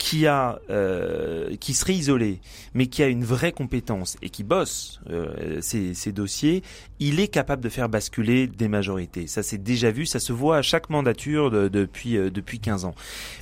qui 0.01 0.25
a 0.25 0.59
euh, 0.71 1.55
qui 1.57 1.75
serait 1.75 1.93
isolé 1.93 2.39
mais 2.73 2.87
qui 2.87 3.03
a 3.03 3.07
une 3.07 3.23
vraie 3.23 3.51
compétence 3.51 4.17
et 4.23 4.31
qui 4.31 4.43
bosse 4.43 4.99
euh, 5.11 5.59
ces, 5.61 5.93
ces 5.93 6.11
dossiers, 6.11 6.63
il 6.99 7.19
est 7.19 7.27
capable 7.27 7.61
de 7.61 7.69
faire 7.69 7.87
basculer 7.87 8.47
des 8.47 8.67
majorités. 8.67 9.27
Ça 9.27 9.43
c'est 9.43 9.61
déjà 9.61 9.91
vu, 9.91 10.07
ça 10.07 10.19
se 10.19 10.33
voit 10.33 10.57
à 10.57 10.61
chaque 10.63 10.89
mandature 10.89 11.51
depuis 11.51 12.17
euh, 12.17 12.31
depuis 12.31 12.59
15 12.59 12.85
ans. 12.85 12.95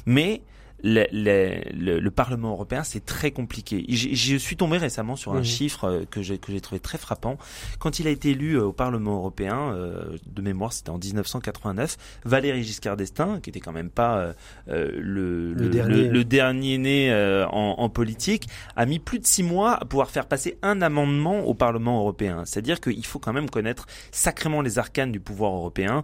Mais 0.05 0.41
le, 0.83 1.05
le, 1.12 2.00
le, 2.00 2.12
Parlement 2.12 2.51
européen, 2.51 2.83
c'est 2.83 3.05
très 3.05 3.31
compliqué. 3.31 3.86
Je 3.89 4.36
suis 4.38 4.55
tombé 4.55 4.77
récemment 4.77 5.15
sur 5.15 5.33
un 5.33 5.39
mhm. 5.39 5.43
chiffre 5.43 5.86
euh, 5.86 6.01
que 6.09 6.21
j'ai 6.21 6.38
que 6.38 6.51
j'ai 6.51 6.62
trouvé 6.62 6.79
très 6.79 6.98
frappant. 6.98 7.38
Quand 7.79 8.00
il 8.00 8.07
a 8.07 8.09
été 8.09 8.31
élu 8.31 8.53
euh, 8.55 8.65
au 8.65 8.74
Parlement 8.74 9.17
européen, 9.17 9.71
euh, 9.74 10.17
de 10.25 10.41
mémoire, 10.41 10.74
c'était 10.74 10.89
en 10.89 10.98
1989, 10.98 11.98
Valéry 12.25 12.63
Giscard 12.63 12.98
d'Estaing, 12.98 13.39
qui 13.41 13.50
était 13.50 13.59
quand 13.59 13.71
même 13.71 13.89
pas 13.89 14.33
le, 14.67 15.53
le, 15.53 15.69
dernier. 15.69 16.07
le, 16.07 16.24
dernier 16.24 16.77
né 16.77 17.13
en, 17.51 17.75
en, 17.77 17.89
politique, 17.89 18.48
a 18.75 18.86
mis 18.86 19.00
plus 19.00 19.19
de 19.19 19.25
six 19.25 19.43
mois 19.43 19.75
à 19.75 19.86
pouvoir 19.86 20.09
faire 20.09 20.25
passer 20.27 20.57
un 20.62 20.81
amendement 20.81 21.41
au 21.41 21.53
Parlement 21.53 22.00
européen. 22.00 22.43
C'est-à-dire 22.45 22.79
qu'il 22.79 23.05
faut 23.05 23.19
quand 23.19 23.33
même 23.33 23.50
connaître 23.50 23.88
sacrément 24.12 24.62
les 24.62 24.79
arcanes 24.79 25.12
du 25.12 25.19
pouvoir 25.19 25.53
européen 25.53 26.03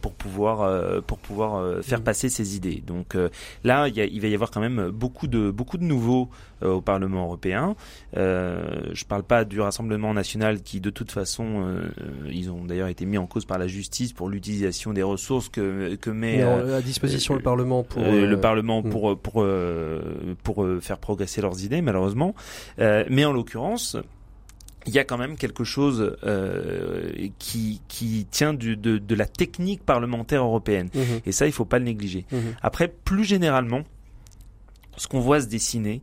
pour 0.00 0.12
pouvoir 0.12 1.02
pour 1.02 1.18
pouvoir 1.18 1.82
faire 1.82 1.98
mhm. 1.98 2.04
passer 2.04 2.28
ses 2.28 2.56
idées. 2.56 2.82
Donc 2.86 3.16
là, 3.64 3.88
il 3.88 3.96
y 3.96 4.00
a 4.00 4.04
il 4.14 4.20
va 4.20 4.28
y 4.28 4.34
avoir 4.34 4.50
quand 4.50 4.60
même 4.60 4.90
beaucoup 4.90 5.26
de 5.26 5.50
beaucoup 5.50 5.76
de 5.76 5.84
nouveaux 5.84 6.28
euh, 6.62 6.74
au 6.74 6.80
Parlement 6.80 7.24
européen. 7.24 7.74
Euh, 8.16 8.62
je 8.92 9.04
parle 9.04 9.24
pas 9.24 9.44
du 9.44 9.60
Rassemblement 9.60 10.14
national 10.14 10.62
qui, 10.62 10.80
de 10.80 10.90
toute 10.90 11.10
façon, 11.10 11.66
euh, 11.66 11.88
ils 12.30 12.50
ont 12.50 12.64
d'ailleurs 12.64 12.88
été 12.88 13.06
mis 13.06 13.18
en 13.18 13.26
cause 13.26 13.44
par 13.44 13.58
la 13.58 13.66
justice 13.66 14.12
pour 14.12 14.28
l'utilisation 14.28 14.92
des 14.92 15.02
ressources 15.02 15.48
que 15.48 15.96
que 15.96 16.10
met 16.10 16.42
à 16.42 16.80
disposition 16.80 17.34
le 17.34 17.40
Parlement 17.40 17.82
pour 17.82 18.02
le 18.02 18.36
Parlement 18.40 18.82
hmm. 18.82 18.90
pour 18.90 19.18
pour 19.18 19.46
pour 20.42 20.66
faire 20.80 20.98
progresser 20.98 21.40
leurs 21.40 21.64
idées, 21.64 21.82
malheureusement. 21.82 22.34
mais 22.78 23.24
en 23.24 23.32
l'occurrence 23.32 23.96
il 24.86 24.94
y 24.94 24.98
a 24.98 25.04
quand 25.04 25.18
même 25.18 25.36
quelque 25.36 25.64
chose 25.64 26.16
euh, 26.24 27.10
qui, 27.38 27.80
qui 27.88 28.26
tient 28.30 28.52
du, 28.54 28.76
de, 28.76 28.98
de, 28.98 29.14
la 29.14 29.26
technique 29.26 29.82
parlementaire 29.84 30.42
européenne. 30.42 30.88
Mmh. 30.94 31.00
Et 31.26 31.32
ça, 31.32 31.46
il 31.46 31.52
faut 31.52 31.64
pas 31.64 31.78
le 31.78 31.84
négliger. 31.84 32.26
Mmh. 32.30 32.36
Après, 32.62 32.88
plus 32.88 33.24
généralement, 33.24 33.82
ce 34.96 35.08
qu'on 35.08 35.20
voit 35.20 35.40
se 35.40 35.46
dessiner, 35.46 36.02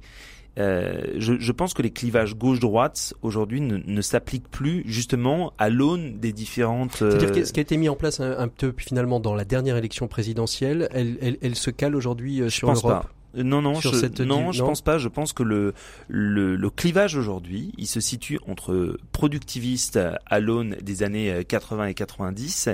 euh, 0.59 1.01
je, 1.17 1.33
je, 1.39 1.51
pense 1.53 1.73
que 1.73 1.81
les 1.81 1.91
clivages 1.91 2.35
gauche-droite 2.35 3.13
aujourd'hui 3.21 3.61
ne, 3.61 3.77
ne 3.77 4.01
s'appliquent 4.01 4.49
plus 4.49 4.83
justement 4.85 5.53
à 5.57 5.69
l'aune 5.69 6.19
des 6.19 6.33
différentes. 6.33 6.97
C'est-à-dire 6.97 7.31
que 7.31 7.45
ce 7.45 7.53
qui 7.53 7.61
a 7.61 7.63
été 7.63 7.77
mis 7.77 7.87
en 7.87 7.95
place 7.95 8.19
un, 8.19 8.47
peu 8.49 8.73
finalement 8.77 9.21
dans 9.21 9.33
la 9.33 9.45
dernière 9.45 9.77
élection 9.77 10.09
présidentielle, 10.09 10.89
elle, 10.91 11.17
elle, 11.21 11.37
elle 11.41 11.55
se 11.55 11.69
cale 11.69 11.95
aujourd'hui 11.95 12.41
euh, 12.41 12.49
sur 12.49 12.71
l'Europe. 12.71 13.07
Non, 13.33 13.61
non, 13.61 13.75
je, 13.75 14.23
non, 14.23 14.51
je 14.51 14.63
pense 14.63 14.81
pas. 14.81 14.97
Je 14.97 15.07
pense 15.07 15.33
que 15.33 15.43
le, 15.43 15.73
le, 16.07 16.55
le 16.55 16.69
clivage 16.69 17.15
aujourd'hui, 17.15 17.71
il 17.77 17.87
se 17.87 17.99
situe 17.99 18.39
entre 18.47 18.97
productivistes 19.11 19.99
à 20.25 20.39
l'aune 20.39 20.75
des 20.81 21.03
années 21.03 21.43
80 21.47 21.83
euh, 21.83 21.87
et 21.87 21.93
90 21.93 22.69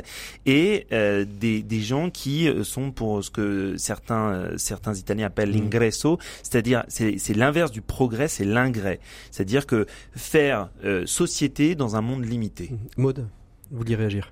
et 0.46 0.88
euh, 0.92 1.26
des, 1.26 1.62
des 1.62 1.82
gens 1.82 2.10
qui 2.10 2.48
euh, 2.48 2.64
sont 2.64 2.92
pour 2.92 3.24
ce 3.24 3.30
que 3.30 3.76
certains 3.78 4.58
certains 4.58 4.96
Italiens 4.96 5.28
appellent 5.28 5.56
mmh. 5.56 5.62
l'ingresso, 5.62 6.18
c'est-à-dire 6.44 6.84
c'est 6.88 7.36
l'inverse 7.36 7.72
du 7.72 7.82
progrès, 7.82 8.28
c'est 8.28 8.46
l'ingrès, 8.46 9.00
c'est-à-dire 9.32 9.66
que 9.66 9.86
faire 10.16 10.70
société 11.06 11.76
dans 11.76 11.96
un 11.96 12.02
monde 12.02 12.26
limité. 12.26 12.72
Mmh. 12.72 13.02
Maude, 13.02 13.28
vous 13.72 13.78
vouliez 13.78 13.96
réagir? 13.96 14.32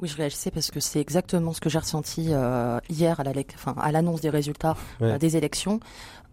Oui, 0.00 0.08
je 0.08 0.16
réagissais 0.16 0.50
parce 0.50 0.70
que 0.70 0.80
c'est 0.80 1.00
exactement 1.00 1.52
ce 1.52 1.60
que 1.60 1.68
j'ai 1.68 1.78
ressenti 1.78 2.28
euh, 2.30 2.78
hier 2.88 3.20
à 3.20 3.24
la, 3.24 3.92
l'annonce 3.92 4.20
des 4.20 4.30
résultats 4.30 4.76
euh, 5.02 5.18
des 5.18 5.36
élections. 5.36 5.80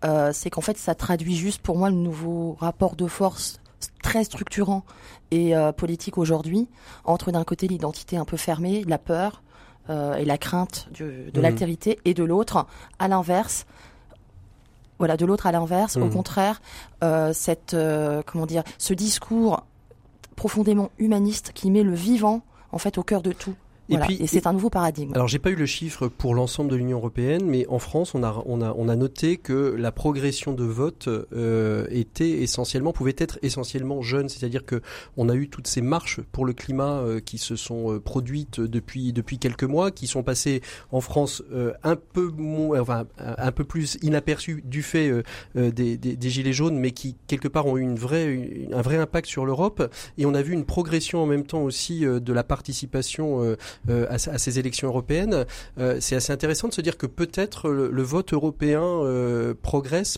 Euh, 0.06 0.32
c'est 0.34 0.50
qu'en 0.50 0.62
fait, 0.62 0.78
ça 0.78 0.96
traduit 0.96 1.36
juste 1.36 1.62
pour 1.62 1.78
moi 1.78 1.90
le 1.90 1.96
nouveau 1.96 2.56
rapport 2.60 2.96
de 2.96 3.08
force 3.08 3.60
très 4.02 4.24
structurant 4.24 4.84
et 5.32 5.54
politique 5.76 6.18
aujourd'hui 6.18 6.68
entre 7.04 7.32
d'un 7.32 7.44
côté 7.44 7.68
l'identité 7.68 8.16
un 8.18 8.26
peu 8.26 8.38
fermée, 8.38 8.84
la 8.88 8.98
peur 8.98 9.44
et 9.90 10.26
la 10.26 10.38
crainte 10.38 10.88
de 10.98 11.32
mmh. 11.34 11.42
l'altérité, 11.42 12.00
et 12.06 12.14
de 12.14 12.24
l'autre, 12.24 12.66
à 12.98 13.08
l'inverse, 13.08 13.66
voilà, 14.98 15.16
de 15.16 15.26
l'autre 15.26 15.46
à 15.46 15.52
l'inverse, 15.52 15.98
au 15.98 16.06
mmh. 16.06 16.10
contraire, 16.14 16.62
euh, 17.04 17.34
cette, 17.34 17.76
comment 18.26 18.46
dire, 18.46 18.64
ce 18.78 18.94
discours 18.94 19.64
profondément 20.36 20.90
humaniste 20.98 21.52
qui 21.54 21.70
met 21.70 21.84
le 21.84 21.94
vivant 21.94 22.42
en 22.72 22.78
fait 22.78 22.98
au 22.98 23.04
cœur 23.04 23.22
de 23.22 23.32
tout. 23.32 23.56
Et 23.89 23.97
puis, 23.97 24.17
et 24.21 24.28
c'est 24.28 24.47
un 24.47 24.54
nouveau 24.54 24.69
paradigme. 24.69 25.12
Alors, 25.13 25.28
j'ai 25.28 25.39
pas 25.39 25.50
eu 25.50 25.56
le 25.56 25.65
chiffre 25.65 26.08
pour 26.08 26.36
l'ensemble 26.36 26.69
de 26.69 26.76
l'Union 26.76 26.97
européenne, 26.97 27.45
mais 27.45 27.65
en 27.67 27.80
France, 27.80 28.15
on 28.15 28.23
a, 28.23 28.43
on 28.45 28.62
a, 28.62 28.73
on 28.78 28.89
a 28.89 28.95
noté 28.95 29.38
que 29.38 29.76
la 29.78 29.91
progression 29.91 30.54
de 30.54 30.63
vote 30.63 31.08
euh, 31.08 31.88
était 31.89 32.30
essentiellement, 32.30 32.91
pouvait 32.91 33.15
être 33.17 33.39
essentiellement 33.41 34.02
jeune. 34.02 34.30
C'est-à-dire 34.30 34.65
que 34.65 34.82
on 35.15 35.30
a 35.30 35.36
eu 35.36 35.50
toutes 35.50 35.67
ces 35.67 35.82
marches 35.82 36.19
pour 36.32 36.45
le 36.45 36.54
climat 36.54 37.00
euh, 37.00 37.19
qui 37.19 37.38
se 37.38 37.56
sont 37.56 37.93
euh, 37.93 38.00
produites 38.00 38.60
depuis 38.60 39.13
depuis 39.13 39.39
quelques 39.39 39.63
mois, 39.63 39.91
qui 39.91 40.08
sont 40.08 40.23
passées 40.23 40.62
en 40.91 41.02
France 41.02 41.43
euh, 41.52 41.73
un 41.84 41.95
peu 41.95 42.30
moins, 42.30 42.80
enfin, 42.80 43.06
un 43.17 43.52
peu 43.52 43.63
plus 43.63 43.97
inaperçues 44.02 44.63
du 44.65 44.82
fait 44.84 45.12
des, 45.56 45.97
des, 45.97 45.97
des, 45.97 46.30
gilets 46.30 46.54
jaunes, 46.54 46.78
mais 46.78 46.91
qui 46.91 47.15
quelque 47.28 47.47
part 47.47 47.65
ont 47.67 47.78
eu 47.78 47.82
une 47.82 47.97
vraie, 47.97 48.67
un 48.71 48.82
vrai 48.82 48.97
impact 48.97 49.28
sur 49.28 49.45
l'Europe. 49.45 49.91
Et 50.17 50.26
on 50.26 50.34
a 50.34 50.41
vu 50.41 50.54
une 50.54 50.65
progression 50.65 51.21
en 51.21 51.26
même 51.26 51.45
temps 51.45 51.63
aussi 51.63 52.02
de 52.02 52.34
la 52.34 52.43
participation 52.43 53.56
euh, 53.90 54.06
à, 54.10 54.18
ces 54.18 54.60
élections 54.60 54.88
européennes. 54.88 55.46
Euh, 55.80 55.98
c'est 56.00 56.16
assez 56.16 56.34
intéressant 56.34 56.68
de 56.68 56.74
se 56.74 56.82
dire 56.82 56.98
que 56.98 57.06
peut-être 57.06 57.70
le, 57.70 58.04
vote 58.04 58.34
européen 58.34 58.82
euh, 58.84 59.54
progresse 59.62 60.18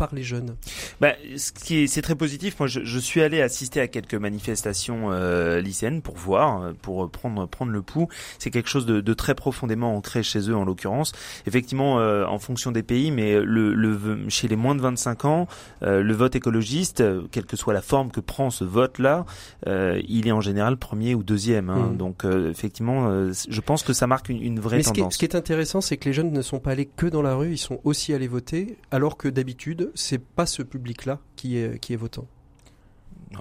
par 0.00 0.14
les 0.14 0.22
jeunes 0.22 0.56
bah, 1.02 1.12
ce 1.36 1.52
qui 1.52 1.82
est, 1.82 1.86
c'est 1.86 2.00
très 2.00 2.14
positif. 2.14 2.58
Moi, 2.58 2.68
je, 2.68 2.80
je, 2.84 2.98
suis 2.98 3.20
allé 3.20 3.42
assister 3.42 3.80
à 3.80 3.86
quelques 3.86 4.14
manifestations 4.14 5.12
euh, 5.12 5.60
lycéennes 5.60 6.00
pour 6.00 6.16
voir, 6.16 6.72
pour 6.80 7.10
prendre 7.10 7.46
prendre 7.46 7.70
le 7.70 7.82
pouls. 7.82 8.08
C'est 8.38 8.50
quelque 8.50 8.70
chose 8.70 8.86
de, 8.86 9.02
de, 9.02 9.14
très 9.14 9.34
profondément 9.34 9.94
ancré 9.94 10.22
chez 10.22 10.48
eux, 10.48 10.56
en 10.56 10.64
l'occurrence. 10.64 11.12
Effectivement, 11.46 12.00
euh, 12.00 12.24
en 12.24 12.38
fonction 12.38 12.72
des 12.72 12.82
pays, 12.82 13.10
mais 13.10 13.38
le, 13.40 13.74
le 13.74 14.28
chez 14.30 14.48
les 14.48 14.56
moins 14.56 14.74
de 14.74 14.80
25 14.80 15.24
ans, 15.26 15.48
euh, 15.82 16.02
le 16.02 16.14
vote 16.14 16.34
écologiste, 16.34 17.04
quelle 17.30 17.44
que 17.44 17.56
soit 17.56 17.74
la 17.74 17.82
forme 17.82 18.10
que 18.10 18.20
prend 18.20 18.50
ce 18.50 18.64
vote-là, 18.64 19.26
euh, 19.66 20.00
il 20.08 20.26
est 20.26 20.32
en 20.32 20.40
général 20.40 20.78
premier 20.78 21.14
ou 21.14 21.22
deuxième. 21.22 21.68
Hein. 21.68 21.90
Mmh. 21.92 21.96
Donc, 21.98 22.24
euh, 22.24 22.50
effectivement, 22.50 23.30
je 23.32 23.60
pense 23.60 23.82
que 23.82 23.92
ça 23.92 24.06
marque 24.06 24.30
une, 24.30 24.42
une 24.42 24.60
vraie 24.60 24.78
mais 24.78 24.82
tendance. 24.82 25.14
Ce 25.14 25.18
qui, 25.18 25.24
est, 25.26 25.28
ce 25.28 25.30
qui 25.30 25.36
est 25.36 25.38
intéressant, 25.38 25.80
c'est 25.80 25.96
que 25.98 26.08
les 26.08 26.12
jeunes 26.12 26.32
ne 26.32 26.42
sont 26.42 26.58
pas 26.58 26.70
allés 26.70 26.86
que 26.86 27.06
dans 27.06 27.22
la 27.22 27.34
rue, 27.34 27.52
ils 27.52 27.58
sont 27.58 27.80
aussi 27.84 28.14
allés 28.14 28.28
voter, 28.28 28.78
alors 28.90 29.16
que 29.16 29.28
d'habitude 29.28 29.89
c'est 29.94 30.22
pas 30.22 30.46
ce 30.46 30.62
public-là 30.62 31.18
qui 31.36 31.56
est, 31.56 31.78
qui 31.78 31.92
est 31.92 31.96
votant 31.96 32.26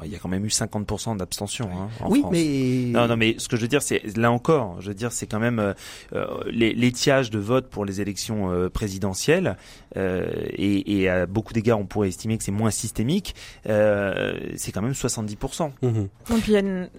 il 0.03 0.11
y 0.11 0.15
a 0.15 0.19
quand 0.19 0.29
même 0.29 0.45
eu 0.45 0.49
50% 0.49 1.17
d'abstention 1.17 1.69
hein, 1.73 1.89
en 2.01 2.11
oui, 2.11 2.19
France. 2.19 2.31
mais 2.31 2.91
non, 2.91 3.07
non, 3.07 3.17
mais 3.17 3.35
ce 3.37 3.47
que 3.47 3.57
je 3.57 3.61
veux 3.61 3.67
dire, 3.67 3.81
c'est 3.81 4.15
là 4.17 4.31
encore, 4.31 4.79
je 4.81 4.89
veux 4.89 4.93
dire, 4.93 5.11
c'est 5.11 5.25
quand 5.25 5.39
même 5.39 5.59
euh, 5.59 5.73
euh 6.13 6.27
l'étiage 6.51 7.29
de 7.31 7.39
vote 7.39 7.69
pour 7.69 7.85
les 7.85 8.01
élections 8.01 8.51
euh, 8.51 8.69
présidentielles, 8.69 9.57
euh, 9.97 10.27
et, 10.51 11.01
et, 11.01 11.09
à 11.09 11.25
beaucoup 11.25 11.53
d'égards, 11.53 11.79
on 11.79 11.85
pourrait 11.85 12.09
estimer 12.09 12.37
que 12.37 12.43
c'est 12.43 12.51
moins 12.51 12.71
systémique. 12.71 13.35
Euh, 13.67 14.37
c'est 14.55 14.71
quand 14.71 14.81
même 14.81 14.93
70%. 14.93 15.71
Mmh. 15.81 16.05
puis 16.41 16.53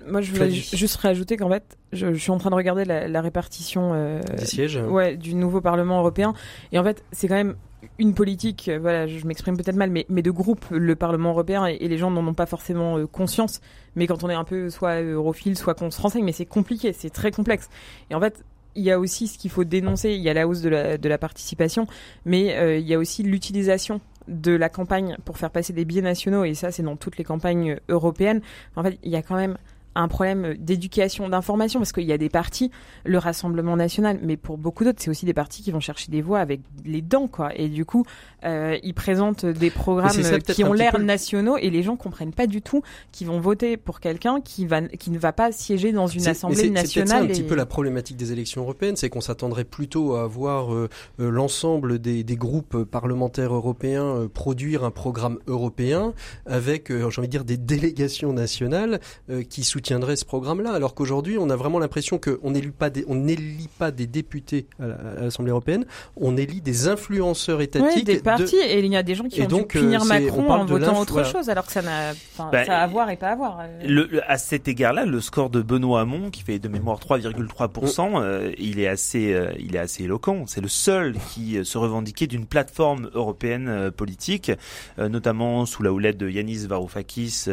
moi, 0.09 0.21
je 0.21 0.33
voulais 0.33 0.51
juste 0.51 0.97
rajouter 0.97 1.37
qu'en 1.37 1.51
fait, 1.51 1.79
je, 1.93 2.13
je, 2.13 2.19
suis 2.19 2.31
en 2.31 2.39
train 2.39 2.51
de 2.51 2.55
regarder 2.55 2.85
la, 2.85 3.09
la 3.09 3.21
répartition 3.21 4.21
des 4.37 4.47
sièges, 4.47 4.77
ouais, 4.77 5.17
du 5.17 5.35
nouveau 5.35 5.61
Parlement 5.61 5.99
européen, 5.99 6.35
et 6.73 6.79
en 6.79 6.85
fait, 6.85 7.05
c'est 7.13 7.29
quand 7.29 7.35
même 7.35 7.57
une 7.99 8.15
politique, 8.15 8.69
euh, 8.69 8.79
voilà, 8.79 9.07
je 9.07 9.27
m'exprime 9.27 9.57
peut-être 9.57 9.77
mal, 9.77 9.91
mais, 9.91 10.07
mais 10.09 10.23
de 10.23 10.31
groupe, 10.31 10.65
le 10.71 10.97
Parlement 10.97 11.31
européen, 11.31 11.67
et, 11.67 11.89
les 11.89 11.99
gens 11.99 12.11
n'en 12.11 12.27
ont 12.27 12.35
pas 12.35 12.47
forcément 12.47 12.99
euh, 12.99 13.07
conscience, 13.07 13.61
mais 13.97 14.07
quand 14.07 14.25
on 14.25 14.31
est 14.31 14.35
un 14.35 14.45
peu 14.45 14.71
soit 14.71 15.01
europhile, 15.01 15.57
soit 15.57 15.75
qu'on 15.75 15.91
se 15.91 16.01
renseigne, 16.01 16.25
mais 16.25 16.33
c'est 16.33 16.47
compliqué, 16.47 16.93
c'est 16.93 17.11
très 17.11 17.31
complexe. 17.31 17.69
Et 18.11 18.15
en 18.15 18.21
fait, 18.21 18.45
il 18.75 18.85
y 18.85 18.91
a 18.91 18.99
aussi 18.99 19.27
ce 19.27 19.39
qu'il 19.39 19.51
faut 19.51 19.65
dénoncer, 19.65 20.13
il 20.13 20.21
y 20.21 20.29
a 20.29 20.35
la 20.35 20.47
hausse 20.47 20.61
de 20.61 20.69
la, 20.69 20.99
de 20.99 21.09
la 21.09 21.19
participation, 21.19 21.87
mais 22.25 22.57
euh, 22.57 22.79
il 22.79 22.87
y 22.87 22.95
a 22.95 22.99
aussi 22.99 23.23
l'utilisation 23.23 24.01
de 24.29 24.53
la 24.53 24.69
campagne 24.69 25.17
pour 25.25 25.39
faire 25.39 25.51
passer 25.51 25.73
des 25.73 25.85
billets 25.85 26.03
nationaux, 26.03 26.45
et 26.45 26.55
ça 26.55 26.71
c'est 26.71 26.83
dans 26.83 26.97
toutes 26.97 27.17
les 27.17 27.25
campagnes 27.25 27.79
européennes. 27.89 28.43
En 28.77 28.83
fait, 28.83 28.99
il 29.03 29.11
y 29.11 29.17
a 29.17 29.23
quand 29.23 29.37
même 29.37 29.57
un 29.95 30.09
problème 30.09 30.55
d'éducation, 30.59 31.29
d'information, 31.29 31.81
parce 31.81 31.93
qu'il 31.93 32.05
y 32.05 32.13
a 32.13 32.19
des 32.19 32.29
partis, 32.29 32.71
le 33.05 33.19
Rassemblement 33.19 33.77
national, 33.77 34.19
mais 34.23 34.37
pour 34.37 34.59
beaucoup 34.59 34.85
d'autres, 34.85 35.01
c'est 35.03 35.11
aussi 35.11 35.27
des 35.27 35.35
partis 35.35 35.63
qui 35.63 35.71
vont 35.71 35.81
chercher 35.81 36.11
des 36.11 36.23
voix 36.23 36.41
avec 36.41 36.61
les 36.85 37.03
dents, 37.03 37.27
quoi. 37.27 37.55
Et 37.57 37.69
du 37.69 37.85
coup, 37.85 38.05
euh, 38.45 38.79
ils 38.83 38.95
présentent 38.95 39.47
des 39.47 39.71
programmes 39.71 40.41
qui 40.43 40.65
ont 40.65 40.73
l'air 40.73 40.99
nationaux 40.99 41.57
et 41.57 41.71
les 41.71 41.83
gens 41.83 41.97
comprennent 41.97 42.33
pas 42.33 42.47
du 42.47 42.63
tout 42.63 42.83
qu'ils 43.13 43.27
vont 43.27 43.41
voter 43.41 43.77
pour 43.77 44.01
quelqu'un 44.01 44.41
qui 44.41 44.67
va 44.67 44.83
qui 44.83 45.11
ne 45.11 45.19
va 45.19 45.33
pas 45.33 45.53
siéger 45.53 45.93
dans 45.93 46.07
une 46.07 46.27
assemblée 46.27 46.71
nationale. 46.71 47.25
C'est 47.25 47.25
un 47.25 47.27
petit 47.27 47.43
peu 47.43 47.55
la 47.55 47.67
problématique 47.67 48.17
des 48.17 48.33
élections 48.33 48.63
européennes, 48.63 48.97
c'est 48.97 49.09
qu'on 49.09 49.21
s'attendrait 49.21 49.65
plutôt 49.65 50.15
à 50.15 50.27
voir 50.27 50.75
euh, 50.75 50.89
euh, 51.21 51.31
l'ensemble 51.31 51.99
des, 51.99 52.25
des, 52.25 52.37
groupes 52.37 52.85
parlementaires 52.85 53.55
européens 53.55 54.05
euh, 54.05 54.29
produire 54.29 54.85
un 54.85 54.91
programme 54.91 55.39
européen 55.47 56.15
avec, 56.47 56.89
j'ai 56.91 57.05
envie 57.05 57.23
de 57.23 57.27
dire, 57.27 57.45
des 57.45 57.57
délégations 57.57 58.33
nationales 58.33 59.01
qui 59.49 59.65
soutiendraient 59.65 60.17
ce 60.17 60.25
programme-là, 60.25 60.73
alors 60.73 60.95
qu'aujourd'hui, 60.95 61.37
on 61.39 61.51
a 61.51 61.57
vraiment 61.57 61.79
l'impression 61.79 62.19
qu'on 62.19 62.51
n'élit 62.51 62.71
pas 62.71 62.91
des, 62.91 63.05
on 63.09 63.15
n'élit 63.15 63.69
pas 63.79 63.91
des 63.91 64.07
députés 64.07 64.67
à 64.79 65.21
l'Assemblée 65.21 65.51
européenne, 65.51 65.85
on 66.17 66.37
élit 66.37 66.61
des 66.61 66.89
influenceurs 66.89 67.61
étatiques. 67.61 68.07
des 68.07 68.21
partis, 68.37 68.57
et 68.57 68.79
il 68.79 68.87
y 68.87 68.97
a 68.97 69.03
des 69.03 69.15
gens 69.15 69.25
qui 69.25 69.43
ont 69.43 69.47
donc, 69.47 69.73
dû 69.73 69.81
punir 69.81 70.05
Macron 70.05 70.51
en 70.51 70.65
votant 70.65 71.01
autre 71.01 71.25
chose, 71.25 71.49
alors 71.49 71.67
que 71.67 71.73
ça 71.73 71.83
n'a, 71.83 72.13
bah, 72.39 72.65
ça 72.65 72.79
a 72.79 72.83
à 72.83 72.87
voir 72.87 73.11
et 73.11 73.17
pas 73.17 73.29
à 73.29 73.37
voir. 73.37 73.63
Le, 73.87 74.21
à 74.29 74.39
cet 74.39 74.69
égard-là, 74.69 75.05
le 75.05 75.21
score 75.21 75.51
de 75.51 75.63
Benoît 75.63 76.01
Hamon, 76.01 76.31
qui 76.31 76.43
fait 76.43 76.59
de 76.59 76.69
mémoire 76.69 76.99
3,3%, 76.99 78.23
euh, 78.23 78.53
il 78.59 78.81
est 78.81 78.89
assez, 78.89 79.33
euh, 79.33 79.53
il 79.59 79.77
est 79.77 79.79
assez 79.79 80.05
éloquent. 80.05 80.45
C'est 80.47 80.61
le 80.61 80.69
seul 80.69 81.15
qui 81.33 81.59
euh, 81.59 81.65
se 81.65 81.79
revendiquait 81.79 82.27
d'une 82.27 82.47
plateforme 82.47 83.11
européenne 83.15 83.91
politique, 83.97 84.53
notamment 84.99 85.67
sous 85.67 85.83
la 85.83 85.93
houlette 85.93 86.19
de 86.19 86.29
Yanis 86.29 86.67
Varoufakis, 86.67 87.47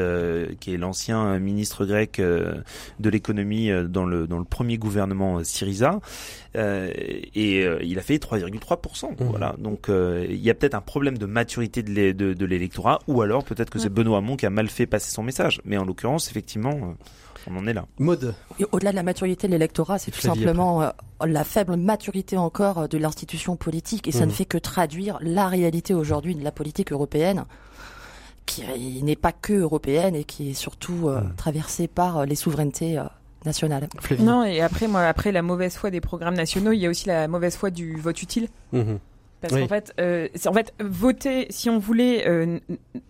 qui 0.60 0.74
est 0.74 0.78
l'ancien 0.78 1.40
ministre 1.40 1.86
grec 1.86 2.20
de 2.20 3.10
l'économie 3.10 3.70
dans 3.88 4.06
le 4.06 4.28
dans 4.28 4.40
le 4.40 4.44
premier 4.44 4.78
gouvernement 4.78 5.44
Syriza. 5.44 6.00
et 6.56 7.68
il 7.84 8.00
a 8.00 8.02
fait 8.02 8.18
3,3%. 8.18 9.12
Mmh. 9.12 9.16
Voilà. 9.20 9.56
Donc 9.58 9.88
il 9.90 10.40
y 10.40 10.50
a 10.50 10.54
peut-être 10.54 10.67
un 10.76 10.82
problème 10.82 11.18
de 11.18 11.26
maturité 11.26 11.84
de 11.84 12.46
l'électorat, 12.46 13.00
ou 13.08 13.22
alors 13.22 13.44
peut-être 13.44 13.70
que 13.70 13.80
c'est 13.80 13.90
Benoît 13.90 14.20
Hamon 14.20 14.36
qui 14.36 14.46
a 14.46 14.50
mal 14.50 14.68
fait 14.70 14.86
passer 14.86 15.12
son 15.12 15.24
message. 15.24 15.62
Mais 15.66 15.78
en 15.78 15.86
l'occurrence, 15.86 16.30
effectivement, 16.30 16.96
on 17.50 17.58
en 17.58 17.68
est 17.68 17.74
là. 17.74 17.86
Mode. 18.00 18.36
Au-delà 18.72 18.92
de 18.92 18.96
la 18.96 19.04
maturité 19.04 19.48
de 19.48 19.54
l'électorat, 19.54 20.00
c'est 20.00 20.12
tout 20.12 20.22
simplement 20.22 20.84
euh, 20.84 20.90
la 21.26 21.44
faible 21.44 21.76
maturité 21.76 22.38
encore 22.38 22.80
euh, 22.80 22.88
de 22.88 22.98
l'institution 22.98 23.56
politique 23.56 24.08
et 24.08 24.12
ça 24.12 24.26
ne 24.26 24.32
mmh. 24.32 24.36
fait 24.36 24.46
que 24.46 24.58
traduire 24.58 25.18
la 25.22 25.48
réalité 25.48 25.94
aujourd'hui 25.94 26.36
de 26.36 26.44
la 26.44 26.52
politique 26.52 26.92
européenne 26.92 27.46
qui 28.46 29.04
n'est 29.04 29.18
pas 29.18 29.34
que 29.34 29.54
européenne 29.54 30.16
et 30.16 30.24
qui 30.24 30.52
est 30.52 30.54
surtout 30.54 31.10
euh, 31.10 31.22
mmh. 31.22 31.36
traversée 31.36 31.88
par 31.88 32.26
les 32.26 32.36
souverainetés 32.36 33.02
nationales. 33.46 33.88
Non, 34.20 34.44
et 34.44 34.62
après, 34.62 34.88
moi, 34.88 35.02
après 35.02 35.32
la 35.32 35.42
mauvaise 35.42 35.76
foi 35.76 35.92
des 35.92 36.02
programmes 36.02 36.36
nationaux, 36.36 36.72
il 36.72 36.80
y 36.80 36.86
a 36.86 36.90
aussi 36.90 37.08
la 37.08 37.28
mauvaise 37.28 37.56
foi 37.56 37.70
du 37.70 37.98
vote 37.98 38.22
utile. 38.22 38.48
Mmh. 38.72 38.96
Parce 39.42 39.54
qu'en 39.54 39.68
fait, 39.68 39.94
en 40.48 40.54
fait, 40.54 40.74
voter, 40.80 41.48
si 41.50 41.70
on 41.70 41.80
voulait 41.80 42.62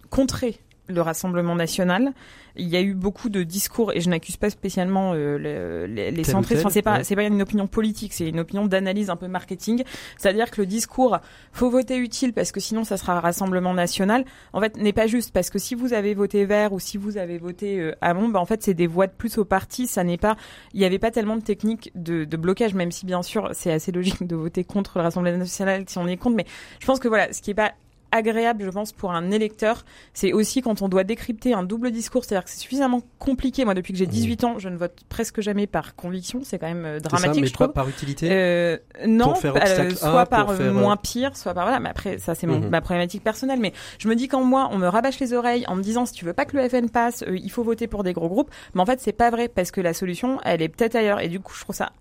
contrer 0.10 0.60
le 0.88 1.02
Rassemblement 1.02 1.56
national, 1.56 2.14
il 2.56 2.68
y 2.68 2.76
a 2.76 2.82
eu 2.82 2.94
beaucoup 2.94 3.30
de 3.30 3.44
discours 3.44 3.94
et 3.94 4.02
je 4.02 4.10
n'accuse 4.10 4.38
pas 4.38 4.50
spécialement 4.50 5.14
euh, 5.14 5.88
les, 5.88 6.12
les 6.12 6.24
centristes. 6.24 6.62
Enfin, 6.62 6.70
c'est 6.70 6.82
pas 6.82 7.04
c'est 7.04 7.16
pas 7.16 7.24
une 7.24 7.42
opinion 7.42 7.68
politique, 7.68 8.14
c'est 8.14 8.28
une 8.28 8.40
opinion 8.40 8.66
d'analyse 8.66 9.10
un 9.10 9.16
peu 9.16 9.28
marketing. 9.28 9.84
C'est-à-dire 10.18 10.50
que 10.50 10.62
le 10.62 10.68
discours 10.68 11.20
faut 11.52 11.70
voter 11.70 11.98
utile 11.98 12.34
parce 12.34 12.52
que 12.52 12.60
sinon 12.60 12.84
ça 12.84 12.98
sera 12.98 13.18
un 13.18 13.20
rassemblement 13.20 13.74
national. 13.74 14.26
En 14.54 14.62
fait, 14.62 14.78
n'est 14.78 14.94
pas 14.94 15.08
juste 15.08 15.32
parce 15.34 15.50
que 15.50 15.60
si 15.60 15.76
vous 15.76 15.94
avez 15.94 16.14
voté 16.14 16.46
vert 16.46 16.74
ou 16.74 16.80
si 16.80 16.98
vous 16.98 17.18
avez 17.18 17.38
voté 17.38 17.80
euh, 17.80 17.96
Hamon, 18.02 18.30
bah, 18.30 18.40
en 18.40 18.46
fait 18.46 18.64
c'est 18.64 18.74
des 18.74 18.88
voix 18.88 19.08
de 19.08 19.14
plus 19.14 19.38
au 19.38 19.46
parti. 19.46 19.88
Ça 19.88 20.04
n'est 20.04 20.18
pas, 20.18 20.36
il 20.74 20.80
n'y 20.80 20.86
avait 20.86 21.00
pas 21.00 21.12
tellement 21.12 21.38
de 21.38 21.44
techniques 21.44 21.92
de, 21.96 22.26
de 22.26 22.38
blocage, 22.38 22.74
même 22.74 22.92
si 22.92 23.06
bien 23.06 23.22
sûr 23.22 23.50
c'est 23.54 23.72
assez 23.72 23.92
logique 23.92 24.26
de 24.26 24.36
voter 24.36 24.64
contre 24.64 24.98
le 24.98 25.04
Rassemblement 25.04 25.38
national 25.38 25.84
si 25.88 25.98
on 25.98 26.08
est 26.08 26.18
contre. 26.18 26.36
Mais 26.36 26.46
je 26.80 26.86
pense 26.86 27.00
que 27.00 27.08
voilà, 27.08 27.32
ce 27.34 27.42
qui 27.42 27.52
est 27.52 27.56
pas 27.56 27.74
agréable, 28.12 28.64
je 28.64 28.70
pense, 28.70 28.92
pour 28.92 29.12
un 29.12 29.32
électeur, 29.32 29.86
c'est 30.14 30.34
aussi 30.34 30.62
quand 30.62 30.82
on 30.82 30.90
doit 30.90 31.04
décrypter 31.04 31.54
un 31.54 31.64
double 31.64 31.92
discours, 31.92 32.24
c'est-à-dire 32.24 32.46
que 32.46 32.50
c'est 32.50 32.60
suffisamment 32.60 33.02
compliqué. 33.20 33.66
Moi, 33.66 33.74
depuis 33.74 33.94
que 33.94 34.00
j'ai 34.00 34.08
18 34.08 34.44
mmh. 34.44 34.46
ans, 34.46 34.60
je 34.60 34.70
ne 34.70 34.78
vote 34.78 35.00
presque 35.10 35.42
jamais 35.42 35.68
par 35.68 35.96
conviction, 35.96 36.42
c'est 36.44 36.60
quand 36.60 36.68
même 36.68 36.86
euh, 36.86 37.00
dramatique, 37.00 37.42
mais 37.42 37.48
je 37.48 37.54
trouve. 37.54 37.72
par 37.74 37.88
utilité? 37.90 38.30
Euh, 38.32 38.78
Non, 39.06 39.34
euh, 39.44 39.90
soit 39.96 40.26
par 40.26 40.54
moins 40.60 40.98
pire, 40.98 41.36
soit 41.36 41.54
par 41.54 41.66
voilà. 41.66 41.80
Mais 41.80 41.90
après, 41.90 42.18
ça 42.18 42.36
c'est 42.36 42.48
mmh. 42.48 42.70
ma 42.70 42.82
problématique 42.82 43.24
personnelle. 43.24 43.60
Mais 43.60 43.74
je 44.00 44.08
me 44.08 44.16
dis 44.16 44.28
qu'en 44.28 44.44
moi, 44.44 44.70
on 44.72 44.78
me 44.78 44.88
rabâche 44.88 45.20
les 45.20 45.34
oreilles 45.34 45.66
en 45.68 45.76
me 45.76 45.82
disant 45.82 46.06
si 46.06 46.14
tu 46.14 46.26
veux 46.26 46.34
pas 46.34 46.46
que 46.46 46.58
le 46.58 46.68
FN 46.68 46.90
passe, 46.90 47.24
il 47.30 47.52
faut 47.52 47.64
voter 47.64 47.88
pour 47.88 48.04
des 48.04 48.14
gros 48.14 48.30
groupes. 48.30 48.52
Mais 48.74 48.82
en 48.82 48.86
fait, 48.86 49.00
c'est 49.02 49.14
pas 49.14 49.30
vrai 49.30 49.48
parce 49.48 49.72
que 49.72 49.82
la 49.82 49.94
solution, 49.94 50.40
elle 50.44 50.62
est 50.62 50.70
peut-être 50.70 50.96
ailleurs. 50.96 51.20
Et 51.20 51.28
du 51.28 51.40
coup, 51.40 51.54
je 51.54 51.62
trouve 51.62 51.76
ça 51.76 51.92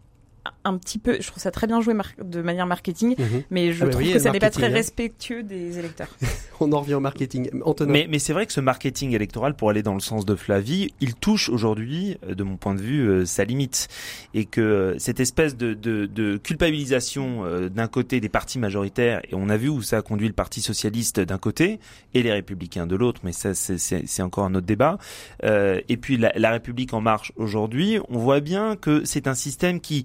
un 0.66 0.76
petit 0.78 0.98
peu, 0.98 1.18
je 1.20 1.26
trouve 1.26 1.42
ça 1.42 1.50
très 1.50 1.66
bien 1.66 1.80
joué 1.80 1.94
de 2.22 2.42
manière 2.42 2.66
marketing, 2.66 3.14
mhm. 3.18 3.42
mais 3.50 3.72
je 3.72 3.82
ah 3.82 3.86
bah 3.86 3.92
trouve 3.92 4.12
que 4.12 4.18
ça 4.18 4.30
n'est 4.32 4.38
pas 4.38 4.50
très 4.50 4.66
hein. 4.66 4.74
respectueux 4.74 5.42
des 5.42 5.78
électeurs. 5.78 6.08
On 6.60 6.72
en 6.72 6.80
revient 6.80 6.94
au 6.94 7.00
marketing. 7.00 7.50
Mais, 7.86 8.06
mais 8.08 8.18
c'est 8.18 8.32
vrai 8.32 8.46
que 8.46 8.52
ce 8.52 8.60
marketing 8.60 9.12
électoral, 9.14 9.54
pour 9.54 9.70
aller 9.70 9.82
dans 9.82 9.94
le 9.94 10.00
sens 10.00 10.24
de 10.24 10.34
Flavie, 10.34 10.94
il 11.00 11.14
touche 11.14 11.48
aujourd'hui, 11.48 12.16
euh, 12.26 12.34
de 12.34 12.42
mon 12.42 12.56
point 12.56 12.74
de 12.74 12.80
vue, 12.80 13.08
euh, 13.08 13.26
sa 13.26 13.44
limite. 13.44 13.88
Et 14.34 14.46
que 14.46 14.60
euh, 14.60 14.98
cette 14.98 15.20
espèce 15.20 15.56
de, 15.56 15.74
de, 15.74 16.06
de 16.06 16.36
culpabilisation 16.36 17.44
d'un 17.70 17.88
côté 17.88 18.20
des 18.20 18.28
partis 18.28 18.58
majoritaires, 18.58 19.20
et 19.30 19.34
on 19.34 19.48
a 19.48 19.56
vu 19.56 19.68
où 19.68 19.82
ça 19.82 19.98
a 19.98 20.02
conduit 20.02 20.28
le 20.28 20.34
Parti 20.34 20.60
socialiste 20.60 21.20
d'un 21.20 21.38
côté 21.38 21.78
et 22.14 22.22
les 22.22 22.32
républicains 22.32 22.86
de 22.86 22.96
l'autre, 22.96 23.20
mais 23.24 23.32
ça 23.32 23.54
c'est 23.54 24.22
encore 24.22 24.44
un 24.44 24.54
autre 24.54 24.66
débat. 24.66 24.98
et 25.42 25.96
puis 25.96 26.16
la, 26.16 26.32
la 26.34 26.50
République 26.50 26.92
en 26.94 27.00
marche 27.00 27.32
aujourd'hui, 27.36 27.98
on 28.08 28.18
voit 28.18 28.40
bien 28.40 28.76
que 28.76 29.04
c'est 29.04 29.26
un 29.26 29.34
système 29.34 29.80
qui 29.80 30.04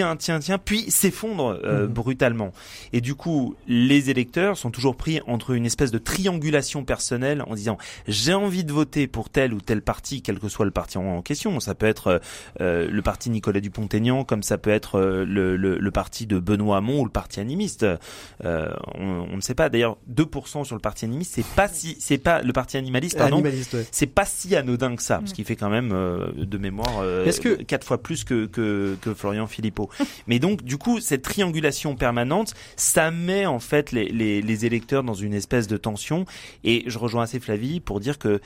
tiens, 0.00 0.16
tiens, 0.16 0.38
tiens, 0.38 0.58
puis 0.58 0.90
s'effondre 0.90 1.60
euh, 1.64 1.86
mhm. 1.86 1.92
brutalement. 1.92 2.52
Et 2.92 3.00
du 3.00 3.14
coup, 3.14 3.54
les 3.68 4.08
électeurs 4.08 4.56
sont 4.56 4.70
toujours 4.70 4.96
pris 4.96 5.20
entre 5.26 5.50
une 5.50 5.66
espèce 5.66 5.90
de 5.90 5.98
triangulation 5.98 6.84
personnelle 6.84 7.44
en 7.46 7.54
disant 7.54 7.76
j'ai 8.08 8.32
envie 8.32 8.64
de 8.64 8.72
voter 8.72 9.06
pour 9.06 9.28
tel 9.28 9.52
ou 9.52 9.60
tel 9.60 9.82
parti, 9.82 10.22
quel 10.22 10.38
que 10.38 10.48
soit 10.48 10.64
le 10.64 10.70
parti 10.70 10.96
en, 10.98 11.20
question. 11.22 11.60
Ça 11.60 11.74
peut 11.74 11.86
être 11.86 12.06
euh, 12.06 12.18
euh, 12.60 12.88
le 12.90 13.02
parti 13.02 13.28
Nicolas 13.28 13.60
Dupont-Aignan, 13.60 14.24
comme 14.24 14.42
ça 14.42 14.56
peut 14.56 14.70
être 14.70 14.98
le, 15.00 15.56
le, 15.56 15.78
le, 15.78 15.90
parti 15.90 16.26
de 16.26 16.38
Benoît 16.38 16.78
Hamon 16.78 17.00
ou 17.00 17.04
le 17.04 17.10
parti 17.10 17.40
animiste. 17.40 17.84
on, 18.42 18.70
on, 18.98 19.36
ne 19.36 19.40
sait 19.40 19.54
pas. 19.54 19.68
D'ailleurs, 19.68 19.98
2% 20.10 20.64
sur 20.64 20.74
le 20.74 20.80
parti 20.80 21.04
animiste, 21.04 21.32
c'est 21.34 21.46
pas 21.46 21.68
si, 21.68 21.96
c'est 22.00 22.18
pas 22.18 22.40
le 22.42 22.52
parti 22.52 22.76
animaliste, 22.78 23.18
pardon. 23.18 23.42
C'est 23.92 24.06
pas 24.06 24.24
si 24.24 24.56
anodin 24.56 24.96
que 24.96 25.02
ça, 25.02 25.20
ce 25.26 25.34
qui 25.34 25.44
fait 25.44 25.56
quand 25.56 25.68
même 25.68 25.90
de 25.90 26.58
mémoire 26.58 27.04
quatre 27.66 27.86
fois 27.86 28.02
plus 28.02 28.24
que, 28.24 28.46
que, 28.46 28.96
que 29.00 29.14
Florian 29.14 29.46
Philippot. 29.46 29.89
Mais 30.26 30.38
donc, 30.38 30.62
du 30.62 30.76
coup, 30.76 31.00
cette 31.00 31.22
triangulation 31.22 31.96
permanente, 31.96 32.54
ça 32.76 33.10
met 33.10 33.46
en 33.46 33.60
fait 33.60 33.92
les, 33.92 34.08
les, 34.08 34.42
les 34.42 34.66
électeurs 34.66 35.02
dans 35.02 35.14
une 35.14 35.34
espèce 35.34 35.66
de 35.66 35.76
tension. 35.76 36.24
Et 36.64 36.84
je 36.86 36.98
rejoins 36.98 37.24
assez 37.24 37.40
Flavie 37.40 37.80
pour 37.80 38.00
dire 38.00 38.18
que 38.18 38.40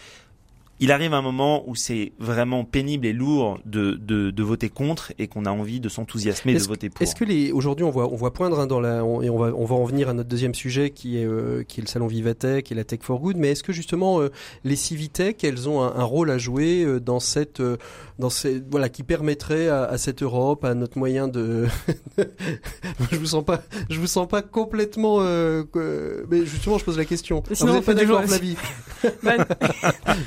il 0.81 0.91
arrive 0.91 1.15
un 1.15 1.23
moment 1.23 1.63
où 1.69 1.75
c'est 1.75 2.13
vraiment 2.19 2.65
pénible 2.65 3.07
et 3.07 3.13
lourd 3.13 3.59
de, 3.65 3.93
de, 3.93 4.31
de 4.31 4.43
voter 4.43 4.69
contre 4.69 5.13
et 5.19 5.29
qu'on 5.29 5.45
a 5.45 5.51
envie 5.51 5.81
de 5.81 5.89
s'enthousiasmer 5.89 6.55
de 6.55 6.59
voter 6.61 6.91
pour. 6.91 7.03
Est-ce 7.03 7.15
que 7.15 7.25
les 7.25 7.53
aujourd'hui 7.53 7.85
on 7.85 7.91
voit 7.91 8.13
on 8.13 8.17
voit 8.17 8.33
poindre 8.33 8.59
hein, 8.59 8.67
dans 8.67 8.81
la 8.81 8.99
et 8.99 9.31
on 9.31 9.39
va 9.39 9.53
on 9.55 9.65
va 9.65 9.75
en 9.77 9.85
venir 9.85 10.09
à 10.09 10.15
notre 10.15 10.29
deuxième 10.29 10.55
sujet 10.55 10.91
qui 10.91 11.19
est 11.19 11.27
euh, 11.27 11.63
qui 11.63 11.81
est 11.81 11.83
le 11.83 11.89
salon 11.89 12.07
Vivatech 12.07 12.73
et 12.73 12.75
la 12.75 12.85
Tech 12.85 13.01
for 13.03 13.21
Good 13.21 13.37
mais 13.37 13.53
est-ce 13.53 13.63
que 13.63 13.73
justement 13.73 14.21
euh, 14.21 14.31
les 14.65 14.77
Civitech 14.77 15.45
elles 15.45 15.69
ont 15.69 15.83
un, 15.83 16.05
rôle 16.05 16.31
à 16.31 16.39
jouer 16.39 16.83
euh, 16.83 17.01
dans 17.01 17.21
cette 17.21 17.63
dans 18.19 18.31
ces 18.31 18.63
voilà 18.71 18.89
qui 18.89 19.03
permettrait 19.05 19.69
à, 19.69 19.85
à, 19.85 19.99
cette 19.99 20.23
Europe 20.23 20.65
à 20.65 20.75
notre 20.75 20.99
moyen 20.99 21.29
de 21.29 21.67
je 23.13 23.17
vous 23.17 23.27
sens 23.27 23.45
pas 23.45 23.63
je 23.89 23.99
vous 24.01 24.07
sens 24.07 24.27
pas 24.27 24.43
complètement 24.43 25.21
mais 26.29 26.45
justement 26.45 26.79
je 26.79 26.85
pose 26.85 26.99
la 26.99 27.05
question. 27.05 27.43
Sinon, 27.53 27.73
vous 27.73 27.77
n'êtes 27.79 27.87
pas 27.87 27.95
d'accord 27.95 28.25
Flavie? 28.25 28.57
Bah, 29.23 29.33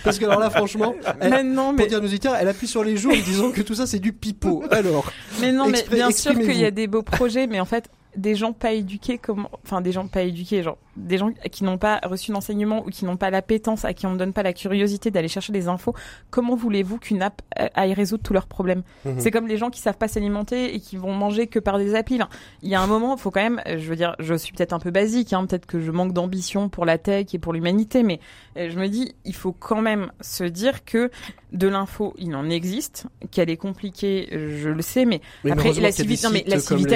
Parce 0.03 0.19
que 0.19 0.25
alors 0.37 0.49
là, 0.49 0.49
franchement, 0.49 0.95
elle, 1.19 1.51
non, 1.51 1.73
mais... 1.73 1.83
pour 1.83 1.87
dire 1.87 2.01
nos 2.01 2.07
auditeurs, 2.07 2.35
elle 2.35 2.47
appuie 2.47 2.67
sur 2.67 2.83
les 2.83 2.97
joues 2.97 3.11
en 3.11 3.23
disant 3.23 3.51
que 3.51 3.61
tout 3.61 3.75
ça 3.75 3.87
c'est 3.87 3.99
du 3.99 4.13
pipeau. 4.13 4.63
Alors. 4.71 5.11
Mais 5.41 5.51
non, 5.51 5.67
mais 5.67 5.83
bien 5.91 6.11
sûr 6.11 6.33
qu'il 6.33 6.57
y 6.57 6.65
a 6.65 6.71
des 6.71 6.87
beaux 6.87 7.03
projets, 7.03 7.47
mais 7.47 7.59
en 7.59 7.65
fait, 7.65 7.89
des 8.15 8.35
gens 8.35 8.53
pas 8.53 8.71
éduqués 8.71 9.17
comme 9.17 9.47
enfin 9.63 9.81
des 9.81 9.91
gens 9.91 10.07
pas 10.07 10.23
éduqués 10.23 10.63
genre 10.63 10.77
des 10.97 11.17
gens 11.17 11.31
qui 11.51 11.63
n'ont 11.63 11.77
pas 11.77 11.99
reçu 12.03 12.31
d'enseignement 12.31 12.85
ou 12.85 12.89
qui 12.89 13.05
n'ont 13.05 13.17
pas 13.17 13.29
l'appétence 13.29 13.85
à 13.85 13.93
qui 13.93 14.05
on 14.05 14.11
ne 14.11 14.17
donne 14.17 14.33
pas 14.33 14.43
la 14.43 14.53
curiosité 14.53 15.11
d'aller 15.11 15.27
chercher 15.27 15.53
des 15.53 15.67
infos 15.67 15.93
comment 16.29 16.55
voulez-vous 16.55 16.97
qu'une 16.97 17.21
app 17.21 17.41
aille 17.75 17.93
résoudre 17.93 18.23
tous 18.23 18.33
leurs 18.33 18.47
problèmes? 18.47 18.83
Mhm. 19.05 19.19
c'est 19.19 19.31
comme 19.31 19.47
les 19.47 19.57
gens 19.57 19.69
qui 19.69 19.79
savent 19.79 19.97
pas 19.97 20.07
s'alimenter 20.07 20.75
et 20.75 20.79
qui 20.79 20.97
vont 20.97 21.13
manger 21.13 21.47
que 21.47 21.59
par 21.59 21.77
des 21.77 21.95
applis 21.95 22.19
il 22.61 22.69
y 22.69 22.75
a 22.75 22.81
un 22.81 22.87
moment 22.87 23.15
il 23.15 23.19
faut 23.19 23.31
quand 23.31 23.41
même 23.41 23.61
je 23.65 23.89
veux 23.89 23.95
dire 23.95 24.15
je 24.19 24.33
suis 24.33 24.53
peut-être 24.53 24.73
un 24.73 24.79
peu 24.79 24.91
basique 24.91 25.33
hein, 25.33 25.45
peut-être 25.45 25.65
que 25.65 25.79
je 25.79 25.91
manque 25.91 26.13
d'ambition 26.13 26.69
pour 26.69 26.85
la 26.85 26.97
tech 26.97 27.27
et 27.33 27.39
pour 27.39 27.53
l'humanité 27.53 28.03
mais 28.03 28.19
euh, 28.57 28.69
je 28.69 28.79
me 28.79 28.87
dis 28.87 29.13
il 29.25 29.35
faut 29.35 29.51
quand 29.53 29.81
même 29.81 30.11
se 30.21 30.43
dire 30.43 30.83
que 30.85 31.11
de 31.53 31.67
l'info 31.67 32.13
il 32.17 32.35
en 32.35 32.49
existe 32.49 33.07
qu'elle 33.31 33.49
est 33.49 33.57
compliquée 33.57 34.27
je 34.31 34.69
le 34.69 34.81
sais 34.81 35.05
mais, 35.05 35.21
après 35.49 35.73
la 35.73 35.91
civique 35.91 36.23
non 36.23 36.29
mais 36.31 36.43
la 36.47 36.59
civique 36.59 36.87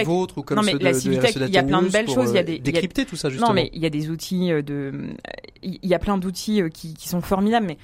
non 0.51 0.61
mais 0.63 0.73
la 0.73 0.91
il 1.47 1.53
y 1.53 1.57
a 1.57 1.63
plein 1.63 1.81
de 1.81 1.89
belles 1.89 2.09
choses. 2.09 2.31
Il 2.31 2.35
y 2.35 2.39
a 2.39 2.43
des 2.43 2.59
décrypter 2.59 3.05
tout 3.05 3.15
ça 3.15 3.29
justement. 3.29 3.49
Non, 3.49 3.53
mais 3.53 3.69
il 3.73 3.81
y 3.81 3.85
a 3.85 3.89
des 3.91 4.09
outils 4.09 4.51
euh, 4.51 4.61
de, 4.61 5.15
il 5.61 5.85
y 5.85 5.93
a 5.93 5.99
plein 5.99 6.17
d'outils 6.17 6.61
euh, 6.61 6.69
qui, 6.69 6.93
qui 6.93 7.07
sont 7.07 7.21
formidables, 7.21 7.67
mais 7.67 7.77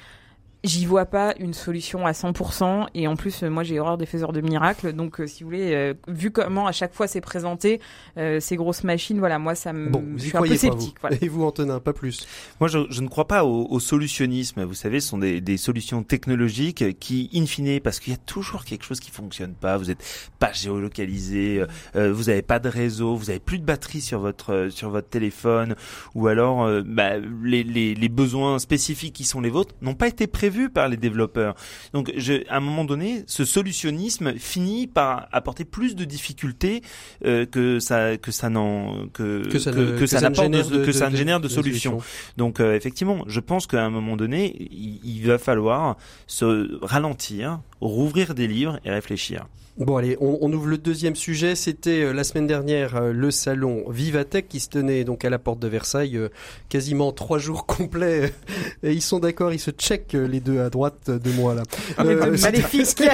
J'y 0.64 0.86
vois 0.86 1.06
pas 1.06 1.34
une 1.40 1.54
solution 1.54 2.06
à 2.06 2.12
100% 2.12 2.88
et 2.96 3.08
en 3.08 3.16
plus 3.16 3.44
moi 3.44 3.64
j'ai 3.64 3.80
horreur 3.80 3.98
des 3.98 4.06
faiseurs 4.06 4.34
de 4.34 4.42
miracles. 4.42 4.94
Donc 4.94 5.22
si 5.26 5.44
vous 5.44 5.50
voulez 5.50 5.94
vu 6.08 6.32
comment 6.32 6.68
à 6.68 6.72
chaque 6.72 6.94
fois 6.94 7.08
c'est 7.08 7.22
présenté 7.22 7.80
ces 8.16 8.56
grosses 8.56 8.84
machines 8.84 9.20
voilà 9.20 9.40
moi 9.40 9.56
ça 9.56 9.74
me 9.74 9.90
bon, 9.90 10.04
je 10.16 10.24
suis 10.24 10.38
un 10.38 10.42
peu 10.42 10.56
sceptique 10.56 10.96
et 11.22 11.28
vous 11.28 11.44
Antonin 11.44 11.80
pas 11.80 11.94
plus. 11.94 12.28
Moi 12.60 12.68
je, 12.68 12.80
je 12.90 13.02
ne 13.02 13.08
crois 13.08 13.28
pas 13.28 13.46
au, 13.46 13.68
au, 13.70 13.80
solutionnisme. 13.80 14.64
Vous 14.64 14.74
savez 14.74 15.00
ce 15.00 15.10
sont 15.10 15.18
des, 15.18 15.42
des 15.42 15.58
solutions 15.58 16.04
technologiques 16.04 16.98
qui 17.00 17.30
in 17.34 17.46
fine 17.46 17.80
parce 17.80 18.00
qu'il 18.00 18.14
y 18.14 18.16
a 18.16 18.20
toujours 18.20 18.66
quelque 18.66 18.84
chose 18.84 19.00
qui 19.00 19.12
fonctionne 19.12 19.54
pas. 19.54 19.78
Vous 19.78 19.92
êtes 19.92 20.04
pas 20.40 20.52
géolocalisé 20.52 21.64
euh, 21.96 22.12
vous 22.12 22.30
avez 22.30 22.42
pas 22.42 22.60
de 22.60 22.70
réseau 22.70 23.16
vous 23.16 23.30
avez 23.30 23.40
plus 23.40 23.60
de 23.60 23.66
batterie 23.66 24.02
sur 24.02 24.20
votre 24.20 24.70
sur 24.72 24.90
votre 24.90 25.10
téléphone. 25.10 25.76
Ou 26.16 26.28
alors 26.28 26.64
euh, 26.64 26.82
bah, 26.86 27.18
les, 27.44 27.64
les, 27.64 27.96
les 27.96 28.10
besoins 28.10 28.60
spécifiques 28.60 29.14
qui 29.14 29.24
sont 29.24 29.42
les 29.42 29.50
vôtres 29.50 29.76
n'ont 29.82 29.96
pas 29.96 30.08
été 30.08 30.28
prévus 30.28 30.57
par 30.70 30.88
les 30.88 30.98
développeurs 30.98 31.56
donc 31.94 32.12
je, 32.16 32.48
à 32.50 32.58
un 32.58 32.60
moment 32.60 32.86
donné 32.86 33.24
ce 33.28 33.46
solutionnisme 33.46 34.34
finit 34.38 34.88
par 34.88 35.28
apporter 35.32 35.66
plus 35.66 35.96
de 35.96 36.06
difficultés 36.06 36.82
euh, 37.26 37.46
que 37.46 37.80
ça 37.80 38.18
que 38.18 38.32
ça 38.32 38.50
n'en 38.50 39.08
que 39.14 39.48
que 39.48 39.60
ça, 39.60 39.72
que, 39.72 40.06
ça, 40.06 40.22
n'apporte 40.22 40.52
de, 40.52 40.86
que 40.86 40.92
ça 40.92 41.10
ne 41.10 41.16
génère 41.16 41.40
de, 41.40 41.48
solutions. 41.48 42.00
Donc 42.38 42.60
euh, 42.60 42.76
effectivement, 42.76 43.24
je 43.28 43.40
pense 43.40 43.68
qu'à 43.68 43.84
un 43.84 43.90
moment 43.90 44.18
donné, 44.18 44.56
il, 44.72 45.00
il 45.04 45.28
va 45.28 45.38
falloir 45.38 45.98
se 46.28 46.84
ralentir, 46.84 47.60
rouvrir 47.82 48.36
des 48.36 48.48
livres 48.48 48.80
et 48.86 48.92
réfléchir. 48.92 49.46
Bon 49.78 49.96
allez, 49.96 50.18
on, 50.20 50.40
on, 50.42 50.52
ouvre 50.52 50.66
le 50.66 50.80
deuxième 50.80 51.16
sujet. 51.16 51.54
C'était 51.54 52.02
euh, 52.02 52.12
la 52.12 52.24
semaine 52.24 52.48
dernière 52.48 52.96
euh, 52.96 53.14
le 53.14 53.30
salon 53.30 53.84
Vivatech 53.90 54.48
qui 54.48 54.60
se 54.60 54.70
tenait 54.70 55.04
donc 55.04 55.24
à 55.24 55.30
la 55.30 55.38
porte 55.38 55.60
de 55.60 55.68
Versailles, 55.68 56.18
euh, 56.18 56.30
quasiment 56.68 57.12
trois 57.12 57.38
jours 57.38 57.66
complets. 57.68 58.34
Et 58.82 58.94
ils 58.94 59.04
sont 59.04 59.20
d'accord, 59.20 59.54
ils 59.54 59.60
se 59.60 59.70
checkent 59.70 60.14
les 60.14 60.40
deux 60.40 60.62
à 60.62 60.72
droite 60.72 61.12
de 61.12 61.32
moi 61.32 61.54
là. 61.54 61.62
Ah, 61.98 62.04
maléfique 62.04 63.04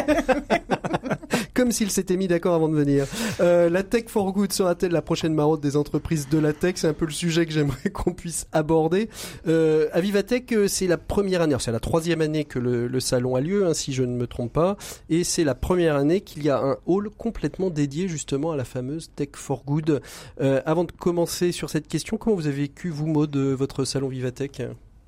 Comme 1.53 1.71
s'ils 1.71 1.91
s'étaient 1.91 2.17
mis 2.17 2.27
d'accord 2.27 2.55
avant 2.55 2.69
de 2.69 2.75
venir. 2.75 3.05
la 3.39 3.83
tech 3.83 4.05
for 4.07 4.31
good 4.33 4.51
sera-t-elle 4.51 4.91
la 4.91 5.01
prochaine 5.01 5.33
marotte 5.33 5.61
des 5.61 5.77
entreprises 5.77 6.27
de 6.29 6.37
la 6.37 6.53
tech? 6.53 6.75
C'est 6.77 6.87
un 6.87 6.93
peu 6.93 7.05
le 7.05 7.11
sujet 7.11 7.45
que 7.45 7.51
j'aimerais 7.51 7.89
qu'on 7.93 8.13
puisse 8.13 8.47
aborder. 8.51 9.09
à 9.45 10.01
Vivatech, 10.01 10.53
c'est 10.67 10.87
la 10.87 10.97
première 10.97 11.41
année, 11.41 11.55
c'est 11.59 11.71
la 11.71 11.79
troisième 11.79 12.21
année 12.21 12.45
que 12.45 12.59
le, 12.59 12.87
le 12.87 12.99
salon 12.99 13.35
a 13.35 13.41
lieu, 13.41 13.65
hein, 13.65 13.73
si 13.73 13.93
je 13.93 14.03
ne 14.03 14.15
me 14.15 14.27
trompe 14.27 14.53
pas, 14.53 14.77
et 15.09 15.23
c'est 15.23 15.43
la 15.43 15.55
première 15.55 15.95
année 15.95 16.21
qu'il 16.21 16.43
y 16.43 16.49
a 16.49 16.59
un 16.59 16.77
hall 16.85 17.09
complètement 17.09 17.69
dédié 17.69 18.07
justement 18.07 18.51
à 18.51 18.55
la 18.55 18.63
fameuse 18.63 19.11
Tech 19.15 19.29
for 19.33 19.63
Good. 19.65 20.01
Euh, 20.41 20.61
avant 20.65 20.83
de 20.83 20.91
commencer 20.91 21.51
sur 21.51 21.69
cette 21.69 21.87
question, 21.87 22.17
comment 22.17 22.35
vous 22.35 22.47
avez 22.47 22.63
vécu, 22.63 22.89
vous, 22.89 23.07
Maud, 23.07 23.35
votre 23.35 23.85
salon 23.85 24.07
Vivatech? 24.07 24.61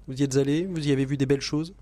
Vous 0.07 0.15
y 0.15 0.23
êtes 0.23 0.37
allé? 0.37 0.67
Vous 0.69 0.87
y 0.87 0.91
avez 0.91 1.05
vu 1.05 1.17
des 1.17 1.25
belles 1.25 1.41
choses? 1.41 1.73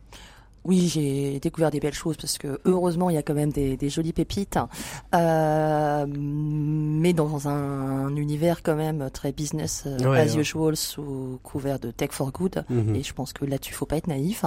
Oui, 0.65 0.87
j'ai 0.87 1.39
découvert 1.39 1.71
des 1.71 1.79
belles 1.79 1.93
choses 1.93 2.17
parce 2.17 2.37
que 2.37 2.59
heureusement 2.65 3.09
il 3.09 3.15
y 3.15 3.17
a 3.17 3.23
quand 3.23 3.33
même 3.33 3.51
des, 3.51 3.75
des 3.75 3.89
jolies 3.89 4.13
pépites, 4.13 4.57
euh, 5.13 6.05
mais 6.07 7.13
dans 7.13 7.47
un, 7.47 8.15
univers 8.15 8.63
quand 8.63 8.75
même 8.75 9.09
très 9.11 9.31
business 9.31 9.83
euh, 9.85 10.13
as 10.13 10.35
usual 10.35 10.75
sous 10.75 11.39
couvert 11.43 11.79
de 11.79 11.91
tech 11.91 12.11
for 12.11 12.31
good. 12.31 12.63
Mhm. 12.69 12.95
Et 12.95 13.03
je 13.03 13.13
pense 13.13 13.33
que 13.33 13.45
là-dessus 13.45 13.73
faut 13.73 13.85
pas 13.85 13.97
être 13.97 14.07
naïf. 14.07 14.45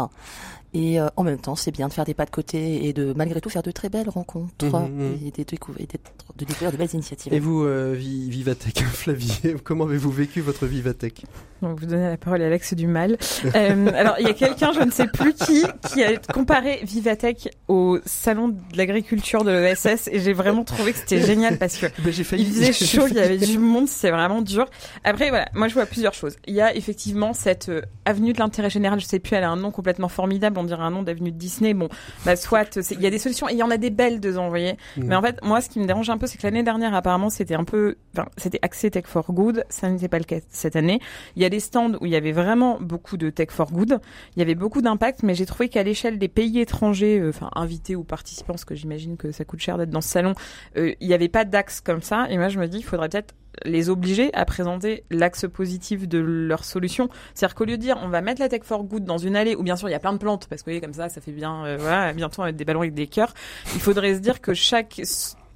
Et 0.76 1.00
euh, 1.00 1.08
en 1.16 1.24
même 1.24 1.38
temps, 1.38 1.56
c'est 1.56 1.70
bien 1.70 1.88
de 1.88 1.92
faire 1.94 2.04
des 2.04 2.12
pas 2.12 2.26
de 2.26 2.30
côté 2.30 2.86
et 2.86 2.92
de 2.92 3.14
malgré 3.16 3.40
tout 3.40 3.48
faire 3.48 3.62
de 3.62 3.70
très 3.70 3.88
belles 3.88 4.10
rencontres 4.10 4.66
mhm, 4.66 4.92
mhm. 4.92 5.18
et, 5.26 5.30
de, 5.30 5.42
découvrir, 5.42 5.86
de 5.86 6.44
découvrir 6.44 6.70
de 6.70 6.76
belles 6.76 6.92
initiatives. 6.92 7.32
Et 7.32 7.40
vous, 7.40 7.64
euh, 7.64 7.94
Vivatech, 7.96 8.80
Flavie, 8.84 9.54
comment 9.64 9.84
avez-vous 9.84 10.10
vécu 10.10 10.42
votre 10.42 10.66
Vivatech? 10.66 11.24
Donc, 11.62 11.80
vous 11.80 11.86
donnez 11.86 12.10
la 12.10 12.18
parole 12.18 12.42
à 12.42 12.46
Alex 12.46 12.74
du 12.74 12.86
mal. 12.86 13.16
euh, 13.54 13.90
alors, 13.94 14.16
il 14.18 14.26
y 14.26 14.30
a 14.30 14.34
quelqu'un, 14.34 14.72
je 14.72 14.80
ne 14.80 14.90
sais 14.90 15.06
plus 15.06 15.32
qui, 15.32 15.64
qui 15.88 16.04
a 16.04 16.18
comparé 16.18 16.80
Vivatech 16.82 17.48
au 17.68 17.98
salon 18.04 18.48
de 18.48 18.56
l'agriculture 18.74 19.44
de 19.44 19.52
l'ESS 19.52 20.10
et 20.12 20.20
j'ai 20.20 20.34
vraiment 20.34 20.64
trouvé 20.64 20.92
que 20.92 20.98
c'était 20.98 21.22
génial 21.22 21.56
parce 21.56 21.78
que 21.78 21.86
ben, 22.02 22.12
failli... 22.12 22.42
il 22.42 22.52
faisait 22.52 22.72
chaud, 22.74 23.06
il 23.08 23.16
y 23.16 23.20
avait 23.20 23.38
du 23.38 23.58
monde, 23.58 23.88
c'est 23.88 24.10
vraiment 24.10 24.42
dur. 24.42 24.66
Après, 25.04 25.30
voilà, 25.30 25.48
moi 25.54 25.68
je 25.68 25.74
vois 25.74 25.86
plusieurs 25.86 26.12
choses. 26.12 26.36
Il 26.46 26.54
y 26.54 26.60
a 26.60 26.76
effectivement 26.76 27.32
cette 27.32 27.70
euh, 27.70 27.80
avenue 28.04 28.34
de 28.34 28.38
l'intérêt 28.38 28.68
général, 28.68 29.00
je 29.00 29.06
sais 29.06 29.18
plus, 29.18 29.34
elle 29.34 29.44
a 29.44 29.50
un 29.50 29.56
nom 29.56 29.70
complètement 29.70 30.08
formidable 30.08 30.58
dirait 30.66 30.82
un 30.82 30.90
nom 30.90 31.02
d'avenue 31.02 31.32
de 31.32 31.36
Disney. 31.36 31.74
Bon, 31.74 31.88
bah 32.24 32.36
soit 32.36 32.78
il 32.90 33.00
y 33.00 33.06
a 33.06 33.10
des 33.10 33.18
solutions 33.18 33.48
et 33.48 33.52
il 33.52 33.58
y 33.58 33.62
en 33.62 33.70
a 33.70 33.76
des 33.76 33.90
belles 33.90 34.20
de 34.20 34.36
envoyer. 34.38 34.76
Mmh. 34.96 35.04
Mais 35.04 35.14
en 35.14 35.22
fait, 35.22 35.42
moi, 35.42 35.60
ce 35.60 35.68
qui 35.68 35.80
me 35.80 35.86
dérange 35.86 36.10
un 36.10 36.18
peu, 36.18 36.26
c'est 36.26 36.38
que 36.38 36.46
l'année 36.46 36.62
dernière, 36.62 36.94
apparemment, 36.94 37.30
c'était 37.30 37.54
un 37.54 37.64
peu, 37.64 37.96
enfin, 38.14 38.28
c'était 38.36 38.58
axé 38.62 38.90
tech 38.90 39.04
for 39.06 39.32
good. 39.32 39.64
Ça 39.68 39.88
n'était 39.88 40.08
pas 40.08 40.18
le 40.18 40.24
cas 40.24 40.38
cette 40.50 40.76
année. 40.76 41.00
Il 41.36 41.42
y 41.42 41.44
a 41.44 41.48
des 41.48 41.60
stands 41.60 41.92
où 42.00 42.06
il 42.06 42.12
y 42.12 42.16
avait 42.16 42.32
vraiment 42.32 42.78
beaucoup 42.80 43.16
de 43.16 43.30
tech 43.30 43.48
for 43.50 43.70
good. 43.70 44.00
Il 44.36 44.40
y 44.40 44.42
avait 44.42 44.54
beaucoup 44.54 44.82
d'impact, 44.82 45.22
mais 45.22 45.34
j'ai 45.34 45.46
trouvé 45.46 45.68
qu'à 45.68 45.82
l'échelle 45.82 46.18
des 46.18 46.28
pays 46.28 46.58
étrangers, 46.60 47.18
euh, 47.18 47.30
enfin 47.30 47.50
invités 47.54 47.96
ou 47.96 48.04
participants, 48.04 48.54
parce 48.54 48.64
que 48.64 48.74
j'imagine 48.74 49.16
que 49.16 49.32
ça 49.32 49.44
coûte 49.44 49.60
cher 49.60 49.78
d'être 49.78 49.90
dans 49.90 50.00
ce 50.00 50.08
salon, 50.08 50.34
euh, 50.76 50.92
il 51.00 51.08
n'y 51.08 51.14
avait 51.14 51.28
pas 51.28 51.44
d'axe 51.44 51.80
comme 51.80 52.02
ça. 52.02 52.26
Et 52.30 52.36
moi, 52.36 52.48
je 52.48 52.58
me 52.58 52.66
dis, 52.66 52.78
il 52.78 52.84
faudrait 52.84 53.08
peut-être 53.08 53.34
les 53.64 53.90
obliger 53.90 54.32
à 54.34 54.44
présenter 54.44 55.04
l'axe 55.10 55.46
positif 55.52 56.08
de 56.08 56.18
leur 56.18 56.64
solution. 56.64 57.08
C'est-à-dire 57.34 57.54
qu'au 57.54 57.64
lieu 57.64 57.76
de 57.76 57.82
dire 57.82 57.98
on 58.02 58.08
va 58.08 58.20
mettre 58.20 58.40
la 58.40 58.48
tech 58.48 58.62
for 58.64 58.84
good 58.84 59.04
dans 59.04 59.18
une 59.18 59.36
allée 59.36 59.54
où 59.54 59.62
bien 59.62 59.76
sûr 59.76 59.88
il 59.88 59.92
y 59.92 59.96
a 59.96 60.00
plein 60.00 60.12
de 60.12 60.18
plantes 60.18 60.46
parce 60.48 60.62
que 60.62 60.78
comme 60.80 60.92
ça 60.92 61.08
ça 61.08 61.20
fait 61.20 61.32
bien 61.32 61.64
euh, 61.64 61.76
voilà 61.78 62.12
bientôt 62.12 62.42
avec 62.42 62.56
des 62.56 62.64
ballons 62.64 62.80
avec 62.80 62.94
des 62.94 63.06
cœurs, 63.06 63.34
il 63.74 63.80
faudrait 63.80 64.14
se 64.14 64.20
dire 64.20 64.40
que 64.40 64.54
chaque 64.54 65.00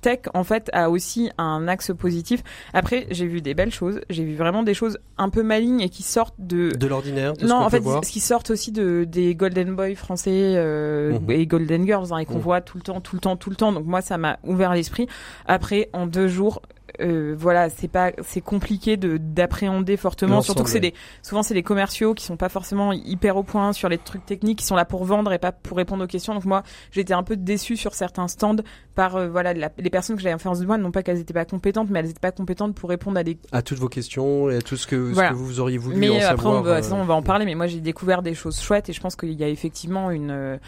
tech 0.01 0.21
en 0.35 0.45
fait 0.45 0.71
a 0.73 0.91
aussi 0.91 1.31
un 1.39 1.69
axe 1.69 1.93
positif. 1.97 2.43
Après, 2.73 3.07
j'ai 3.11 3.27
vu 3.27 3.41
des 3.41 3.55
belles 3.55 3.73
choses, 3.73 4.01
j'ai 4.11 4.25
vu 4.25 4.35
vraiment 4.35 4.63
des 4.63 4.75
choses 4.75 4.99
un 5.19 5.29
peu 5.29 5.43
malignes 5.43 5.81
et 5.81 5.89
qui 5.89 6.03
sortent 6.03 6.35
de 6.39 6.71
de 6.71 6.87
l'ordinaire. 6.87 7.35
Non, 7.43 7.57
en 7.57 7.71
fait, 7.71 7.83
ce 7.83 8.11
qui 8.11 8.21
sortent 8.21 8.51
aussi 8.51 8.73
de 8.73 9.05
des 9.05 9.35
Golden 9.35 9.75
Boy 9.75 9.95
français 9.95 10.55
euh, 10.57 11.19
mhm. 11.19 11.31
et 11.31 11.47
Golden 11.47 11.87
Girls 11.87 12.13
hein, 12.13 12.19
et 12.19 12.27
qu'on 12.27 12.35
mhm. 12.35 12.41
voit 12.41 12.61
tout 12.61 12.79
le 12.79 12.83
temps, 12.83 13.01
tout 13.01 13.17
le 13.17 13.21
temps, 13.21 13.37
tout 13.37 13.51
le 13.51 13.57
temps. 13.57 13.73
Donc 13.73 13.87
moi, 13.87 14.01
ça 14.01 14.19
m'a 14.19 14.39
ouvert 14.45 14.75
l'esprit. 14.75 15.07
Après, 15.47 15.91
en 15.93 16.07
deux 16.07 16.29
jours, 16.29 16.63
euh, 17.01 17.35
voilà, 17.39 17.71
c'est 17.71 17.89
pas, 17.89 18.13
c'est 18.23 18.41
compliqué 18.41 18.97
de 18.97 19.17
d'appréhender 19.17 19.97
fortement. 19.97 20.43
Surtout 20.43 20.65
que 20.65 20.71
c'est 20.71 20.81
des, 20.81 20.95
souvent 21.23 21.43
c'est 21.43 21.55
des 21.55 21.63
commerciaux 21.63 22.15
qui 22.15 22.25
sont 22.25 22.37
pas 22.37 22.49
forcément 22.49 22.93
hyper 22.93 23.37
au 23.37 23.43
point 23.43 23.73
sur 23.73 23.89
les 23.89 23.99
trucs 23.99 24.25
techniques, 24.27 24.59
qui 24.59 24.65
sont 24.65 24.77
là 24.77 24.85
pour 24.85 25.05
vendre 25.05 25.33
et 25.33 25.39
pas 25.39 25.53
pour 25.53 25.77
répondre 25.77 26.05
aux 26.05 26.09
questions. 26.09 26.35
Donc 26.35 26.45
moi, 26.45 26.63
j'étais 26.91 27.15
un 27.15 27.23
peu 27.23 27.37
déçue 27.37 27.77
sur 27.77 27.95
certains 27.95 28.29
stands 28.29 28.57
par 28.95 29.17
euh, 29.17 29.29
voilà 29.29 29.53
les 29.53 29.91
personnes 29.91 30.17
que 30.17 30.23
j'avais 30.23 30.35
en 30.35 30.39
face 30.39 30.61
de 30.61 30.67
moi, 30.67 30.79
non 30.79 30.91
pas 30.91 31.03
qu'elles 31.03 31.21
étaient 31.21 31.35
pas 31.35 31.45
compétentes, 31.45 31.89
mais 31.91 32.01
elles 32.01 32.11
étaient 32.11 32.21
pas 32.21 32.33
compétentes 32.33 32.75
pour 32.75 32.89
répondre 32.89 33.19
à 33.19 33.25
des 33.25 33.39
à 33.53 33.63
toutes 33.63 33.79
vos 33.79 33.89
questions 33.89 34.51
et 34.51 34.57
à 34.57 34.63
tout 34.63 34.77
ce 34.77 34.87
que, 34.87 35.15
ce 35.15 35.21
que 35.21 35.35
vous 35.35 35.61
auriez 35.61 35.79
voulu 35.79 35.97
mais 35.97 36.11
en 36.11 36.17
après, 36.17 36.29
savoir. 36.29 36.61
on 36.61 36.63
va, 36.63 36.81
on 36.95 37.05
va 37.05 37.15
en 37.15 37.23
parler. 37.23 37.45
Mais 37.45 37.55
moi, 37.55 37.67
j'ai 37.67 37.81
découvert 37.81 38.23
des 38.23 38.35
choses 38.35 38.61
chouettes 38.61 38.89
et 38.89 38.93
je 38.93 39.01
pense 39.01 39.17
qu'il 39.17 39.33
y 39.33 39.45
a 39.45 39.49
effectivement 39.49 40.11
une 40.11 40.59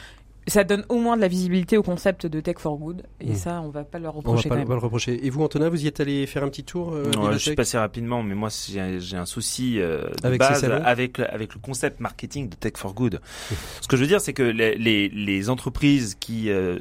ça 0.49 0.65
donne 0.65 0.85
au 0.89 0.99
moins 0.99 1.17
de 1.17 1.21
la 1.21 1.29
visibilité 1.29 1.79
au 1.79 1.83
concept 1.83 2.27
de 2.27 2.41
Tech 2.41 2.57
for 2.59 2.77
Good 2.77 3.05
et 3.21 3.31
mmh. 3.31 3.35
ça 3.37 3.63
on 3.63 3.71
va 3.71 3.85
pas 3.85 3.99
leur 3.99 4.15
reprocher. 4.15 4.51
On 4.51 4.55
va 4.55 4.65
pas, 4.65 4.75
le 4.75 4.81
reprocher. 4.81 5.25
Et 5.25 5.31
vous 5.31 5.43
Antonin, 5.43 5.69
vous 5.69 5.85
y 5.85 5.87
êtes 5.87 6.01
allé 6.01 6.27
faire 6.27 6.43
un 6.43 6.49
petit 6.49 6.65
tour 6.65 6.93
euh, 6.93 7.05
Je 7.33 7.39
suis 7.39 7.55
passé 7.55 7.79
rapidement, 7.79 8.23
mais 8.23 8.35
moi 8.35 8.49
j'ai 8.51 9.17
un 9.17 9.27
souci 9.27 9.79
euh, 9.79 10.09
de 10.23 10.27
avec 10.27 10.41
base 10.41 10.65
avec 10.65 11.21
avec 11.21 11.55
le 11.55 11.61
concept 11.61 12.01
marketing 12.01 12.49
de 12.49 12.57
Tech 12.57 12.73
for 12.77 12.93
Good. 12.93 13.21
Ce 13.81 13.87
que 13.87 13.97
je 13.97 14.03
veux 14.03 14.09
dire, 14.09 14.21
c'est 14.21 14.33
que 14.33 14.43
les, 14.43 14.75
les, 14.77 15.09
les, 15.09 15.51
entreprises 15.51 16.17
qui 16.19 16.51
euh, 16.51 16.79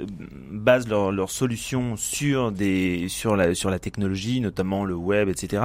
basent 0.49 0.87
leurs 0.87 1.11
leur 1.11 1.29
solutions 1.29 1.95
sur 1.97 2.51
des 2.51 3.07
sur 3.09 3.35
la 3.35 3.53
sur 3.53 3.69
la 3.69 3.79
technologie, 3.79 4.41
notamment 4.41 4.85
le 4.85 4.95
web, 4.95 5.29
etc., 5.29 5.63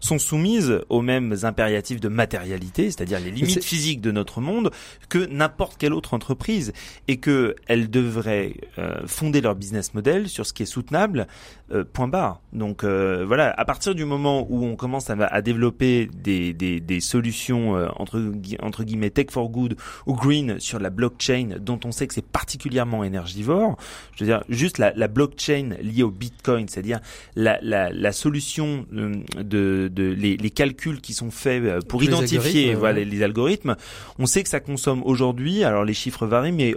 sont 0.00 0.18
soumises 0.18 0.80
aux 0.88 1.02
mêmes 1.02 1.34
impératifs 1.42 2.00
de 2.00 2.08
matérialité, 2.08 2.90
c'est-à-dire 2.90 3.20
les 3.20 3.30
limites 3.30 3.64
physiques 3.64 4.00
de 4.00 4.10
notre 4.10 4.40
monde, 4.40 4.70
que 5.08 5.26
n'importe 5.26 5.78
quelle 5.78 5.94
autre 5.94 6.14
entreprise, 6.14 6.72
et 7.06 7.16
que 7.16 7.37
elles 7.66 7.90
devraient 7.90 8.54
euh, 8.78 9.06
fonder 9.06 9.40
leur 9.40 9.54
business 9.54 9.94
model 9.94 10.28
sur 10.28 10.46
ce 10.46 10.52
qui 10.52 10.62
est 10.62 10.66
soutenable, 10.66 11.26
euh, 11.72 11.84
point 11.84 12.08
barre. 12.08 12.40
Donc 12.52 12.84
euh, 12.84 13.24
voilà, 13.26 13.52
à 13.56 13.64
partir 13.64 13.94
du 13.94 14.04
moment 14.04 14.46
où 14.48 14.64
on 14.64 14.76
commence 14.76 15.10
à, 15.10 15.42
développer 15.42 16.08
des, 16.14 16.52
des, 16.52 17.00
solutions 17.00 17.72
entre, 17.96 18.32
entre 18.60 18.84
guillemets 18.84 19.10
tech 19.10 19.26
for 19.30 19.48
good 19.48 19.76
ou 20.06 20.14
green 20.14 20.58
sur 20.58 20.78
la 20.78 20.90
blockchain, 20.90 21.56
dont 21.60 21.78
on 21.84 21.92
sait 21.92 22.06
que 22.06 22.14
c'est 22.14 22.26
particulièrement 22.26 23.04
énergivore, 23.04 23.76
je 24.14 24.24
veux 24.24 24.30
dire 24.30 24.42
juste 24.48 24.78
la, 24.78 24.92
la 24.94 25.08
blockchain 25.08 25.70
liée 25.82 26.02
au 26.02 26.10
Bitcoin, 26.10 26.68
c'est-à-dire 26.68 27.00
la, 27.36 27.58
la, 27.62 27.90
la, 27.90 28.12
solution 28.12 28.86
de, 28.90 29.88
de 29.88 30.02
les, 30.04 30.36
les, 30.36 30.50
calculs 30.50 31.00
qui 31.00 31.12
sont 31.12 31.30
faits 31.30 31.84
pour 31.86 32.02
identifier 32.02 32.74
voilà, 32.74 33.04
les 33.04 33.22
algorithmes, 33.22 33.76
on 34.18 34.26
sait 34.26 34.42
que 34.42 34.48
ça 34.48 34.60
consomme 34.60 35.02
aujourd'hui, 35.04 35.64
alors 35.64 35.84
les 35.84 35.94
chiffres 35.94 36.26
varient, 36.26 36.52
mais 36.52 36.74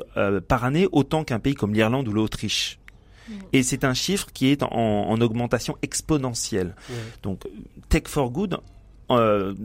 par 0.51 0.65
année 0.65 0.85
autant 0.91 1.23
qu'un 1.23 1.39
pays 1.39 1.55
comme 1.55 1.73
l'Irlande 1.73 2.09
ou 2.09 2.11
l'Autriche. 2.11 2.77
Mm. 3.29 3.33
Et 3.53 3.63
c'est 3.63 3.85
un 3.85 3.93
chiffre 3.93 4.27
qui 4.33 4.47
est 4.47 4.63
en, 4.63 5.21
augmentation 5.21 5.77
exponentielle. 5.81 6.75
Donc, 7.23 7.43
Tech 7.87 8.03
for 8.07 8.29
Good 8.31 8.59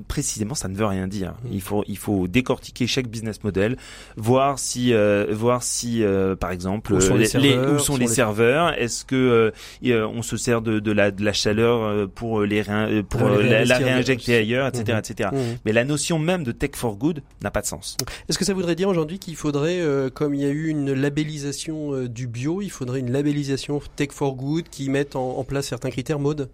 précisément, 0.09 0.55
ça 0.55 0.69
ne 0.69 0.77
veut 0.77 0.87
rien 0.87 1.07
dire. 1.07 1.35
Il 1.51 1.61
faut 1.61 1.85
il 1.87 1.99
faut 1.99 2.29
décortiquer 2.29 2.87
chaque 2.87 3.09
business 3.09 3.43
model, 3.45 3.77
voir 4.17 4.59
si 4.59 4.93
voir 5.31 5.63
si 5.63 6.03
par 6.41 6.51
exemple 6.51 6.95
où 6.95 7.01
sont 7.01 7.17
les, 7.17 7.27
serveurs, 7.27 7.75
où 7.75 7.79
sont 7.79 7.97
les 7.97 8.07
serveurs 8.07 8.73
est-ce 8.79 9.05
que 9.05 9.53
on 9.85 10.23
se 10.23 10.37
sert 10.37 10.63
de, 10.63 10.79
de 10.79 10.93
la 10.93 11.11
de 11.11 11.25
la 11.25 11.33
chaleur 11.33 12.09
pour 12.11 12.43
les 12.43 12.63
pour 13.09 13.29
la, 13.29 13.79
réinjecter 13.79 14.37
ailleurs, 14.37 14.67
etc., 14.67 14.85
mmh. 14.97 14.99
etc. 14.99 15.31
Mmh. 15.33 15.39
Mais 15.65 15.73
la 15.73 15.85
notion 15.85 16.19
même 16.19 16.45
de 16.45 16.53
tech 16.53 16.71
for 16.75 16.97
good 16.97 17.23
n'a 17.43 17.51
pas 17.51 17.61
de 17.61 17.67
sens. 17.67 17.97
Est-ce 18.29 18.39
que 18.39 18.45
ça 18.45 18.55
voudrait 18.55 18.75
dire 18.75 18.89
aujourd'hui 18.89 19.19
qu'il 19.19 19.37
faudrait, 19.37 19.81
comme 20.15 20.35
il 20.35 20.43
y 20.43 20.47
a 20.47 20.51
eu 20.51 20.69
une 20.69 20.93
labellisation 20.93 22.05
du 22.07 22.27
bio, 22.27 22.63
il 22.63 22.71
faudrait 22.71 23.01
une 23.01 23.13
labellisation 23.13 23.81
tech 23.97 24.11
for 24.11 24.35
good 24.35 24.69
qui 24.69 24.89
mette 24.91 25.17
en, 25.17 25.45
place 25.45 25.67
certains 25.67 25.91
critères 25.91 26.19
mode? 26.19 26.51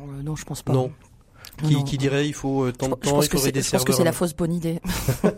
Euh, 0.00 0.22
Non, 0.22 0.36
je 0.36 0.44
pense 0.44 0.62
pas. 0.62 0.72
Non. 0.72 0.90
Qui, 1.62 1.98
dirait 1.98 2.26
il 2.26 2.34
faut 2.34 2.64
euh, 2.64 2.72
tant 2.72 2.88
de 2.88 2.94
temps, 2.94 3.22
il 3.22 3.28
faudrait 3.28 3.52
des 3.52 3.62
Je 3.62 3.70
pense 3.70 3.84
que 3.84 3.92
c'est 3.92 4.04
la 4.04 4.12
fausse 4.12 4.34
bonne 4.34 4.52
idée. 4.52 4.80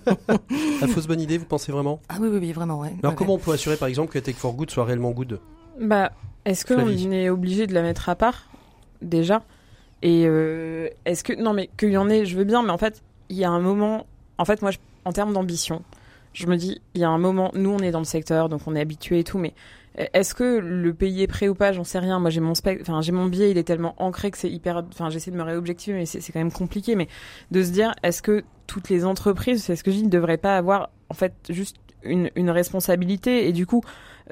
la 0.80 0.88
fausse 0.88 1.06
bonne 1.06 1.20
idée, 1.20 1.38
vous 1.38 1.44
pensez 1.44 1.72
vraiment? 1.72 2.00
Ah 2.08 2.16
oui, 2.20 2.28
oui, 2.30 2.38
oui, 2.40 2.52
vraiment, 2.52 2.80
ouais. 2.80 2.94
Alors 3.02 3.14
comment 3.14 3.34
on 3.34 3.38
peut 3.38 3.52
assurer 3.52 3.76
par 3.76 3.88
exemple 3.88 4.12
que 4.12 4.18
Tech 4.18 4.34
for 4.36 4.54
Good 4.54 4.70
soit 4.70 4.84
réellement 4.84 5.10
good? 5.10 5.40
Bah, 5.80 6.12
est-ce 6.44 6.64
qu'on 6.64 6.88
est 6.88 7.28
obligé 7.28 7.66
de 7.66 7.74
la 7.74 7.82
mettre 7.82 8.08
à 8.08 8.16
part 8.16 8.48
déjà? 9.02 9.42
Et 10.02 10.24
euh, 10.26 10.88
est-ce 11.04 11.22
que 11.22 11.32
non 11.32 11.52
mais 11.52 11.68
qu'il 11.76 11.90
y 11.90 11.96
en 11.96 12.08
ait, 12.08 12.24
je 12.24 12.36
veux 12.36 12.44
bien, 12.44 12.62
mais 12.62 12.70
en 12.70 12.78
fait, 12.78 13.02
il 13.28 13.36
y 13.36 13.44
a 13.44 13.50
un 13.50 13.60
moment. 13.60 14.06
En 14.38 14.44
fait, 14.44 14.62
moi, 14.62 14.70
en 15.04 15.12
termes 15.12 15.32
d'ambition, 15.32 15.82
je 16.32 16.46
me 16.46 16.56
dis, 16.56 16.80
il 16.94 17.00
y 17.00 17.04
a 17.04 17.08
un 17.08 17.18
moment, 17.18 17.50
nous, 17.54 17.70
on 17.70 17.78
est 17.78 17.90
dans 17.90 17.98
le 17.98 18.04
secteur, 18.04 18.48
donc 18.48 18.62
on 18.66 18.76
est 18.76 18.80
habitué 18.80 19.20
et 19.20 19.24
tout, 19.24 19.38
mais 19.38 19.54
est-ce 19.96 20.34
que 20.34 20.58
le 20.58 20.92
pays 20.92 21.22
est 21.22 21.26
prêt 21.26 21.48
ou 21.48 21.54
pas? 21.54 21.72
J'en 21.72 21.84
sais 21.84 21.98
rien. 21.98 22.18
Moi, 22.18 22.30
j'ai 22.30 22.40
mon 22.40 22.52
enfin, 22.52 23.00
j'ai 23.00 23.12
mon 23.12 23.26
biais, 23.26 23.50
il 23.50 23.58
est 23.58 23.64
tellement 23.64 23.94
ancré 23.98 24.30
que 24.30 24.38
c'est 24.38 24.50
hyper. 24.50 24.84
Enfin, 24.92 25.08
j'essaie 25.10 25.30
de 25.30 25.36
me 25.36 25.42
réobjectiver, 25.42 25.96
mais 25.96 26.06
c'est 26.06 26.32
quand 26.32 26.40
même 26.40 26.52
compliqué. 26.52 26.96
Mais 26.96 27.08
de 27.50 27.62
se 27.62 27.70
dire, 27.70 27.94
est-ce 28.02 28.22
que 28.22 28.44
toutes 28.66 28.90
les 28.90 29.04
entreprises, 29.04 29.62
c'est 29.62 29.76
ce 29.76 29.82
que 29.82 29.90
je 29.90 29.96
dis, 29.96 30.04
ne 30.04 30.10
devraient 30.10 30.36
pas 30.36 30.56
avoir 30.56 30.90
en 31.08 31.14
fait 31.14 31.34
juste 31.48 31.76
une, 32.02 32.30
une 32.36 32.50
responsabilité? 32.50 33.48
Et 33.48 33.52
du 33.52 33.66
coup 33.66 33.82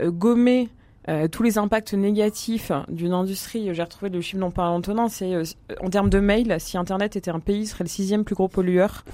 euh, 0.01 0.11
gommer 0.11 0.69
euh, 1.09 1.29
tous 1.29 1.43
les 1.43 1.59
impacts 1.59 1.95
négatifs 1.95 2.73
d'une 2.89 3.13
industrie, 3.13 3.73
j'ai 3.73 3.83
retrouvé 3.83 4.11
le 4.11 4.21
chiffre 4.21 4.41
dont 4.41 4.51
parle 4.51 4.75
Antonin, 4.75 5.09
c'est 5.09 5.35
euh, 5.35 5.45
en 5.81 5.89
termes 5.89 6.11
de 6.11 6.19
mail, 6.19 6.57
si 6.59 6.77
Internet 6.77 7.17
était 7.17 7.31
un 7.31 7.41
pays, 7.41 7.67
ce 7.67 7.73
serait 7.73 7.85
le 7.85 7.91
sixième 7.91 8.25
plus 8.25 8.35
gros 8.35 8.49
pollueur 8.49 9.05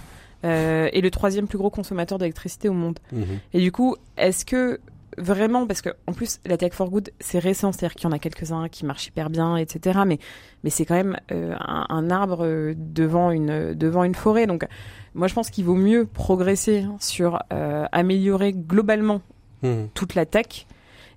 et 0.43 1.03
le 1.03 1.11
troisième 1.11 1.47
plus 1.47 1.59
gros 1.59 1.69
consommateur 1.69 2.17
d'électricité 2.17 2.71
au 2.71 2.73
monde. 2.73 2.99
Mmh. 3.13 3.23
Et 3.53 3.61
du 3.61 3.73
coup, 3.73 3.97
est-ce 4.17 4.47
que 4.47 4.81
vraiment 5.21 5.67
parce 5.67 5.83
que 5.83 5.91
en 6.07 6.13
plus 6.13 6.41
la 6.47 6.57
tech 6.57 6.73
for 6.73 6.91
good 6.91 7.11
c'est 7.21 7.39
récent 7.39 7.73
c'est-à-dire 7.73 7.95
qu'il 7.95 8.05
y 8.05 8.07
en 8.07 8.13
a 8.13 8.19
quelques-uns 8.19 8.69
qui 8.69 8.85
marchent 8.85 9.07
hyper 9.07 9.31
bien 9.31 9.57
etc 9.57 10.01
mais 10.07 10.19
mais 10.65 10.71
c'est 10.71 10.85
quand 10.85 10.95
même 10.95 11.17
euh, 11.33 11.55
un, 11.59 12.11
arbre 12.11 12.45
euh, 12.45 12.75
devant 12.77 13.31
une 13.31 13.75
devant 13.75 14.05
une 14.05 14.15
forêt 14.15 14.47
donc 14.47 14.67
moi 15.15 15.29
je 15.29 15.35
pense 15.35 15.51
qu'il 15.51 15.65
vaut 15.65 15.75
mieux 15.75 16.07
progresser 16.07 16.85
sur 16.99 17.43
euh, 17.53 17.87
améliorer 17.93 18.53
globalement 18.53 19.23
mmh. 19.63 19.87
toute 19.95 20.15
la 20.15 20.27
tech 20.27 20.67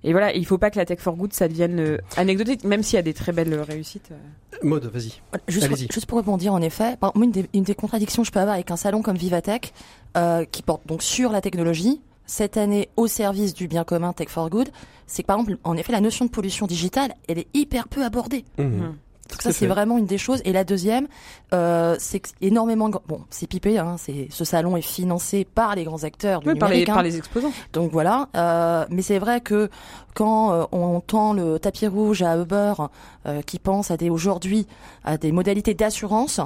et 0.06 0.12
voilà, 0.12 0.34
il 0.34 0.44
faut 0.44 0.58
pas 0.58 0.70
que 0.70 0.76
la 0.76 0.84
tech 0.84 0.98
for 0.98 1.16
good 1.16 1.32
ça 1.32 1.48
devienne 1.48 1.96
anecdotique, 2.18 2.62
même 2.64 2.82
s'il 2.82 2.96
y 2.96 2.98
a 2.98 3.02
des 3.02 3.14
très 3.14 3.32
belles 3.32 3.58
réussites. 3.58 4.10
Mode, 4.62 4.84
vas-y. 4.84 5.14
Juste, 5.48 5.90
juste, 5.90 6.04
pour 6.04 6.18
rebondir, 6.18 6.52
en 6.52 6.60
effet, 6.60 6.98
une 7.14 7.30
des, 7.30 7.46
une 7.54 7.62
des, 7.62 7.74
contradictions 7.74 8.20
que 8.20 8.26
je 8.26 8.32
peux 8.32 8.38
avoir 8.38 8.56
avec 8.56 8.70
un 8.70 8.76
salon 8.76 9.00
comme 9.00 9.16
Vivatech, 9.16 9.72
qui 10.52 10.62
porte 10.62 10.86
donc 10.86 11.02
sur 11.02 11.32
la 11.32 11.40
technologie, 11.40 12.02
cette 12.26 12.56
année 12.56 12.88
au 12.96 13.06
service 13.06 13.54
du 13.54 13.68
bien 13.68 13.84
commun 13.84 14.12
Tech 14.12 14.28
for 14.28 14.50
Good, 14.50 14.70
c'est 15.06 15.22
que 15.22 15.26
par 15.26 15.38
exemple, 15.38 15.58
en 15.64 15.76
effet, 15.76 15.92
la 15.92 16.00
notion 16.00 16.24
de 16.24 16.30
pollution 16.30 16.66
digitale, 16.66 17.14
elle 17.28 17.38
est 17.38 17.48
hyper 17.54 17.88
peu 17.88 18.04
abordée. 18.04 18.44
Mmh. 18.58 18.62
Mmh. 18.62 18.94
Donc 19.30 19.40
ça, 19.42 19.52
c'est 19.52 19.66
vraiment 19.66 19.96
une 19.96 20.06
des 20.06 20.18
choses. 20.18 20.42
Et 20.44 20.52
la 20.52 20.64
deuxième, 20.64 21.08
euh, 21.54 21.96
c'est 21.98 22.22
énormément. 22.42 22.90
Bon, 23.08 23.22
c'est 23.30 23.46
pipé. 23.46 23.78
Hein, 23.78 23.96
c'est 23.98 24.28
ce 24.30 24.44
salon 24.44 24.76
est 24.76 24.82
financé 24.82 25.46
par 25.46 25.74
les 25.74 25.84
grands 25.84 26.04
acteurs 26.04 26.40
du 26.40 26.50
oui, 26.50 26.58
par, 26.58 26.68
les, 26.68 26.84
par 26.84 27.02
les 27.02 27.16
exposants. 27.16 27.52
Donc 27.72 27.90
voilà. 27.90 28.28
Euh, 28.36 28.84
mais 28.90 29.02
c'est 29.02 29.18
vrai 29.18 29.40
que 29.40 29.70
quand 30.14 30.52
euh, 30.52 30.64
on 30.72 31.00
tend 31.00 31.32
le 31.32 31.58
tapis 31.58 31.86
rouge 31.86 32.22
à 32.22 32.36
Uber, 32.36 32.74
euh, 33.26 33.40
qui 33.42 33.58
pense 33.58 33.90
à 33.90 33.96
des 33.96 34.10
aujourd'hui 34.10 34.66
à 35.04 35.16
des 35.16 35.32
modalités 35.32 35.74
d'assurance, 35.74 36.40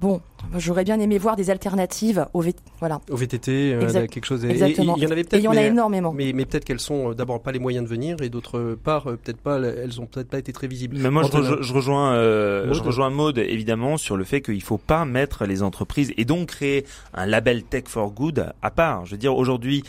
Bon, 0.00 0.20
j'aurais 0.56 0.84
bien 0.84 0.98
aimé 1.00 1.18
voir 1.18 1.36
des 1.36 1.50
alternatives 1.50 2.26
au, 2.34 2.42
voilà. 2.80 3.00
au 3.10 3.16
VTT, 3.16 3.74
euh, 3.74 4.06
quelque 4.06 4.24
chose. 4.24 4.44
Exactement. 4.44 4.96
Il 4.96 5.02
y 5.02 5.06
en 5.06 5.10
avait 5.10 5.24
peut-être. 5.24 5.40
Il 5.40 5.44
y 5.44 5.48
en 5.48 5.56
a 5.56 5.62
énormément. 5.62 6.12
Mais, 6.12 6.32
mais 6.32 6.44
peut-être 6.44 6.64
qu'elles 6.64 6.80
sont 6.80 7.10
euh, 7.10 7.14
d'abord 7.14 7.42
pas 7.42 7.52
les 7.52 7.58
moyens 7.58 7.84
de 7.84 7.90
venir 7.90 8.22
et 8.22 8.28
d'autre 8.28 8.76
part 8.82 9.08
euh, 9.08 9.16
peut-être 9.16 9.40
pas, 9.40 9.58
elles 9.58 10.00
ont 10.00 10.06
peut-être 10.06 10.28
pas 10.28 10.38
été 10.38 10.52
très 10.52 10.66
visibles. 10.66 10.96
Mais 10.98 11.10
moi 11.10 11.22
je, 11.22 11.62
je, 11.62 11.72
rejoins, 11.72 12.14
je 12.14 12.82
rejoins 12.82 13.10
Maud 13.10 13.38
évidemment 13.38 13.96
sur 13.96 14.16
le 14.16 14.24
fait 14.24 14.40
qu'il 14.40 14.62
faut 14.62 14.78
pas 14.78 15.04
mettre 15.04 15.44
les 15.44 15.62
entreprises 15.62 16.12
et 16.16 16.24
donc 16.24 16.48
créer 16.48 16.84
un 17.12 17.26
label 17.26 17.62
Tech 17.64 17.84
for 17.86 18.10
Good 18.10 18.52
à 18.62 18.70
part. 18.70 19.06
Je 19.06 19.12
veux 19.12 19.18
dire 19.18 19.36
aujourd'hui 19.36 19.82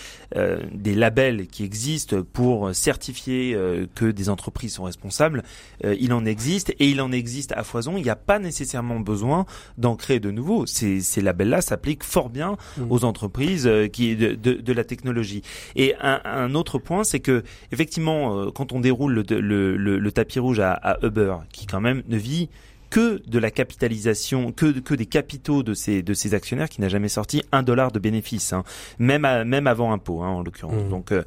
des 0.73 0.95
labels 0.95 1.47
qui 1.47 1.63
existent 1.63 2.17
pour 2.33 2.73
certifier 2.73 3.57
que 3.95 4.05
des 4.05 4.29
entreprises 4.29 4.73
sont 4.73 4.83
responsables, 4.83 5.43
il 5.83 6.13
en 6.13 6.25
existe 6.25 6.71
et 6.79 6.89
il 6.89 7.01
en 7.01 7.11
existe 7.11 7.51
à 7.53 7.63
foison. 7.63 7.97
Il 7.97 8.03
n'y 8.03 8.09
a 8.09 8.15
pas 8.15 8.39
nécessairement 8.39 8.99
besoin 8.99 9.45
d'en 9.77 9.95
créer 9.95 10.19
de 10.19 10.31
nouveau. 10.45 10.65
Ces, 10.65 11.01
ces 11.01 11.21
labels-là 11.21 11.61
s'appliquent 11.61 12.03
fort 12.03 12.29
bien 12.29 12.57
mmh. 12.77 12.91
aux 12.91 13.03
entreprises 13.03 13.67
euh, 13.67 13.87
qui 13.87 14.15
de, 14.15 14.35
de, 14.35 14.53
de, 14.53 14.73
la 14.73 14.83
technologie. 14.83 15.41
Et 15.75 15.95
un, 16.01 16.21
un 16.23 16.53
autre 16.55 16.77
point, 16.77 17.03
c'est 17.03 17.19
que 17.19 17.43
effectivement, 17.71 18.39
euh, 18.39 18.51
quand 18.51 18.71
on 18.71 18.79
déroule 18.79 19.13
le, 19.13 19.39
le, 19.39 19.75
le, 19.75 19.99
le 19.99 20.11
tapis 20.11 20.39
rouge 20.39 20.59
à, 20.59 20.73
à, 20.73 21.03
Uber, 21.05 21.37
qui 21.51 21.65
quand 21.65 21.81
même 21.81 22.03
ne 22.07 22.17
vit 22.17 22.49
que 22.91 23.21
de 23.27 23.39
la 23.39 23.49
capitalisation, 23.49 24.51
que, 24.51 24.79
que 24.79 24.93
des 24.93 25.07
capitaux 25.07 25.63
de 25.63 25.73
ces, 25.73 26.03
de 26.03 26.13
ces 26.13 26.33
actionnaires 26.33 26.69
qui 26.69 26.81
n'a 26.81 26.87
jamais 26.87 27.09
sorti 27.09 27.41
un 27.51 27.63
dollar 27.63 27.91
de 27.91 27.99
bénéfice, 27.99 28.53
hein, 28.53 28.63
même, 28.99 29.27
même 29.43 29.67
avant 29.67 29.91
impôt 29.91 30.21
hein, 30.21 30.29
en 30.29 30.43
l'occurrence. 30.43 30.85
Mmh. 30.85 30.89
Donc 30.89 31.11
euh, 31.11 31.23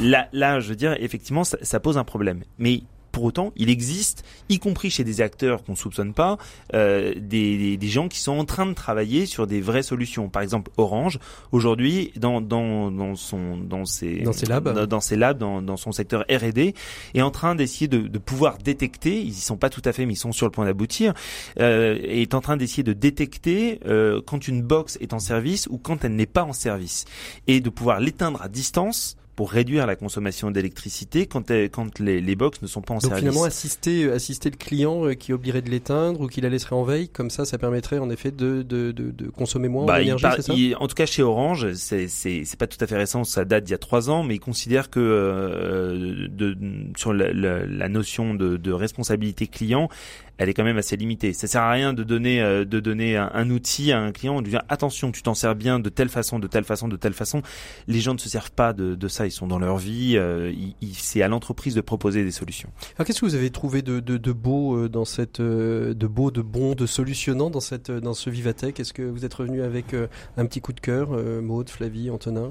là, 0.00 0.28
là, 0.32 0.60
je 0.60 0.68
veux 0.68 0.76
dire, 0.76 0.94
effectivement, 1.00 1.44
ça, 1.44 1.56
ça, 1.62 1.80
pose 1.80 1.96
un 1.96 2.04
problème. 2.04 2.42
Mais 2.58 2.82
pour 3.16 3.24
autant, 3.24 3.50
il 3.56 3.70
existe, 3.70 4.26
y 4.50 4.58
compris 4.58 4.90
chez 4.90 5.02
des 5.02 5.22
acteurs 5.22 5.64
qu'on 5.64 5.74
soupçonne 5.74 6.12
pas, 6.12 6.36
euh, 6.74 7.14
des, 7.16 7.78
des, 7.78 7.88
gens 7.88 8.08
qui 8.08 8.20
sont 8.20 8.32
en 8.32 8.44
train 8.44 8.66
de 8.66 8.74
travailler 8.74 9.24
sur 9.24 9.46
des 9.46 9.62
vraies 9.62 9.82
solutions. 9.82 10.28
Par 10.28 10.42
exemple, 10.42 10.70
Orange 10.76 11.18
aujourd'hui 11.50 12.12
dans 12.16 12.42
dans 12.42 12.90
dans 12.90 13.14
son 13.14 13.56
dans 13.56 13.86
ses 13.86 14.20
dans 14.20 14.34
ses 14.34 14.44
labs 14.44 14.86
dans, 14.86 15.00
ses 15.00 15.16
labs 15.16 15.38
dans, 15.38 15.62
dans 15.62 15.78
son 15.78 15.92
secteur 15.92 16.26
R&D 16.30 16.74
est 17.14 17.22
en 17.22 17.30
train 17.30 17.54
d'essayer 17.54 17.88
de, 17.88 18.00
de 18.00 18.18
pouvoir 18.18 18.58
détecter. 18.58 19.18
Ils 19.18 19.30
y 19.30 19.32
sont 19.32 19.56
pas 19.56 19.70
tout 19.70 19.80
à 19.86 19.94
fait, 19.94 20.04
mais 20.04 20.12
ils 20.12 20.16
sont 20.16 20.32
sur 20.32 20.44
le 20.44 20.52
point 20.52 20.66
d'aboutir. 20.66 21.14
Euh, 21.58 21.96
est 22.02 22.34
en 22.34 22.42
train 22.42 22.58
d'essayer 22.58 22.82
de 22.82 22.92
détecter 22.92 23.80
euh, 23.86 24.20
quand 24.26 24.46
une 24.46 24.60
box 24.60 24.98
est 25.00 25.14
en 25.14 25.20
service 25.20 25.68
ou 25.70 25.78
quand 25.78 26.04
elle 26.04 26.16
n'est 26.16 26.26
pas 26.26 26.44
en 26.44 26.52
service 26.52 27.06
et 27.46 27.62
de 27.62 27.70
pouvoir 27.70 27.98
l'éteindre 27.98 28.42
à 28.42 28.48
distance 28.48 29.16
pour 29.36 29.52
réduire 29.52 29.86
la 29.86 29.96
consommation 29.96 30.50
d'électricité 30.50 31.26
quand, 31.26 31.50
quand 31.70 31.98
les, 31.98 32.20
les 32.22 32.36
box 32.36 32.62
ne 32.62 32.66
sont 32.66 32.80
pas 32.80 32.94
en 32.94 32.96
Donc 32.96 33.02
service. 33.02 33.18
finalement, 33.20 33.44
assister, 33.44 34.04
euh, 34.04 34.14
assister 34.14 34.50
le 34.50 34.56
client 34.56 35.06
euh, 35.06 35.12
qui 35.12 35.34
oublierait 35.34 35.60
de 35.62 35.70
l'éteindre 35.70 36.22
ou 36.22 36.26
qui 36.26 36.40
la 36.40 36.48
laisserait 36.48 36.74
en 36.74 36.84
veille, 36.84 37.10
comme 37.10 37.28
ça, 37.28 37.44
ça 37.44 37.58
permettrait 37.58 37.98
en 37.98 38.08
effet 38.08 38.30
de, 38.30 38.62
de, 38.62 38.92
de, 38.92 39.10
de 39.10 39.28
consommer 39.28 39.68
moins 39.68 39.84
bah, 39.84 39.98
d'énergie, 39.98 40.24
c'est 40.36 40.42
ça? 40.42 40.54
En 40.80 40.88
tout 40.88 40.94
cas, 40.94 41.06
chez 41.06 41.22
Orange, 41.22 41.74
c'est 41.74 42.08
c'est 42.08 42.56
pas 42.58 42.66
tout 42.66 42.82
à 42.82 42.86
fait 42.86 42.96
récent, 42.96 43.24
ça 43.24 43.44
date 43.44 43.64
d'il 43.64 43.72
y 43.72 43.74
a 43.74 43.78
trois 43.78 44.08
ans, 44.08 44.22
mais 44.22 44.36
ils 44.36 44.40
considèrent 44.40 44.88
que 44.88 45.00
euh, 45.00 46.28
de, 46.30 46.56
sur 46.96 47.12
la, 47.12 47.32
la, 47.32 47.66
la 47.66 47.88
notion 47.90 48.34
de, 48.34 48.56
de 48.56 48.72
responsabilité 48.72 49.46
client, 49.46 49.90
elle 50.38 50.48
est 50.48 50.54
quand 50.54 50.64
même 50.64 50.78
assez 50.78 50.96
limitée. 50.96 51.32
Ça 51.32 51.46
sert 51.46 51.62
à 51.62 51.70
rien 51.70 51.92
de 51.92 52.04
donner 52.04 52.42
euh, 52.42 52.64
de 52.64 52.80
donner 52.80 53.16
un, 53.16 53.50
outil 53.50 53.92
à 53.92 54.00
un 54.00 54.12
client, 54.12 54.42
de 54.42 54.48
dire 54.48 54.62
attention, 54.68 55.12
tu 55.12 55.22
t'en 55.22 55.34
sers 55.34 55.54
bien 55.54 55.78
de 55.78 55.88
telle 55.88 56.08
façon, 56.08 56.38
de 56.38 56.46
telle 56.46 56.64
façon, 56.64 56.88
de 56.88 56.96
telle 56.96 57.12
façon. 57.12 57.42
Les 57.86 58.00
gens 58.00 58.14
ne 58.14 58.18
se 58.18 58.28
servent 58.28 58.52
pas 58.52 58.72
de, 58.72 58.94
de 58.94 59.08
ça, 59.08 59.26
ils 59.26 59.30
sont 59.30 59.46
dans 59.46 59.58
leur 59.58 59.78
vie. 59.78 60.16
Euh, 60.16 60.52
c'est 60.92 61.22
à 61.22 61.28
l'entreprise 61.28 61.74
de 61.74 61.80
proposer 61.80 62.24
des 62.24 62.30
solutions. 62.30 62.70
Alors 62.96 63.06
qu'est-ce 63.06 63.20
que 63.20 63.26
vous 63.26 63.34
avez 63.34 63.50
trouvé 63.50 63.82
de, 63.82 64.00
de, 64.00 64.16
de 64.16 64.32
beau 64.32 64.76
euh, 64.76 64.88
dans 64.88 65.04
cette 65.04 65.40
de 65.40 66.06
beau, 66.06 66.30
de 66.30 66.42
bon, 66.42 66.74
de 66.74 66.86
solutionnant 66.86 67.50
dans 67.50 67.60
cette 67.60 67.90
dans 67.90 68.14
ce 68.14 68.30
Vivatech? 68.30 68.78
Est-ce 68.80 68.92
que 68.92 69.02
vous 69.02 69.24
êtes 69.24 69.34
revenu 69.34 69.62
avec 69.62 69.94
un 70.36 70.46
petit 70.46 70.60
coup 70.60 70.72
de 70.72 70.80
cœur, 70.80 71.10
Maude, 71.42 71.70
Flavie, 71.70 72.10
Antonin? 72.10 72.50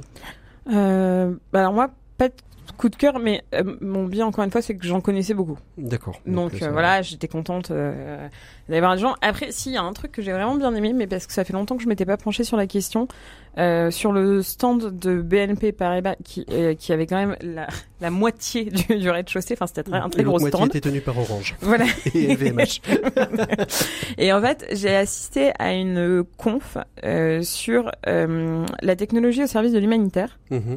Bah 0.66 1.60
Alors 1.60 1.74
moi, 1.74 1.92
pas 2.18 2.30
coup 2.74 2.90
de 2.90 2.96
cœur, 2.96 3.20
mais 3.20 3.44
euh, 3.54 3.64
mon 3.82 4.06
bien 4.06 4.26
encore 4.26 4.44
une 4.44 4.52
fois, 4.52 4.62
c'est 4.62 4.76
que 4.76 4.86
j'en 4.86 5.02
connaissais 5.02 5.34
beaucoup. 5.34 5.58
D'accord. 5.78 6.20
Donc, 6.26 6.62
euh, 6.62 6.72
voilà, 6.72 7.02
j'étais 7.02 7.28
contente 7.28 7.72
euh, 7.72 8.28
d'avoir 8.70 8.96
des 8.96 9.02
gens. 9.02 9.16
Après, 9.22 9.52
s'il 9.52 9.72
y 9.72 9.78
a 9.78 9.82
un 9.82 9.94
truc 9.94 10.12
que 10.12 10.22
j'ai 10.22 10.32
vraiment 10.32 10.56
bien 10.56 10.74
aimé, 10.76 10.94
mais 10.94 11.08
parce 11.08 11.28
que 11.28 11.34
ça 11.34 11.44
fait 11.44 11.54
longtemps 11.54 11.78
que 11.78 11.84
je 11.84 11.88
m'étais 11.88 12.06
pas 12.06 12.18
penchée 12.18 12.44
sur 12.44 12.58
la 12.58 12.68
question, 12.68 13.08
sur 13.58 14.12
le 14.12 14.42
stand 14.42 15.00
de 15.00 15.22
BNP 15.22 15.72
Paribas, 15.72 16.16
qui, 16.24 16.46
qui 16.78 16.94
avait 16.94 17.08
quand 17.08 17.18
même 17.18 17.36
la, 17.42 17.68
la 18.02 18.10
moitié 18.10 18.66
du, 18.66 18.98
du 18.98 19.10
rez-de-chaussée. 19.10 19.54
Enfin, 19.54 19.68
c'était 19.68 19.94
un 19.94 20.10
très 20.10 20.24
gros 20.24 20.40
stand. 20.40 20.52
La 20.52 20.60
moitié 20.60 20.78
était 20.80 20.90
tenu 20.90 21.02
par 21.02 21.18
Orange. 21.18 21.56
Voilà. 21.62 21.86
Et 22.14 22.36
VMH. 22.36 22.82
et 24.18 24.34
en 24.34 24.42
fait, 24.42 24.68
j'ai 24.72 24.96
assisté 24.96 25.52
à 25.60 25.74
une 25.74 26.24
conf 26.38 26.78
sur 27.42 27.92
la 28.04 28.96
technologie 28.96 29.44
au 29.44 29.48
service 29.48 29.72
de 29.72 29.80
l'humanitaire. 29.80 30.38
Mm 30.52 30.76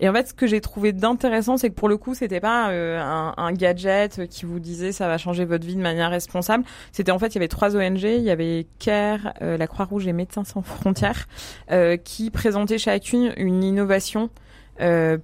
Et 0.00 0.08
en 0.08 0.12
fait, 0.12 0.28
ce 0.28 0.34
que 0.34 0.46
j'ai 0.46 0.60
trouvé 0.60 0.92
d'intéressant, 0.92 1.56
c'est 1.56 1.70
que 1.70 1.74
pour 1.74 1.88
le 1.88 1.96
coup, 1.96 2.14
c'était 2.14 2.40
pas 2.40 2.70
euh, 2.70 3.00
un, 3.00 3.52
gadget 3.52 4.28
qui 4.28 4.44
vous 4.44 4.60
disait 4.60 4.92
ça 4.92 5.08
va 5.08 5.18
changer 5.18 5.44
votre 5.44 5.66
vie 5.66 5.74
de 5.74 5.80
manière 5.80 6.10
responsable. 6.10 6.64
C'était 6.92 7.12
en 7.12 7.18
fait, 7.18 7.28
il 7.28 7.34
y 7.34 7.38
avait 7.38 7.48
trois 7.48 7.76
ONG, 7.76 8.02
il 8.02 8.22
y 8.22 8.30
avait 8.30 8.66
CARE, 8.78 9.34
euh, 9.42 9.56
la 9.56 9.66
Croix-Rouge 9.66 10.06
et 10.06 10.12
Médecins 10.12 10.44
sans 10.44 10.62
frontières, 10.62 11.26
euh, 11.72 11.96
qui 11.96 12.30
présentaient 12.30 12.78
chacune 12.78 13.32
une 13.36 13.64
innovation. 13.64 14.30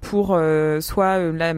Pour 0.00 0.38
soit 0.80 1.18
la, 1.32 1.54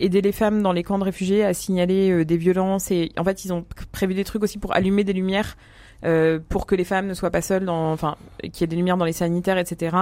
aider 0.00 0.20
les 0.20 0.32
femmes 0.32 0.62
dans 0.62 0.72
les 0.72 0.82
camps 0.82 0.98
de 0.98 1.04
réfugiés 1.04 1.44
à 1.44 1.54
signaler 1.54 2.24
des 2.24 2.36
violences 2.36 2.90
et 2.90 3.12
en 3.16 3.24
fait 3.24 3.44
ils 3.44 3.52
ont 3.52 3.64
prévu 3.92 4.14
des 4.14 4.24
trucs 4.24 4.42
aussi 4.42 4.58
pour 4.58 4.74
allumer 4.74 5.04
des 5.04 5.12
lumières 5.12 5.56
euh, 6.04 6.38
pour 6.48 6.66
que 6.66 6.76
les 6.76 6.84
femmes 6.84 7.08
ne 7.08 7.14
soient 7.14 7.30
pas 7.30 7.42
seules, 7.42 7.64
dans, 7.64 7.92
enfin, 7.92 8.16
qu'il 8.40 8.60
y 8.60 8.64
ait 8.64 8.68
des 8.68 8.76
lumières 8.76 8.96
dans 8.96 9.04
les 9.04 9.12
sanitaires, 9.12 9.58
etc. 9.58 9.96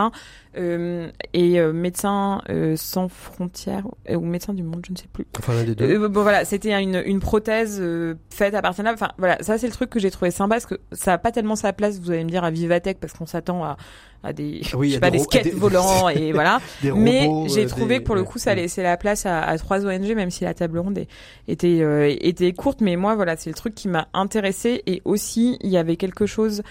Euh, 0.58 1.10
et 1.32 1.58
euh, 1.58 1.72
médecins 1.72 2.42
euh, 2.50 2.76
sans 2.76 3.08
frontières 3.08 3.86
ou 4.10 4.20
médecins 4.20 4.52
du 4.52 4.62
monde, 4.62 4.84
je 4.86 4.92
ne 4.92 4.96
sais 4.96 5.08
plus. 5.10 5.26
Enfin 5.38 5.64
des 5.64 5.74
deux. 5.74 6.08
bon 6.08 6.22
voilà, 6.22 6.44
c'était 6.44 6.78
une, 6.78 7.02
une 7.06 7.20
prothèse 7.20 7.82
faite 8.30 8.54
à 8.54 8.60
partir 8.60 8.84
de 8.84 8.88
là. 8.88 8.94
Enfin 8.94 9.12
voilà, 9.18 9.38
ça 9.42 9.56
c'est 9.56 9.66
le 9.66 9.72
truc 9.72 9.88
que 9.88 9.98
j'ai 9.98 10.10
trouvé 10.10 10.30
sympa 10.30 10.56
parce 10.56 10.66
que 10.66 10.78
ça 10.92 11.14
a 11.14 11.18
pas 11.18 11.32
tellement 11.32 11.56
sa 11.56 11.72
place. 11.72 11.98
Vous 11.98 12.10
allez 12.10 12.24
me 12.24 12.30
dire 12.30 12.44
à 12.44 12.50
Vivatech 12.50 12.98
parce 12.98 13.14
qu'on 13.14 13.26
s'attend 13.26 13.64
à 13.64 13.76
à 14.22 14.32
des 14.32 14.60
oui, 14.74 14.88
je 14.88 14.94
sais 14.94 15.00
pas 15.00 15.10
des 15.10 15.18
skates 15.18 15.52
volants 15.54 16.08
et 16.10 16.32
voilà. 16.32 16.60
mais 16.94 17.28
j'ai 17.48 17.66
trouvé 17.66 17.98
que 17.98 18.04
pour 18.04 18.14
le 18.14 18.24
coup 18.24 18.38
ça 18.38 18.54
laissait 18.54 18.82
la 18.82 18.96
place 18.96 19.26
à, 19.26 19.42
à, 19.42 19.58
trois 19.58 19.86
ONG 19.86 20.14
même 20.14 20.30
si 20.30 20.44
la 20.44 20.54
table 20.54 20.78
ronde 20.78 20.98
était 21.48 22.18
était 22.20 22.52
courte. 22.52 22.80
Mais 22.80 22.96
moi 22.96 23.14
voilà 23.14 23.36
c'est 23.36 23.50
le 23.50 23.54
truc 23.56 23.74
qui 23.74 23.88
m'a 23.88 24.08
intéressé 24.14 24.82
et 24.86 25.02
aussi 25.04 25.58
il 25.62 25.70
y 25.70 25.76
avait 25.76 25.96
quelque 25.96 26.26
chose 26.26 26.62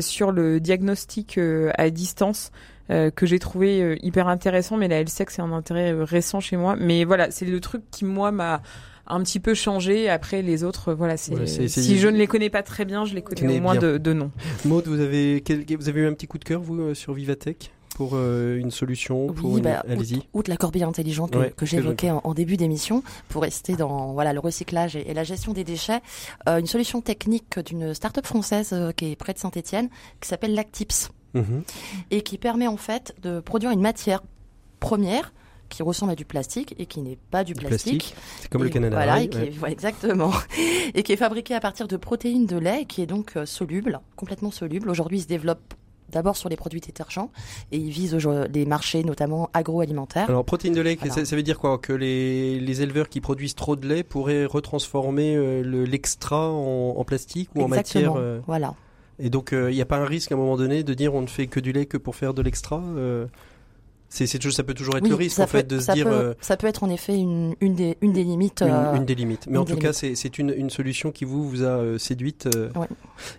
sur 0.00 0.32
le 0.32 0.60
diagnostic 0.60 1.38
à 1.76 1.90
distance 1.90 2.50
euh, 2.90 3.10
que 3.10 3.24
j'ai 3.24 3.38
trouvé 3.38 3.80
euh, 3.80 3.96
hyper 4.02 4.28
intéressant, 4.28 4.76
mais 4.76 4.88
la 4.88 5.02
LSEC 5.02 5.30
c'est 5.30 5.40
un 5.40 5.52
intérêt 5.52 5.94
euh, 5.94 6.04
récent 6.04 6.40
chez 6.40 6.58
moi. 6.58 6.76
Mais 6.78 7.04
voilà, 7.04 7.30
c'est 7.30 7.46
le 7.46 7.58
truc 7.58 7.82
qui 7.90 8.04
moi 8.04 8.30
m'a 8.30 8.60
un 9.06 9.22
petit 9.22 9.40
peu 9.40 9.54
changé. 9.54 10.08
Après 10.08 10.42
les 10.42 10.64
autres, 10.64 10.92
voilà, 10.92 11.16
c'est 11.16 11.68
si 11.68 11.98
je 11.98 12.08
ne 12.08 12.16
les 12.16 12.26
connais 12.26 12.50
pas 12.50 12.62
très 12.62 12.84
bien, 12.84 13.04
je 13.04 13.14
les 13.14 13.22
connais 13.22 13.58
au 13.58 13.62
moins 13.62 13.76
de, 13.76 13.98
de, 13.98 14.12
nom. 14.12 14.30
Maud, 14.64 14.86
vous 14.86 15.00
avez 15.00 15.42
vous 15.78 15.88
avez 15.88 16.00
eu 16.00 16.06
un 16.06 16.12
petit 16.12 16.26
coup 16.26 16.38
de 16.38 16.44
cœur 16.44 16.60
vous 16.60 16.94
sur 16.94 17.12
Vivatech 17.14 17.70
pour 17.94 18.18
une 18.18 18.72
solution 18.72 19.28
pour 19.32 19.52
oui, 19.52 19.60
bah, 19.60 19.84
allez-y. 19.88 20.22
Outre, 20.32 20.50
la 20.50 20.56
corbeille 20.56 20.82
intelligente 20.82 21.36
que, 21.56 21.66
j'évoquais 21.66 22.10
en, 22.10 22.34
début 22.34 22.56
d'émission, 22.56 23.02
pour 23.28 23.42
rester 23.42 23.76
dans 23.76 24.12
voilà 24.12 24.32
le 24.32 24.40
recyclage 24.40 24.96
et, 24.96 25.14
la 25.14 25.24
gestion 25.24 25.52
des 25.52 25.64
déchets, 25.64 26.00
une 26.46 26.66
solution 26.66 27.00
technique 27.00 27.58
d'une 27.60 27.94
start-up 27.94 28.26
française 28.26 28.74
qui 28.96 29.12
est 29.12 29.16
près 29.16 29.32
de 29.32 29.38
Saint-Étienne, 29.38 29.88
qui 30.20 30.28
s'appelle 30.28 30.54
Lactips. 30.54 31.10
Mhm. 31.34 31.64
et 32.12 32.22
qui 32.22 32.38
permet 32.38 32.68
en 32.68 32.76
fait 32.76 33.12
de 33.22 33.40
produire 33.40 33.72
une 33.72 33.80
matière 33.80 34.22
première 34.78 35.32
qui 35.74 35.82
ressemble 35.82 36.12
à 36.12 36.14
du 36.14 36.24
plastique 36.24 36.74
et 36.78 36.86
qui 36.86 37.02
n'est 37.02 37.18
pas 37.30 37.44
du, 37.44 37.54
plastique. 37.54 38.14
C'est 38.40 38.48
comme 38.48 38.64
le 38.64 38.70
Canada. 38.70 38.96
Voilà, 38.96 39.22
exactement. 39.70 40.32
et 40.94 41.02
qui 41.02 41.12
est 41.12 41.16
fabriqué 41.16 41.54
à 41.54 41.60
partir 41.60 41.88
de 41.88 41.96
protéines 41.96 42.46
de 42.46 42.56
lait 42.56 42.82
et 42.82 42.84
qui 42.86 43.02
est 43.02 43.06
donc 43.06 43.36
euh, 43.36 43.46
soluble, 43.46 44.00
complètement 44.16 44.50
soluble. 44.50 44.88
Aujourd'hui, 44.90 45.18
il 45.18 45.22
se 45.22 45.28
développe 45.28 45.74
d'abord 46.14 46.36
sur 46.36 46.48
les 46.48 46.56
produits 46.56 46.80
détergents 46.80 47.30
et 47.72 47.76
il 47.76 47.90
vise 47.90 48.16
les 48.52 48.66
marchés 48.66 49.04
notamment 49.04 49.50
agroalimentaires. 49.52 50.28
Alors 50.28 50.44
protéines 50.44 50.74
de 50.74 50.80
lait, 50.80 50.96
ça, 51.10 51.36
veut 51.36 51.42
dire 51.42 51.58
quoi? 51.58 51.78
Que 51.78 51.92
les, 51.92 52.60
les, 52.60 52.82
éleveurs 52.82 53.08
qui 53.08 53.20
produisent 53.20 53.54
trop 53.54 53.76
de 53.76 53.86
lait 53.86 54.02
pourraient 54.02 54.46
retransformer 54.46 55.34
euh, 55.34 55.62
l'extra 55.84 56.50
en, 56.50 57.04
plastique 57.04 57.50
ou 57.54 57.62
en 57.62 57.68
matière 57.68 58.14
euh, 58.16 58.40
Voilà. 58.46 58.74
Et 59.18 59.30
donc, 59.30 59.50
il 59.52 59.58
euh, 59.58 59.70
n'y 59.72 59.80
a 59.80 59.86
pas 59.86 59.98
un 59.98 60.06
risque 60.06 60.32
à 60.32 60.34
un 60.34 60.38
moment 60.38 60.56
donné 60.56 60.82
de 60.82 60.94
dire 60.94 61.14
on 61.14 61.22
ne 61.22 61.26
fait 61.26 61.46
que 61.46 61.60
du 61.60 61.72
lait 61.72 61.86
que 61.86 61.96
pour 61.96 62.16
faire 62.16 62.34
de 62.34 62.42
l'extra 62.42 62.82
euh 64.22 64.26
c'est, 64.26 64.42
c'est, 64.42 64.50
ça 64.50 64.62
peut 64.62 64.74
toujours 64.74 64.96
être 64.96 65.08
le 65.08 65.14
risque 65.14 65.38
en 65.38 65.46
fait 65.46 65.66
de 65.66 65.78
se 65.78 65.92
dire. 65.92 66.06
Euh, 66.08 66.34
ça 66.40 66.56
peut 66.56 66.66
être 66.66 66.84
en 66.84 66.90
effet 66.90 67.16
une, 67.16 67.54
une, 67.60 67.74
des, 67.74 67.96
une 68.00 68.12
des 68.12 68.24
limites. 68.24 68.62
Une, 68.62 69.04
des 69.04 69.14
limites. 69.14 69.46
Mais 69.48 69.58
en 69.58 69.64
tout 69.64 69.76
cas, 69.76 69.92
c'est, 69.92 70.14
c'est 70.14 70.38
une, 70.38 70.54
une 70.56 70.70
solution 70.70 71.12
qui 71.12 71.24
vous 71.24 71.48
vous 71.48 71.64
a 71.64 71.98
séduite. 71.98 72.48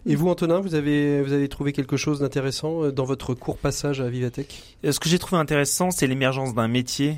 Et 0.06 0.16
vous, 0.16 0.30
Antonin, 0.30 0.60
vous 0.60 0.76
avez 0.76 1.22
vous 1.22 1.34
avez 1.34 1.48
trouvé 1.48 1.74
quelque 1.74 1.98
chose 1.98 2.20
d'intéressant 2.20 2.90
dans 2.90 3.06
votre 3.06 3.34
court 3.34 3.58
passage 3.58 4.02
à 4.02 4.10
Vivatech? 4.10 4.64
Ce 4.90 5.00
que 5.00 5.10
j'ai 5.10 5.20
trouvé 5.20 5.40
intéressant, 5.42 5.92
c'est 5.92 6.08
l'émergence 6.08 6.54
d'un 6.54 6.68
métier 6.68 7.18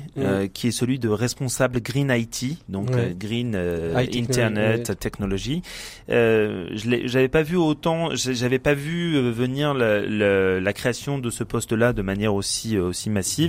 qui 0.54 0.68
est 0.68 0.72
celui 0.72 0.98
de 0.98 1.08
responsable 1.08 1.80
Green 1.80 2.10
IT, 2.10 2.58
donc 2.68 2.90
Green 3.18 3.56
Internet 3.96 4.98
Technology. 4.98 5.62
je 6.08 7.02
j'avais 7.04 7.28
pas 7.28 7.42
vu 7.42 7.56
autant, 7.56 8.10
j'avais 8.14 8.58
pas 8.58 8.74
vu 8.74 9.30
venir 9.30 9.74
la, 9.74 10.00
la, 10.00 10.60
la 10.60 10.72
création 10.72 11.18
de 11.18 11.30
ce 11.30 11.44
poste-là 11.44 11.92
de 11.92 12.02
manière 12.02 12.34
aussi 12.34 12.78
aussi 12.78 13.10
massive. 13.10 13.47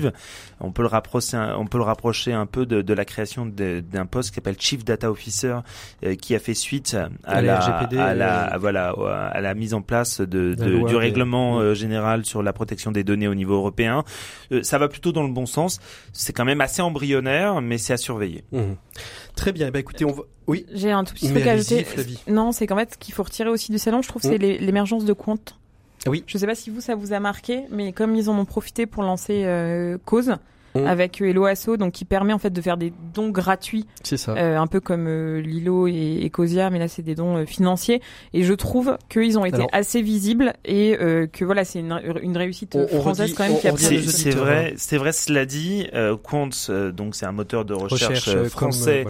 On 0.60 0.72
peut 0.72 0.82
le 0.82 0.88
rapprocher, 0.88 1.38
on 1.58 1.66
peut 1.66 1.78
le 1.78 1.84
rapprocher 1.84 2.34
un 2.34 2.46
peu 2.46 2.66
de, 2.66 2.94
la 2.94 3.06
création 3.06 3.46
d'un 3.46 4.06
poste 4.06 4.30
qui 4.30 4.36
s'appelle 4.36 4.60
Chief 4.60 4.84
Data 4.84 5.10
Officer, 5.10 5.58
euh, 6.04 6.16
qui 6.16 6.36
a 6.36 6.40
fait 6.40 6.54
suite 6.54 6.98
à, 7.24 7.42
la, 7.42 7.60
à 7.60 8.14
la, 8.14 8.58
voilà, 8.58 8.90
à 8.90 9.42
la 9.42 9.54
mise 9.54 9.74
en 9.74 9.82
place 9.82 10.22
de, 10.22 10.56
du 10.56 10.96
règlement 10.96 11.60
euh, 11.60 11.74
général 11.74 12.26
sur 12.26 12.44
la 12.44 12.54
protection 12.54 12.92
des 12.92 13.04
données 13.04 13.28
au 13.28 13.36
niveau 13.36 13.56
européen. 13.56 14.04
Euh, 14.52 14.64
ça 14.64 14.78
va 14.78 14.88
plutôt 14.88 15.12
dans 15.12 15.24
le 15.24 15.32
bon 15.32 15.46
sens. 15.46 15.80
C'est 16.14 16.34
quand 16.34 16.46
même 16.46 16.62
assez 16.62 16.82
embryonnaire, 16.82 17.62
mais 17.62 17.78
c'est 17.78 17.94
à 17.94 17.98
surveiller. 17.98 18.44
Mmh. 18.52 18.74
Très 19.36 19.52
bien. 19.52 19.72
Bah, 19.72 19.80
écoutez, 19.80 20.06
on 20.06 20.12
va... 20.12 20.24
Oui. 20.48 20.66
J'ai 20.74 20.92
un 20.92 21.04
tout 21.04 21.14
petit 21.14 21.30
truc 21.30 21.46
à 21.46 21.52
ajouter. 21.52 21.86
Non, 22.28 22.52
c'est 22.52 22.68
qu'en 22.68 22.76
fait, 22.78 22.94
ce 22.94 22.98
qu'il 22.98 23.14
faut 23.14 23.24
retirer 23.24 23.50
aussi 23.50 23.72
du 23.72 23.78
salon, 23.78 24.02
je 24.02 24.10
trouve, 24.10 24.22
c'est 24.22 24.40
mmh. 24.40 24.64
l'émergence 24.66 25.06
de 25.06 25.14
comptes 25.14 25.59
oui. 26.08 26.24
Je 26.28 26.38
sais 26.38 26.48
pas 26.48 26.56
si 26.56 26.70
vous 26.70 26.82
ça 26.82 26.96
vous 26.96 27.14
a 27.14 27.20
marqué, 27.20 27.66
mais 27.70 27.92
comme 27.94 28.16
ils 28.16 28.30
en 28.30 28.38
ont 28.38 28.46
profité 28.46 28.86
pour 28.86 29.04
lancer 29.04 29.44
euh, 29.46 29.98
Cause, 30.06 30.36
Mmh. 30.76 30.86
avec 30.86 31.20
Hello 31.20 31.46
Asso, 31.46 31.78
donc 31.78 31.94
qui 31.94 32.06
permet 32.06 32.32
en 32.32 32.38
fait 32.38 32.52
de 32.52 32.62
faire 32.62 32.78
des 32.78 32.94
dons 33.14 33.30
gratuits. 33.30 33.88
C'est 34.04 34.18
ça. 34.18 34.34
Euh, 34.34 34.58
un 34.58 34.68
peu 34.68 34.80
comme 34.80 35.08
euh, 35.08 35.42
Lilo 35.42 35.88
et, 35.88 36.26
Ecosia, 36.26 36.70
mais 36.70 36.78
là 36.78 36.88
c'est 36.88 37.02
des 37.02 37.16
dons 37.16 37.38
euh, 37.38 37.46
financiers. 37.46 38.02
Et 38.34 38.44
je 38.44 38.54
trouve 38.54 38.98
qu'ils 39.10 39.40
ont 39.40 39.46
été 39.46 39.66
assez 39.72 40.04
visibles 40.04 40.54
et 40.66 40.96
euh, 41.00 41.26
que 41.26 41.44
voilà, 41.44 41.66
c'est 41.66 41.80
une, 41.80 42.00
une 42.22 42.38
réussite 42.38 42.78
française 43.00 43.34
quand 43.34 43.48
même 43.48 43.60
qui 43.60 43.68
a 43.68 43.74
pris. 43.74 44.04
C'est 44.04 44.30
vrai, 44.32 44.74
c'est 44.78 44.98
vrai. 44.98 45.12
Cela 45.12 45.46
dit, 45.46 45.88
Quant, 46.24 46.50
donc 46.94 47.16
c'est 47.16 47.26
un 47.26 47.32
moteur 47.32 47.66
de 47.66 47.74
recherche, 47.74 48.30
français 48.48 49.06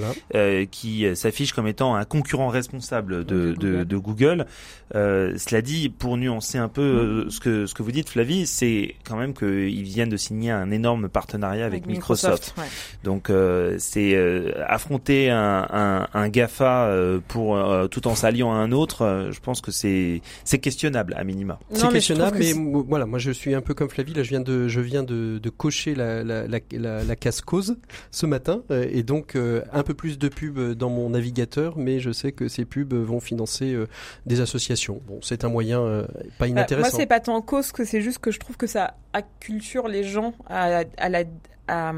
qui 0.72 1.06
s'affiche 1.16 1.52
comme 1.52 1.68
étant 1.68 1.96
un 1.96 2.06
concurrent 2.06 2.48
responsable 2.48 3.26
de, 3.26 3.54
de, 3.54 3.84
de 3.84 3.98
Google. 3.98 4.46
cela 4.94 5.62
dit, 5.62 5.90
pour 5.90 6.16
nuancer 6.16 6.58
un 6.58 6.70
peu 6.70 7.30
ce 7.30 7.40
que 7.42 7.66
ce 7.66 7.74
que 7.74 7.84
vous 7.84 7.92
dites, 7.92 8.10
Flavie, 8.10 8.48
c'est 8.48 8.96
quand 9.04 9.18
même 9.18 9.34
qu'ils 9.34 9.84
viennent 9.84 10.10
de 10.10 10.18
signer 10.18 10.52
un 10.52 10.72
énorme 10.72 11.10
partenariat 11.10 11.49
avec, 11.52 11.86
Microsoft. 11.86 12.56
Donc 13.04 13.30
euh, 13.30 13.76
c'est 13.80 14.14
euh, 14.16 14.52
affronter 14.68 15.30
un, 15.30 15.68
un, 15.70 16.08
un 16.14 16.30
GAFA 16.30 16.86
euh, 16.86 17.20
pour 17.28 17.58
tout 17.90 18.08
en 18.08 18.16
s'alliant 18.16 18.52
à 18.52 18.56
un 18.56 18.72
autre. 18.72 19.30
je 19.32 19.40
pense 19.40 19.62
que 19.62 19.72
c'est 19.72 20.22
c'est 20.44 20.60
questionnable 20.60 21.14
à 21.18 21.24
minima. 21.24 21.60
C'est 21.74 21.90
questionnable, 21.90 22.38
mais, 22.40 22.54
voilà, 22.88 23.06
moi 23.06 23.20
je 23.20 23.32
suis 23.32 23.56
un 23.56 23.62
peu 23.62 23.74
comme 23.74 23.90
Flavie. 23.90 24.14
Là, 24.14 24.24
je 24.24 24.30
viens 24.30 24.42
de 24.42 24.68
je 24.68 24.80
viens 24.80 25.04
de, 25.04 25.40
de 25.40 25.50
cocher 25.50 25.96
la 25.96 26.24
la, 26.24 26.48
la, 26.48 27.04
la, 27.04 27.16
case 27.16 27.42
cause 27.42 27.78
ce 28.12 28.26
matin 28.26 28.62
et 28.70 29.04
donc 29.04 29.36
un 29.36 29.84
peu 29.84 29.94
plus 29.94 30.18
de 30.18 30.28
pubs 30.28 30.74
dans 30.74 30.90
mon 30.90 31.10
navigateur, 31.10 31.78
mais 31.78 32.00
je 32.00 32.12
sais 32.12 32.32
que 32.32 32.48
ces 32.48 32.66
pubs 32.66 32.94
vont 32.94 33.20
financer 33.20 33.78
des 34.26 34.42
associations. 34.42 35.02
Bon, 35.08 35.20
c'est 35.22 35.44
un 35.44 35.50
moyen 35.50 36.06
pas 36.38 36.48
inintéressant. 36.48 36.90
moi, 36.90 37.00
c'est 37.00 37.08
pas 37.08 37.20
tant 37.20 37.42
cause 37.42 37.72
que 37.72 37.86
c'est 37.86 38.02
juste 38.02 38.20
que 38.20 38.32
je 38.32 38.40
trouve 38.40 38.58
que 38.58 38.68
ça 38.68 38.96
acculture 39.14 39.88
les 39.88 40.04
gens 40.04 40.34
à, 40.48 40.84
à 40.98 41.10
la 41.10 41.24
à, 41.68 41.94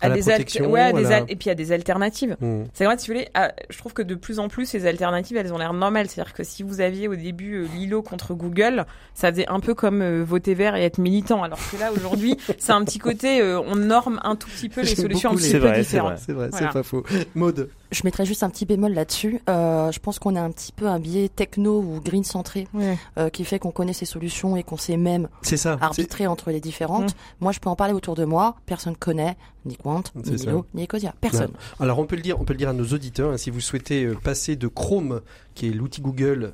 à, 0.00 0.10
des 0.10 0.28
ouais, 0.60 0.92
des 0.92 1.24
et 1.28 1.36
puis 1.36 1.50
à 1.50 1.54
des 1.54 1.72
alternatives. 1.72 2.36
Hmm. 2.40 2.64
C'est 2.72 2.84
vrai, 2.84 2.96
si 2.98 3.08
vous 3.08 3.14
voulez, 3.14 3.28
je 3.68 3.78
trouve 3.78 3.92
que 3.92 4.02
de 4.02 4.14
plus 4.14 4.38
en 4.38 4.48
plus 4.48 4.66
ces 4.66 4.86
alternatives, 4.86 5.36
elles 5.36 5.52
ont 5.52 5.58
l'air 5.58 5.72
normales. 5.72 6.08
C'est-à-dire 6.08 6.34
que 6.34 6.44
si 6.44 6.62
vous 6.62 6.80
aviez 6.80 7.08
au 7.08 7.16
début 7.16 7.56
euh, 7.56 7.66
Lilo 7.74 8.02
contre 8.02 8.34
Google, 8.34 8.86
ça 9.14 9.30
faisait 9.30 9.48
un 9.48 9.60
peu 9.60 9.74
comme 9.74 10.02
euh, 10.02 10.22
voter 10.24 10.54
vert 10.54 10.76
et 10.76 10.84
être 10.84 10.98
militant. 10.98 11.42
Alors 11.42 11.58
que 11.70 11.76
là, 11.78 11.90
aujourd'hui, 11.92 12.36
c'est 12.58 12.72
un 12.72 12.84
petit 12.84 12.98
côté, 12.98 13.40
euh, 13.40 13.60
on 13.60 13.76
norme 13.76 14.20
un 14.22 14.36
tout 14.36 14.48
petit 14.48 14.68
peu 14.68 14.82
les 14.82 14.94
solutions 14.94 15.30
un 15.30 15.34
petit 15.34 15.58
peu 15.58 15.72
différentes. 15.72 16.18
C'est 16.18 16.32
vrai, 16.32 16.50
c'est 16.52 16.70
pas 16.70 16.82
faux. 16.82 17.04
Mode. 17.34 17.68
Je 17.90 18.02
mettrais 18.04 18.26
juste 18.26 18.42
un 18.42 18.50
petit 18.50 18.66
bémol 18.66 18.92
là-dessus. 18.92 19.40
Euh, 19.48 19.90
je 19.90 19.98
pense 19.98 20.18
qu'on 20.18 20.36
a 20.36 20.40
un 20.40 20.50
petit 20.50 20.72
peu 20.72 20.86
un 20.86 20.98
biais 20.98 21.28
techno 21.28 21.80
ou 21.80 22.00
green 22.00 22.24
centré 22.24 22.68
euh, 23.16 23.30
qui 23.30 23.44
fait 23.44 23.58
qu'on 23.58 23.70
connaît 23.70 23.92
ces 23.92 24.04
solutions 24.04 24.56
et 24.56 24.62
qu'on 24.62 24.76
sait 24.76 24.96
même 24.96 25.28
ça, 25.42 25.78
arbitrer 25.80 26.26
entre 26.26 26.50
les 26.50 26.60
différentes. 26.60 27.12
Mmh. 27.14 27.18
Moi, 27.40 27.52
je 27.52 27.60
peux 27.60 27.70
en 27.70 27.76
parler 27.76 27.94
autour 27.94 28.14
de 28.14 28.24
moi. 28.24 28.56
Personne 28.66 28.96
connaît 28.96 29.36
ni 29.64 29.76
Quant, 29.76 30.02
ni 30.14 30.32
Milo, 30.32 30.66
ni 30.74 30.84
Ecosia. 30.84 31.14
Personne. 31.20 31.52
Alors, 31.80 31.98
on 31.98 32.06
peut 32.06 32.16
le 32.16 32.22
dire, 32.22 32.40
on 32.40 32.44
peut 32.44 32.54
le 32.54 32.58
dire 32.58 32.68
à 32.68 32.72
nos 32.72 32.86
auditeurs. 32.86 33.32
Hein, 33.32 33.36
si 33.36 33.50
vous 33.50 33.60
souhaitez 33.60 34.04
euh, 34.04 34.14
passer 34.14 34.56
de 34.56 34.66
Chrome 34.66 35.20
qui 35.58 35.68
est 35.68 35.72
l'outil 35.72 36.00
Google 36.00 36.52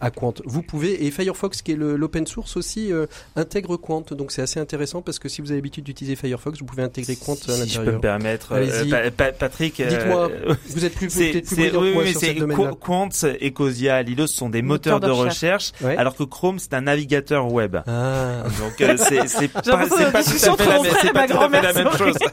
à 0.00 0.10
Quant. 0.10 0.34
Vous 0.44 0.62
pouvez 0.62 1.06
et 1.06 1.10
Firefox 1.10 1.62
qui 1.62 1.72
est 1.72 1.76
l'open 1.76 2.26
source 2.26 2.56
aussi 2.56 2.90
intègre 3.36 3.76
Quant. 3.76 4.04
Donc 4.10 4.32
c'est 4.32 4.42
assez 4.42 4.60
intéressant 4.60 5.02
parce 5.02 5.18
que 5.18 5.28
si 5.28 5.40
vous 5.40 5.50
avez 5.50 5.58
l'habitude 5.58 5.84
d'utiliser 5.84 6.16
Firefox, 6.16 6.58
vous 6.58 6.66
pouvez 6.66 6.82
intégrer 6.82 7.16
Quant 7.16 7.34
à 7.34 7.52
l'intérieur. 7.52 7.66
Si 7.66 7.74
je 7.74 7.80
peux 7.80 7.92
me 7.92 8.00
permettre, 8.00 8.54
Patrick. 9.38 9.80
Dites-moi, 9.80 10.30
vous 10.68 10.84
êtes 10.84 10.94
plus, 10.94 11.08
plus 11.08 11.42
brillant 11.42 11.80
que 11.80 11.94
moi 11.94 12.06
sur 12.06 12.20
ce 12.20 12.38
domaine 12.38 12.74
Quant, 12.80 13.08
Ecosia, 13.40 14.02
Lilos 14.02 14.26
sont 14.26 14.50
des 14.50 14.62
moteurs 14.62 15.00
de, 15.00 15.10
recherche, 15.10 15.72
alors 15.82 16.16
que 16.16 16.24
Chrome 16.24 16.58
c'est 16.58 16.74
un 16.74 16.82
navigateur 16.82 17.52
web. 17.52 17.76
Ah. 17.86 18.44
Donc 18.60 18.80
euh, 18.80 18.96
c'est 18.98 19.48
pas, 19.48 19.62
pas, 19.62 19.88
tout 19.88 19.94
à 19.94 20.22
fait 20.22 21.12
la, 21.12 21.26
pas 21.26 21.60
la 21.60 21.72
même 21.72 21.92
chose. 21.96 22.16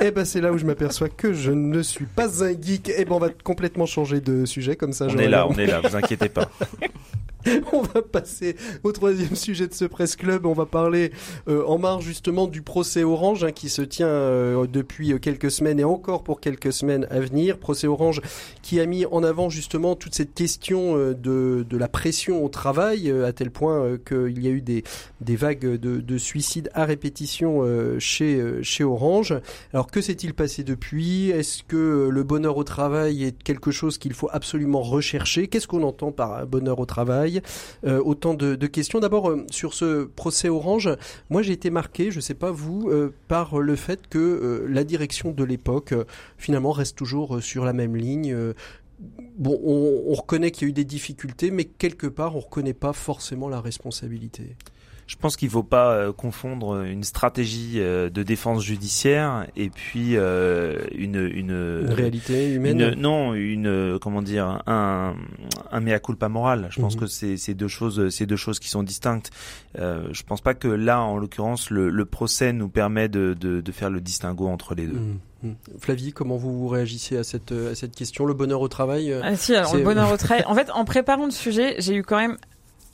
Eh 0.00 0.10
ben 0.10 0.24
c'est 0.24 0.40
là 0.40 0.52
où 0.52 0.58
je 0.58 0.64
m'aperçois 0.64 1.08
que 1.08 1.32
je 1.32 1.50
ne 1.50 1.82
suis 1.82 2.06
pas 2.06 2.44
un 2.44 2.50
geek. 2.50 2.90
Eh 2.96 3.04
ben 3.04 3.12
on 3.12 3.18
va 3.18 3.28
complètement 3.30 3.86
changer 3.86 4.20
de 4.20 4.44
sujet 4.44 4.76
comme 4.76 4.92
ça. 4.96 5.06
On 5.08 5.18
est 5.18 5.28
là, 5.28 5.46
on 5.46 5.54
est 5.54 5.66
là, 5.66 5.80
vous 5.80 5.94
inquiétez 5.96 6.28
pas. 6.28 6.48
on 7.72 7.82
va 7.82 8.02
passer 8.02 8.56
au 8.82 8.92
troisième 8.92 9.36
sujet 9.36 9.68
de 9.68 9.74
ce 9.74 9.84
Presse 9.84 10.16
Club. 10.16 10.46
On 10.46 10.52
va 10.52 10.66
parler 10.66 11.12
euh, 11.48 11.64
en 11.66 11.78
marge 11.78 12.04
justement 12.04 12.46
du 12.46 12.62
procès 12.62 13.04
Orange 13.04 13.44
hein, 13.44 13.52
qui 13.52 13.68
se 13.68 13.82
tient 13.82 14.06
euh, 14.06 14.66
depuis 14.66 15.12
euh, 15.12 15.18
quelques 15.18 15.50
semaines 15.50 15.80
et 15.80 15.84
encore 15.84 16.24
pour 16.24 16.40
quelques 16.40 16.72
semaines 16.72 17.06
à 17.10 17.20
venir. 17.20 17.58
Procès 17.58 17.86
Orange 17.86 18.20
qui 18.62 18.80
a 18.80 18.86
mis 18.86 19.06
en 19.06 19.22
avant 19.22 19.48
justement 19.48 19.94
toute 19.94 20.14
cette 20.14 20.34
question 20.34 20.96
de, 20.96 21.14
de 21.68 21.76
la 21.76 21.88
pression 21.88 22.44
au 22.44 22.48
travail 22.48 23.10
à 23.10 23.32
tel 23.32 23.50
point 23.50 23.96
qu'il 24.06 24.42
y 24.42 24.48
a 24.48 24.50
eu 24.50 24.60
des, 24.60 24.82
des 25.20 25.36
vagues 25.36 25.60
de, 25.60 26.00
de 26.00 26.18
suicides 26.18 26.70
à 26.74 26.84
répétition 26.84 27.64
chez, 27.98 28.42
chez 28.62 28.84
Orange. 28.84 29.34
Alors 29.72 29.86
que 29.88 30.00
s'est-il 30.00 30.34
passé 30.34 30.64
depuis? 30.64 31.30
Est-ce 31.30 31.62
que 31.62 32.08
le 32.10 32.22
bonheur 32.22 32.56
au 32.56 32.64
travail 32.64 33.24
est 33.24 33.42
quelque 33.42 33.70
chose 33.70 33.98
qu'il 33.98 34.14
faut 34.14 34.28
absolument 34.32 34.82
rechercher? 34.82 35.48
Qu'est-ce 35.48 35.68
qu'on 35.68 35.82
entend 35.82 36.12
par 36.12 36.46
bonheur 36.46 36.78
au 36.78 36.86
travail? 36.86 37.35
Euh, 37.84 38.00
autant 38.02 38.34
de, 38.34 38.66
questions. 38.66 39.00
D'abord, 39.00 39.30
euh, 39.30 39.44
sur 39.50 39.74
ce 39.74 40.04
procès 40.04 40.48
Orange, 40.48 40.90
moi 41.30 41.42
j'ai 41.42 41.52
été 41.52 41.70
marqué, 41.70 42.10
je 42.10 42.16
ne 42.16 42.20
sais 42.20 42.34
pas 42.34 42.50
vous, 42.50 42.88
euh, 42.88 43.12
par 43.28 43.58
le 43.58 43.76
fait 43.76 44.08
que 44.08 44.66
la 44.68 44.84
direction 44.84 45.30
de 45.30 45.44
l'époque, 45.44 45.94
finalement, 46.36 46.72
reste 46.72 46.96
toujours 46.96 47.42
sur 47.42 47.64
la 47.64 47.72
même 47.72 47.96
ligne. 47.96 48.36
Bon, 49.38 49.60
on, 49.62 50.02
on 50.06 50.14
reconnaît 50.14 50.50
qu'il 50.50 50.66
y 50.66 50.66
a 50.66 50.70
eu 50.70 50.72
des 50.72 50.84
difficultés, 50.84 51.50
mais 51.50 51.64
quelque 51.64 52.06
part, 52.06 52.34
on 52.34 52.38
ne 52.38 52.44
reconnaît 52.44 52.74
pas 52.74 52.92
forcément 52.92 53.48
la 53.48 53.60
responsabilité. 53.60 54.56
Je 55.06 55.14
pense 55.14 55.36
qu'il 55.36 55.46
ne 55.46 55.52
faut 55.52 55.62
pas 55.62 55.92
euh, 55.92 56.12
confondre 56.12 56.82
une 56.82 57.04
stratégie 57.04 57.74
euh, 57.76 58.10
de 58.10 58.24
défense 58.24 58.64
judiciaire 58.64 59.46
et 59.56 59.70
puis 59.70 60.16
euh, 60.16 60.78
une, 60.96 61.30
une, 61.32 61.86
réalité 61.88 62.52
humaine. 62.52 62.94
non, 62.98 63.32
une 63.34 63.98
comment 64.00 64.20
dire 64.20 64.62
un 64.66 65.14
un 65.70 65.80
mea 65.80 66.00
culpa 66.00 66.28
moral. 66.28 66.68
Je 66.70 66.80
pense 66.80 66.96
mhm. 66.96 67.00
que 67.00 67.06
c'est 67.06 67.36
c'est 67.36 67.54
deux 67.54 67.68
choses 67.68 68.08
c'est 68.10 68.26
deux 68.26 68.36
choses 68.36 68.58
qui 68.58 68.68
sont 68.68 68.82
distinctes. 68.82 69.30
Euh, 69.78 70.08
je 70.10 70.24
pense 70.24 70.40
pas 70.40 70.54
que 70.54 70.68
là 70.68 71.00
en 71.00 71.18
l'occurrence 71.18 71.70
le, 71.70 71.88
le 71.88 72.04
procès 72.04 72.52
nous 72.52 72.68
permet 72.68 73.08
de, 73.08 73.36
de, 73.38 73.60
de 73.60 73.72
faire 73.72 73.90
le 73.90 74.00
distinguo 74.00 74.48
entre 74.48 74.74
les 74.74 74.86
deux. 74.86 74.98
Mhm. 74.98 75.18
Mhm. 75.42 75.54
Flavie, 75.78 76.12
comment 76.12 76.36
vous 76.36 76.66
réagissez 76.66 77.16
à 77.16 77.22
cette, 77.22 77.52
à 77.52 77.76
cette 77.76 77.94
question? 77.94 78.24
Le 78.24 78.34
bonheur 78.34 78.60
au 78.60 78.68
travail 78.68 79.12
ah, 79.22 79.36
Si, 79.36 79.54
alors 79.54 79.76
le 79.76 79.84
bonheur 79.84 80.10
au 80.10 80.16
travail. 80.16 80.44
En 80.46 80.54
fait, 80.54 80.70
en 80.70 80.84
préparant 80.84 81.26
le 81.26 81.30
sujet, 81.30 81.76
j'ai 81.78 81.94
eu 81.94 82.02
quand 82.02 82.16
même 82.16 82.38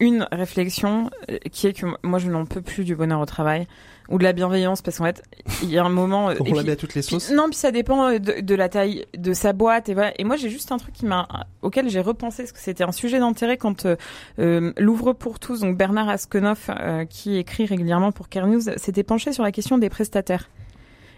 une 0.00 0.26
réflexion 0.32 1.10
euh, 1.30 1.38
qui 1.50 1.66
est 1.66 1.72
que 1.72 1.86
moi 2.02 2.18
je 2.18 2.30
n'en 2.30 2.44
peux 2.44 2.62
plus 2.62 2.84
du 2.84 2.96
bonheur 2.96 3.20
au 3.20 3.26
travail 3.26 3.66
ou 4.08 4.18
de 4.18 4.24
la 4.24 4.32
bienveillance 4.32 4.82
parce 4.82 4.98
qu'en 4.98 5.04
fait 5.04 5.22
il 5.62 5.70
y 5.70 5.78
a 5.78 5.84
un 5.84 5.88
moment 5.88 6.30
euh, 6.30 6.34
on 6.40 6.56
à 6.56 6.76
toutes 6.76 6.94
les 6.94 7.02
sauces. 7.02 7.30
Non 7.30 7.46
puis 7.46 7.56
ça 7.56 7.70
dépend 7.70 8.08
euh, 8.08 8.18
de, 8.18 8.54
la 8.54 8.68
taille 8.68 9.06
de 9.16 9.32
sa 9.32 9.52
boîte 9.52 9.88
et 9.88 9.94
voilà. 9.94 10.12
Et 10.18 10.24
moi 10.24 10.36
j'ai 10.36 10.50
juste 10.50 10.72
un 10.72 10.78
truc 10.78 10.94
qui 10.94 11.06
m'a 11.06 11.28
auquel 11.62 11.88
j'ai 11.88 12.00
repensé 12.00 12.42
parce 12.42 12.52
que 12.52 12.58
c'était 12.58 12.84
un 12.84 12.92
sujet 12.92 13.18
d'intérêt 13.18 13.56
quand 13.56 13.86
l'ouvre 14.38 15.12
pour 15.12 15.38
tous 15.38 15.60
donc 15.60 15.76
Bernard 15.76 16.08
Askenoff 16.08 16.70
qui 17.08 17.36
écrit 17.36 17.66
régulièrement 17.66 18.12
pour 18.12 18.28
Care 18.28 18.46
News 18.46 18.62
s'était 18.76 19.04
penché 19.04 19.32
sur 19.32 19.42
la 19.42 19.52
question 19.52 19.78
des 19.78 19.88
prestataires. 19.88 20.50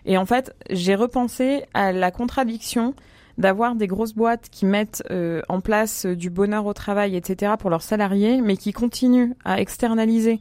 Et 0.06 0.18
en 0.18 0.26
fait 0.26 0.54
j'ai 0.70 0.94
repensé 0.94 1.64
à 1.74 1.92
la 1.92 2.10
contradiction 2.10 2.94
d'avoir 3.38 3.74
des 3.74 3.86
grosses 3.86 4.14
boîtes 4.14 4.48
qui 4.50 4.66
mettent 4.66 5.02
euh, 5.10 5.42
en 5.48 5.60
place 5.60 6.06
euh, 6.06 6.16
du 6.16 6.30
bonheur 6.30 6.66
au 6.66 6.72
travail, 6.72 7.16
etc. 7.16 7.54
pour 7.58 7.70
leurs 7.70 7.82
salariés, 7.82 8.40
mais 8.40 8.56
qui 8.56 8.72
continuent 8.72 9.32
à 9.44 9.60
externaliser 9.60 10.40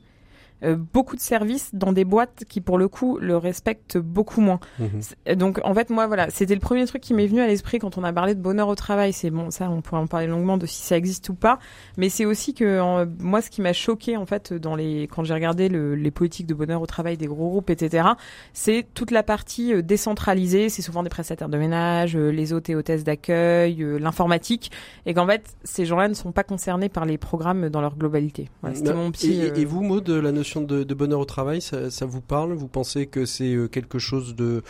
euh, 0.63 0.75
beaucoup 0.75 1.15
de 1.15 1.21
services 1.21 1.71
dans 1.73 1.91
des 1.91 2.05
boîtes 2.05 2.45
qui 2.47 2.61
pour 2.61 2.77
le 2.77 2.87
coup 2.87 3.17
le 3.19 3.37
respectent 3.37 3.97
beaucoup 3.97 4.41
moins. 4.41 4.59
Mhm. 4.79 5.35
Donc 5.35 5.59
en 5.63 5.73
fait 5.73 5.89
moi 5.89 6.07
voilà, 6.07 6.29
c'était 6.29 6.53
le 6.53 6.61
premier 6.61 6.85
truc 6.85 7.01
qui 7.01 7.13
m'est 7.13 7.27
venu 7.27 7.41
à 7.41 7.47
l'esprit 7.47 7.79
quand 7.79 7.97
on 7.97 8.03
a 8.03 8.13
parlé 8.13 8.35
de 8.35 8.41
bonheur 8.41 8.67
au 8.67 8.75
travail. 8.75 9.13
C'est 9.13 9.29
bon 9.29 9.51
ça 9.51 9.69
on 9.69 9.81
pourrait 9.81 10.01
en 10.01 10.07
parler 10.07 10.27
longuement 10.27 10.57
de 10.57 10.65
si 10.65 10.81
ça 10.81 10.97
existe 10.97 11.29
ou 11.29 11.33
pas, 11.33 11.59
mais 11.97 12.09
c'est 12.09 12.25
aussi 12.25 12.53
que 12.53 13.05
moi 13.19 13.41
ce 13.41 13.49
qui 13.49 13.61
m'a 13.61 13.73
choqué 13.73 14.17
en 14.17 14.25
fait 14.25 14.53
dans 14.53 14.75
les 14.75 15.09
quand 15.13 15.23
j'ai 15.23 15.33
regardé 15.33 15.69
le, 15.69 15.95
les 15.95 16.11
politiques 16.11 16.47
de 16.47 16.53
bonheur 16.53 16.81
au 16.81 16.85
travail 16.85 17.17
des 17.17 17.27
gros 17.27 17.49
groupes 17.49 17.69
etc. 17.69 18.07
C'est 18.53 18.85
toute 18.93 19.11
la 19.11 19.23
partie 19.23 19.73
euh, 19.73 19.81
décentralisée. 19.81 20.69
C'est 20.69 20.81
souvent 20.81 21.03
des 21.03 21.09
prestataires 21.09 21.49
de 21.49 21.57
ménage, 21.57 22.15
euh, 22.15 22.29
les 22.29 22.53
hôtes 22.53 22.69
et 22.69 22.75
hôtesses 22.75 23.03
d'accueil, 23.03 23.85
l'informatique, 23.99 24.71
et 25.05 25.13
qu'en 25.13 25.27
fait 25.27 25.55
ces 25.63 25.85
gens-là 25.85 26.07
ne 26.07 26.13
sont 26.13 26.31
pas 26.31 26.43
concernés 26.43 26.89
par 26.89 27.05
les 27.05 27.17
programmes 27.17 27.69
dans 27.69 27.81
leur 27.81 27.95
globalité. 27.97 28.49
Voilà, 28.61 28.75
c'était 28.75 28.93
mon 28.93 29.11
petit. 29.11 29.33
Et, 29.33 29.59
et 29.59 29.65
vous 29.65 29.83
Maud, 29.83 30.07
la 30.07 30.31
notion 30.31 30.52
de, 30.61 30.93
bonheur 30.93 31.19
au 31.19 31.25
travail, 31.25 31.61
ça, 31.61 32.05
vous 32.05 32.21
parle? 32.21 32.53
Vous 32.53 32.67
pensez 32.67 33.07
que 33.07 33.25
c'est 33.25 33.53
euh, 33.53 33.67
quelque 33.67 33.99
chose 33.99 34.35
de, 34.35 34.63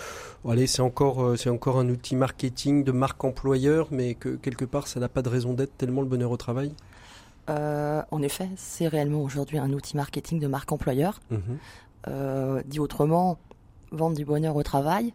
allez, 0.47 0.67
c'est 0.67 0.81
encore, 0.81 1.23
euh, 1.23 1.36
c'est 1.36 1.49
encore 1.49 1.79
un 1.79 1.89
outil 1.89 2.15
marketing 2.15 2.84
de 2.84 2.91
marque 2.91 3.23
employeur, 3.23 3.88
mais 3.91 4.15
que 4.15 4.29
quelque 4.29 4.65
part 4.65 4.88
ça 4.88 4.99
n'a 4.99 5.09
pas 5.09 5.21
de 5.21 5.29
raison 5.29 5.53
d'être 5.53 5.75
tellement 5.77 6.01
le 6.01 6.07
bonheur 6.07 6.31
au 6.31 6.38
travail? 6.38 6.73
Euh, 7.49 8.01
En 8.11 8.21
effet, 8.21 8.49
c'est 8.55 8.88
réellement 8.88 9.21
aujourd'hui 9.21 9.57
un 9.57 9.71
outil 9.73 9.97
marketing 9.97 10.39
de 10.39 10.47
marque 10.47 10.71
employeur. 10.71 11.19
Mhm. 11.31 12.61
dit 12.65 12.79
autrement, 12.79 13.38
vendre 13.91 14.15
du 14.15 14.25
bonheur 14.25 14.55
au 14.55 14.63
travail. 14.63 15.13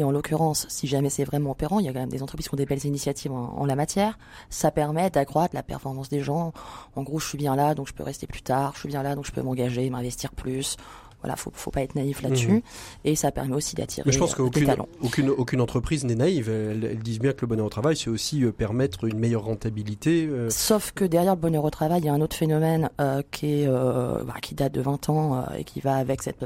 Et 0.00 0.04
en 0.04 0.12
l'occurrence, 0.12 0.64
si 0.70 0.86
jamais 0.86 1.10
c'est 1.10 1.24
vraiment 1.24 1.50
opérant, 1.50 1.78
il 1.78 1.84
y 1.84 1.88
a 1.90 1.92
quand 1.92 2.00
même 2.00 2.08
des 2.08 2.22
entreprises 2.22 2.48
qui 2.48 2.54
ont 2.54 2.56
des 2.56 2.64
belles 2.64 2.86
initiatives 2.86 3.32
en, 3.32 3.66
la 3.66 3.76
matière. 3.76 4.18
Ça 4.48 4.70
permet 4.70 5.10
d'accroître 5.10 5.54
la 5.54 5.62
performance 5.62 6.08
des 6.08 6.22
gens. 6.22 6.54
En 6.96 7.02
gros, 7.02 7.18
je 7.18 7.28
suis 7.28 7.36
bien 7.36 7.54
là, 7.54 7.74
donc 7.74 7.86
je 7.86 7.92
peux 7.92 8.02
rester 8.02 8.26
plus 8.26 8.40
tard. 8.40 8.72
Je 8.72 8.80
suis 8.80 8.88
bien 8.88 9.02
là, 9.02 9.14
donc 9.14 9.26
je 9.26 9.32
peux 9.32 9.42
m'engager, 9.42 9.90
m'investir 9.90 10.32
plus. 10.32 10.78
Voilà, 11.22 11.36
faut, 11.36 11.50
faut 11.54 11.70
pas 11.70 11.82
être 11.82 11.94
naïf 11.94 12.22
là-dessus. 12.22 12.48
Mhm. 12.48 12.60
Et 13.04 13.14
ça 13.14 13.30
permet 13.30 13.54
aussi 13.54 13.76
d'attirer 13.76 14.04
Mais 14.06 14.12
je 14.12 14.18
pense 14.18 14.34
qu'aucune 14.34 14.74
aucune, 15.02 15.28
aucune 15.30 15.60
entreprise 15.60 16.04
n'est 16.04 16.14
naïve. 16.14 16.48
Elles, 16.48 16.98
disent 16.98 17.18
bien 17.18 17.32
que 17.32 17.42
le 17.42 17.46
bonheur 17.46 17.66
au 17.66 17.70
travail, 17.70 17.96
c'est 17.96 18.10
aussi 18.10 18.44
euh, 18.44 18.52
permettre 18.52 19.04
une 19.04 19.18
meilleure 19.18 19.44
rentabilité. 19.44 20.26
Euh. 20.26 20.48
Sauf 20.50 20.92
que 20.92 21.04
derrière 21.04 21.34
le 21.34 21.40
bonheur 21.40 21.64
au 21.64 21.70
travail, 21.70 22.00
il 22.00 22.06
y 22.06 22.08
a 22.08 22.14
un 22.14 22.20
autre 22.20 22.36
phénomène 22.36 22.90
euh, 23.00 23.22
qui, 23.30 23.62
est, 23.62 23.66
bah, 23.66 24.34
qui 24.40 24.54
date 24.54 24.72
de 24.72 24.80
20 24.80 25.08
ans 25.10 25.44
et 25.56 25.64
qui 25.64 25.80
va 25.80 25.96
avec 25.96 26.22
cette, 26.22 26.44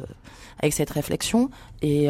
avec 0.58 0.72
cette 0.72 0.90
réflexion 0.90 1.50
et 1.82 2.08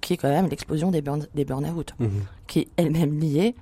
qui 0.00 0.12
est 0.12 0.16
quand 0.16 0.28
même 0.28 0.48
l'explosion 0.48 0.90
des, 0.90 1.02
burn, 1.02 1.26
des 1.34 1.44
burn-out, 1.44 1.94
mhm. 1.98 2.10
qui 2.46 2.60
est 2.60 2.68
elle-même 2.76 3.18
liée 3.18 3.54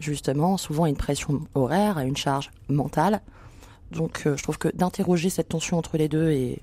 justement 0.00 0.56
souvent 0.56 0.84
à 0.84 0.88
une 0.88 0.96
pression 0.96 1.40
horaire, 1.54 1.98
à 1.98 2.04
une 2.04 2.16
charge 2.16 2.50
mentale. 2.68 3.20
Donc 3.90 4.22
je 4.24 4.42
trouve 4.42 4.58
que 4.58 4.68
d'interroger 4.68 5.30
cette 5.30 5.48
tension 5.48 5.78
entre 5.78 5.96
les 5.96 6.08
deux 6.08 6.30
est 6.30 6.60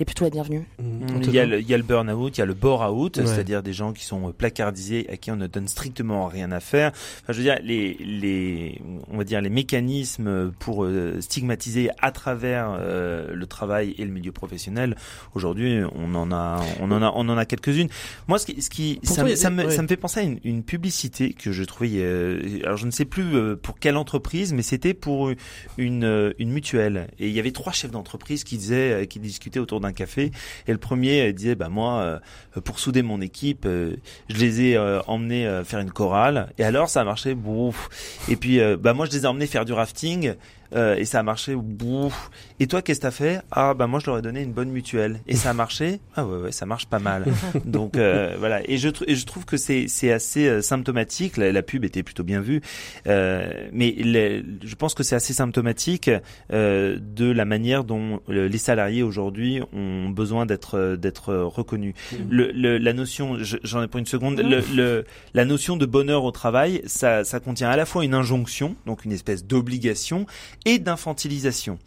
est 0.00 0.04
plutôt 0.04 0.24
la 0.24 0.30
bienvenue. 0.30 0.66
Mmh. 0.78 1.22
Il, 1.22 1.30
y 1.32 1.38
a 1.38 1.46
le, 1.46 1.60
il 1.60 1.68
y 1.68 1.74
a 1.74 1.76
le 1.76 1.82
burn-out, 1.82 2.36
il 2.36 2.40
y 2.40 2.42
a 2.42 2.46
le 2.46 2.54
bore-out, 2.54 3.20
c'est-à-dire 3.24 3.62
des 3.62 3.72
gens 3.72 3.92
qui 3.92 4.04
sont 4.04 4.28
euh, 4.28 4.32
placardisés, 4.32 5.06
à 5.10 5.16
qui 5.16 5.30
on 5.30 5.36
ne 5.36 5.46
donne 5.46 5.68
strictement 5.68 6.26
rien 6.26 6.50
à 6.52 6.60
faire. 6.60 6.92
Enfin, 7.22 7.32
je 7.32 7.38
veux 7.38 7.44
dire, 7.44 7.58
les, 7.62 7.94
les, 8.00 8.80
on 9.10 9.18
va 9.18 9.24
dire 9.24 9.40
les 9.40 9.50
mécanismes 9.50 10.52
pour 10.58 10.84
euh, 10.84 11.20
stigmatiser 11.20 11.90
à 12.00 12.10
travers 12.10 12.76
euh, 12.78 13.34
le 13.34 13.46
travail 13.46 13.94
et 13.98 14.04
le 14.04 14.10
milieu 14.10 14.32
professionnel. 14.32 14.96
Aujourd'hui, 15.34 15.80
on 15.94 16.14
en 16.14 16.32
a, 16.32 16.60
on 16.80 16.90
en 16.90 17.02
a, 17.02 17.12
on 17.14 17.28
en 17.28 17.36
a 17.36 17.44
quelques-unes. 17.44 17.88
Moi, 18.28 18.38
ce 18.38 18.46
qui, 18.46 18.62
ce 18.62 18.70
qui 18.70 19.00
ça, 19.02 19.24
me, 19.24 19.34
ça, 19.34 19.50
me, 19.50 19.68
ça, 19.70 19.82
me, 19.82 19.88
fait 19.88 19.96
penser 19.96 20.20
à 20.20 20.22
une, 20.22 20.38
une 20.44 20.62
publicité 20.62 21.34
que 21.34 21.52
je 21.52 21.64
trouvais. 21.64 22.02
alors, 22.64 22.76
je 22.76 22.86
ne 22.86 22.90
sais 22.90 23.04
plus 23.04 23.56
pour 23.56 23.78
quelle 23.78 23.96
entreprise, 23.96 24.52
mais 24.52 24.62
c'était 24.62 24.94
pour 24.94 25.30
une, 25.76 26.34
une 26.38 26.50
mutuelle. 26.50 27.08
Et 27.18 27.28
il 27.28 27.34
y 27.34 27.40
avait 27.40 27.52
trois 27.52 27.72
chefs 27.72 27.90
d'entreprise 27.90 28.44
qui 28.44 28.56
disaient, 28.56 29.06
qui 29.06 29.20
discutaient 29.20 29.60
autour 29.60 29.80
d'un 29.82 29.92
café. 29.92 30.32
Et 30.66 30.72
le 30.72 30.78
premier 30.78 31.28
euh, 31.28 31.32
disait, 31.32 31.54
bah 31.54 31.68
moi, 31.68 32.20
euh, 32.56 32.60
pour 32.60 32.78
souder 32.78 33.02
mon 33.02 33.20
équipe, 33.20 33.64
euh, 33.66 33.96
je 34.28 34.36
les 34.36 34.62
ai 34.62 34.78
emmenés 35.06 35.62
faire 35.64 35.80
une 35.80 35.90
chorale. 35.90 36.48
Et 36.58 36.64
alors, 36.64 36.88
ça 36.88 37.00
a 37.02 37.04
marché. 37.04 37.36
Et 38.28 38.36
puis, 38.36 38.60
bah 38.78 38.94
moi, 38.94 39.06
je 39.06 39.12
les 39.12 39.24
ai 39.24 39.26
emmenés 39.26 39.46
faire 39.46 39.64
du 39.64 39.72
rafting. 39.72 40.34
Euh, 40.74 40.96
et 40.96 41.04
ça 41.04 41.20
a 41.20 41.22
marché. 41.22 41.54
Bouf. 41.54 42.30
Et 42.60 42.66
toi, 42.66 42.82
qu'est-ce 42.82 43.00
que 43.00 43.06
t'as 43.06 43.10
fait? 43.10 43.40
Ah 43.50 43.74
bah 43.74 43.86
moi 43.86 44.00
je 44.00 44.06
leur 44.06 44.18
ai 44.18 44.22
donné 44.22 44.42
une 44.42 44.52
bonne 44.52 44.70
mutuelle 44.70 45.20
et 45.26 45.36
ça 45.36 45.50
a 45.50 45.54
marché? 45.54 46.00
Ah 46.16 46.26
ouais 46.26 46.38
ouais, 46.38 46.52
ça 46.52 46.66
marche 46.66 46.86
pas 46.86 46.98
mal. 46.98 47.24
Donc 47.64 47.96
euh, 47.96 48.34
voilà. 48.38 48.60
Et 48.68 48.78
je 48.78 48.88
et 49.06 49.14
je 49.14 49.26
trouve 49.26 49.44
que 49.44 49.56
c'est 49.56 49.86
c'est 49.88 50.12
assez 50.12 50.46
euh, 50.46 50.62
symptomatique. 50.62 51.36
La, 51.36 51.62
pub 51.62 51.84
était 51.84 52.02
plutôt 52.02 52.24
bien 52.24 52.40
vue, 52.40 52.60
euh, 53.06 53.68
mais 53.72 53.94
je 54.62 54.74
pense 54.74 54.94
que 54.94 55.02
c'est 55.02 55.14
assez 55.14 55.32
symptomatique 55.32 56.10
euh, 56.52 56.98
de 57.00 57.30
la 57.30 57.44
manière 57.44 57.84
dont 57.84 58.20
les 58.28 58.58
salariés 58.58 59.02
aujourd'hui 59.02 59.60
ont 59.72 60.08
besoin 60.08 60.46
d'être 60.46 60.96
d'être 60.96 61.34
reconnus. 61.34 61.94
Mmh. 62.12 62.16
Le, 62.30 62.78
la 62.78 62.92
notion, 62.92 63.36
j'en 63.40 63.82
ai 63.82 63.88
pour 63.88 63.98
une 63.98 64.06
seconde. 64.06 64.40
Le, 64.40 65.04
la 65.34 65.44
notion 65.44 65.76
de 65.76 65.86
bonheur 65.86 66.24
au 66.24 66.30
travail, 66.30 66.82
ça 66.86 67.24
ça 67.24 67.40
contient 67.40 67.70
à 67.70 67.76
la 67.76 67.86
fois 67.86 68.04
une 68.04 68.14
injonction, 68.14 68.74
donc 68.86 69.04
une 69.04 69.12
espèce 69.12 69.44
d'obligation, 69.44 70.26
et 70.64 70.78
d'infantilisation. 70.78 71.78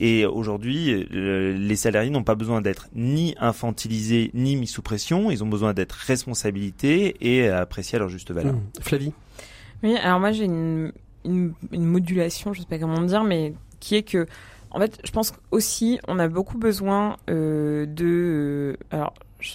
Et 0.00 0.26
aujourd'hui, 0.26 1.06
les 1.10 1.76
salariés 1.76 2.10
n'ont 2.10 2.24
pas 2.24 2.34
besoin 2.34 2.60
d'être 2.60 2.88
ni 2.94 3.36
infantilisés 3.38 4.30
ni 4.34 4.56
mis 4.56 4.66
sous 4.66 4.82
pression. 4.82 5.30
Ils 5.30 5.44
ont 5.44 5.48
besoin 5.48 5.72
d'être 5.72 5.92
responsabilités 5.92 7.16
et 7.20 7.48
appréciés 7.48 7.96
à 7.96 7.98
leur 8.00 8.08
juste 8.08 8.32
valeur. 8.32 8.54
Mmh. 8.54 8.62
Flavie 8.80 9.12
Oui, 9.84 9.96
alors 9.96 10.18
moi 10.18 10.32
j'ai 10.32 10.44
une, 10.44 10.92
une, 11.24 11.54
modulation, 11.72 12.52
je 12.52 12.60
sais 12.60 12.66
pas 12.66 12.78
comment 12.78 13.00
dire, 13.02 13.24
mais 13.24 13.54
qui 13.80 13.94
est 13.94 14.02
que 14.02 14.26
en 14.70 14.80
fait, 14.80 15.00
je 15.04 15.12
pense 15.12 15.32
aussi 15.52 16.00
on 16.08 16.18
a 16.18 16.28
beaucoup 16.28 16.58
besoin 16.58 17.16
euh, 17.30 17.86
de. 17.86 18.04
Euh, 18.04 18.76
alors, 18.90 19.14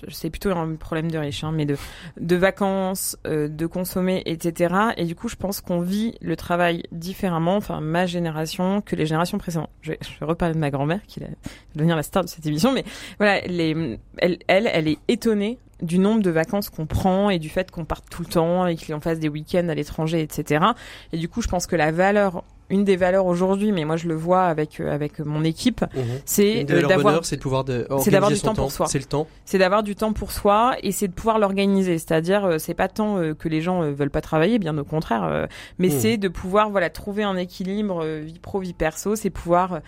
c'est 0.09 0.29
plutôt 0.29 0.51
un 0.51 0.75
problème 0.75 1.11
de 1.11 1.17
riche, 1.17 1.43
hein, 1.43 1.51
mais 1.53 1.65
de, 1.65 1.77
de 2.19 2.35
vacances, 2.35 3.17
euh, 3.27 3.47
de 3.47 3.65
consommer, 3.65 4.23
etc. 4.25 4.73
Et 4.97 5.05
du 5.05 5.15
coup, 5.15 5.29
je 5.29 5.35
pense 5.35 5.61
qu'on 5.61 5.81
vit 5.81 6.15
le 6.21 6.35
travail 6.35 6.83
différemment, 6.91 7.55
enfin 7.55 7.81
ma 7.81 8.05
génération, 8.05 8.81
que 8.81 8.95
les 8.95 9.05
générations 9.05 9.37
précédentes. 9.37 9.69
Je 9.81 9.93
je 10.01 10.19
vais 10.19 10.25
reparler 10.25 10.53
de 10.53 10.59
ma 10.59 10.71
grand-mère, 10.71 11.01
qui 11.07 11.19
va 11.19 11.27
devenir 11.75 11.95
la 11.95 12.03
star 12.03 12.23
de 12.23 12.29
cette 12.29 12.45
émission, 12.45 12.71
mais 12.71 12.83
voilà, 13.17 13.41
elle, 13.45 13.99
elle 14.47 14.87
est 14.87 14.99
étonnée 15.07 15.59
du 15.81 15.99
nombre 15.99 16.21
de 16.21 16.29
vacances 16.29 16.69
qu'on 16.69 16.85
prend 16.85 17.29
et 17.29 17.39
du 17.39 17.49
fait 17.49 17.71
qu'on 17.71 17.85
parte 17.85 18.05
tout 18.09 18.21
le 18.21 18.27
temps 18.27 18.67
et 18.67 18.75
qu'on 18.75 18.99
fasse 18.99 19.19
des 19.19 19.29
week-ends 19.29 19.67
à 19.69 19.75
l'étranger, 19.75 20.21
etc. 20.21 20.65
Et 21.13 21.17
du 21.17 21.29
coup, 21.29 21.41
je 21.41 21.47
pense 21.47 21.67
que 21.67 21.75
la 21.75 21.91
valeur 21.91 22.43
une 22.69 22.83
des 22.83 22.95
valeurs 22.95 23.25
aujourd'hui, 23.25 23.71
mais 23.71 23.85
moi 23.85 23.97
je 23.97 24.07
le 24.07 24.15
vois 24.15 24.43
avec 24.43 24.79
euh, 24.79 24.93
avec 24.93 25.19
mon 25.19 25.43
équipe, 25.43 25.81
mhm. 25.81 26.03
c'est 26.25 26.65
euh, 26.69 26.87
d'avoir 26.87 27.25
c'est 27.25 27.37
de 27.37 27.41
pouvoir 27.41 27.63
de 27.63 27.87
c'est 27.99 28.11
d'avoir 28.11 28.31
du 28.31 28.39
temps, 28.39 28.53
pour 28.53 28.71
soi. 28.71 28.87
C'est 28.87 28.99
le 28.99 29.05
temps. 29.05 29.27
C'est 29.45 29.57
d'avoir 29.57 29.83
du 29.83 29.95
temps 29.95 30.13
pour 30.13 30.31
soi 30.31 30.75
et 30.83 30.91
c'est 30.91 31.07
de 31.07 31.13
pouvoir 31.13 31.39
l'organiser. 31.39 31.97
C'est-à-dire 31.97 32.45
euh, 32.45 32.57
c'est 32.57 32.73
pas 32.73 32.87
tant 32.87 33.33
que 33.33 33.49
les 33.49 33.61
gens 33.61 33.81
veulent 33.91 34.09
pas 34.09 34.21
travailler, 34.21 34.59
bien 34.59 34.77
au 34.77 34.83
contraire, 34.83 35.47
mais 35.77 35.89
mhm. 35.89 35.99
c'est 35.99 36.17
de 36.17 36.27
pouvoir 36.27 36.69
voilà 36.69 36.89
trouver 36.89 37.23
un 37.23 37.35
équilibre 37.35 38.05
vie 38.05 38.39
pro 38.39 38.59
vie 38.59 38.73
perso. 38.73 39.15
C'est 39.15 39.29
pouvoir 39.29 39.81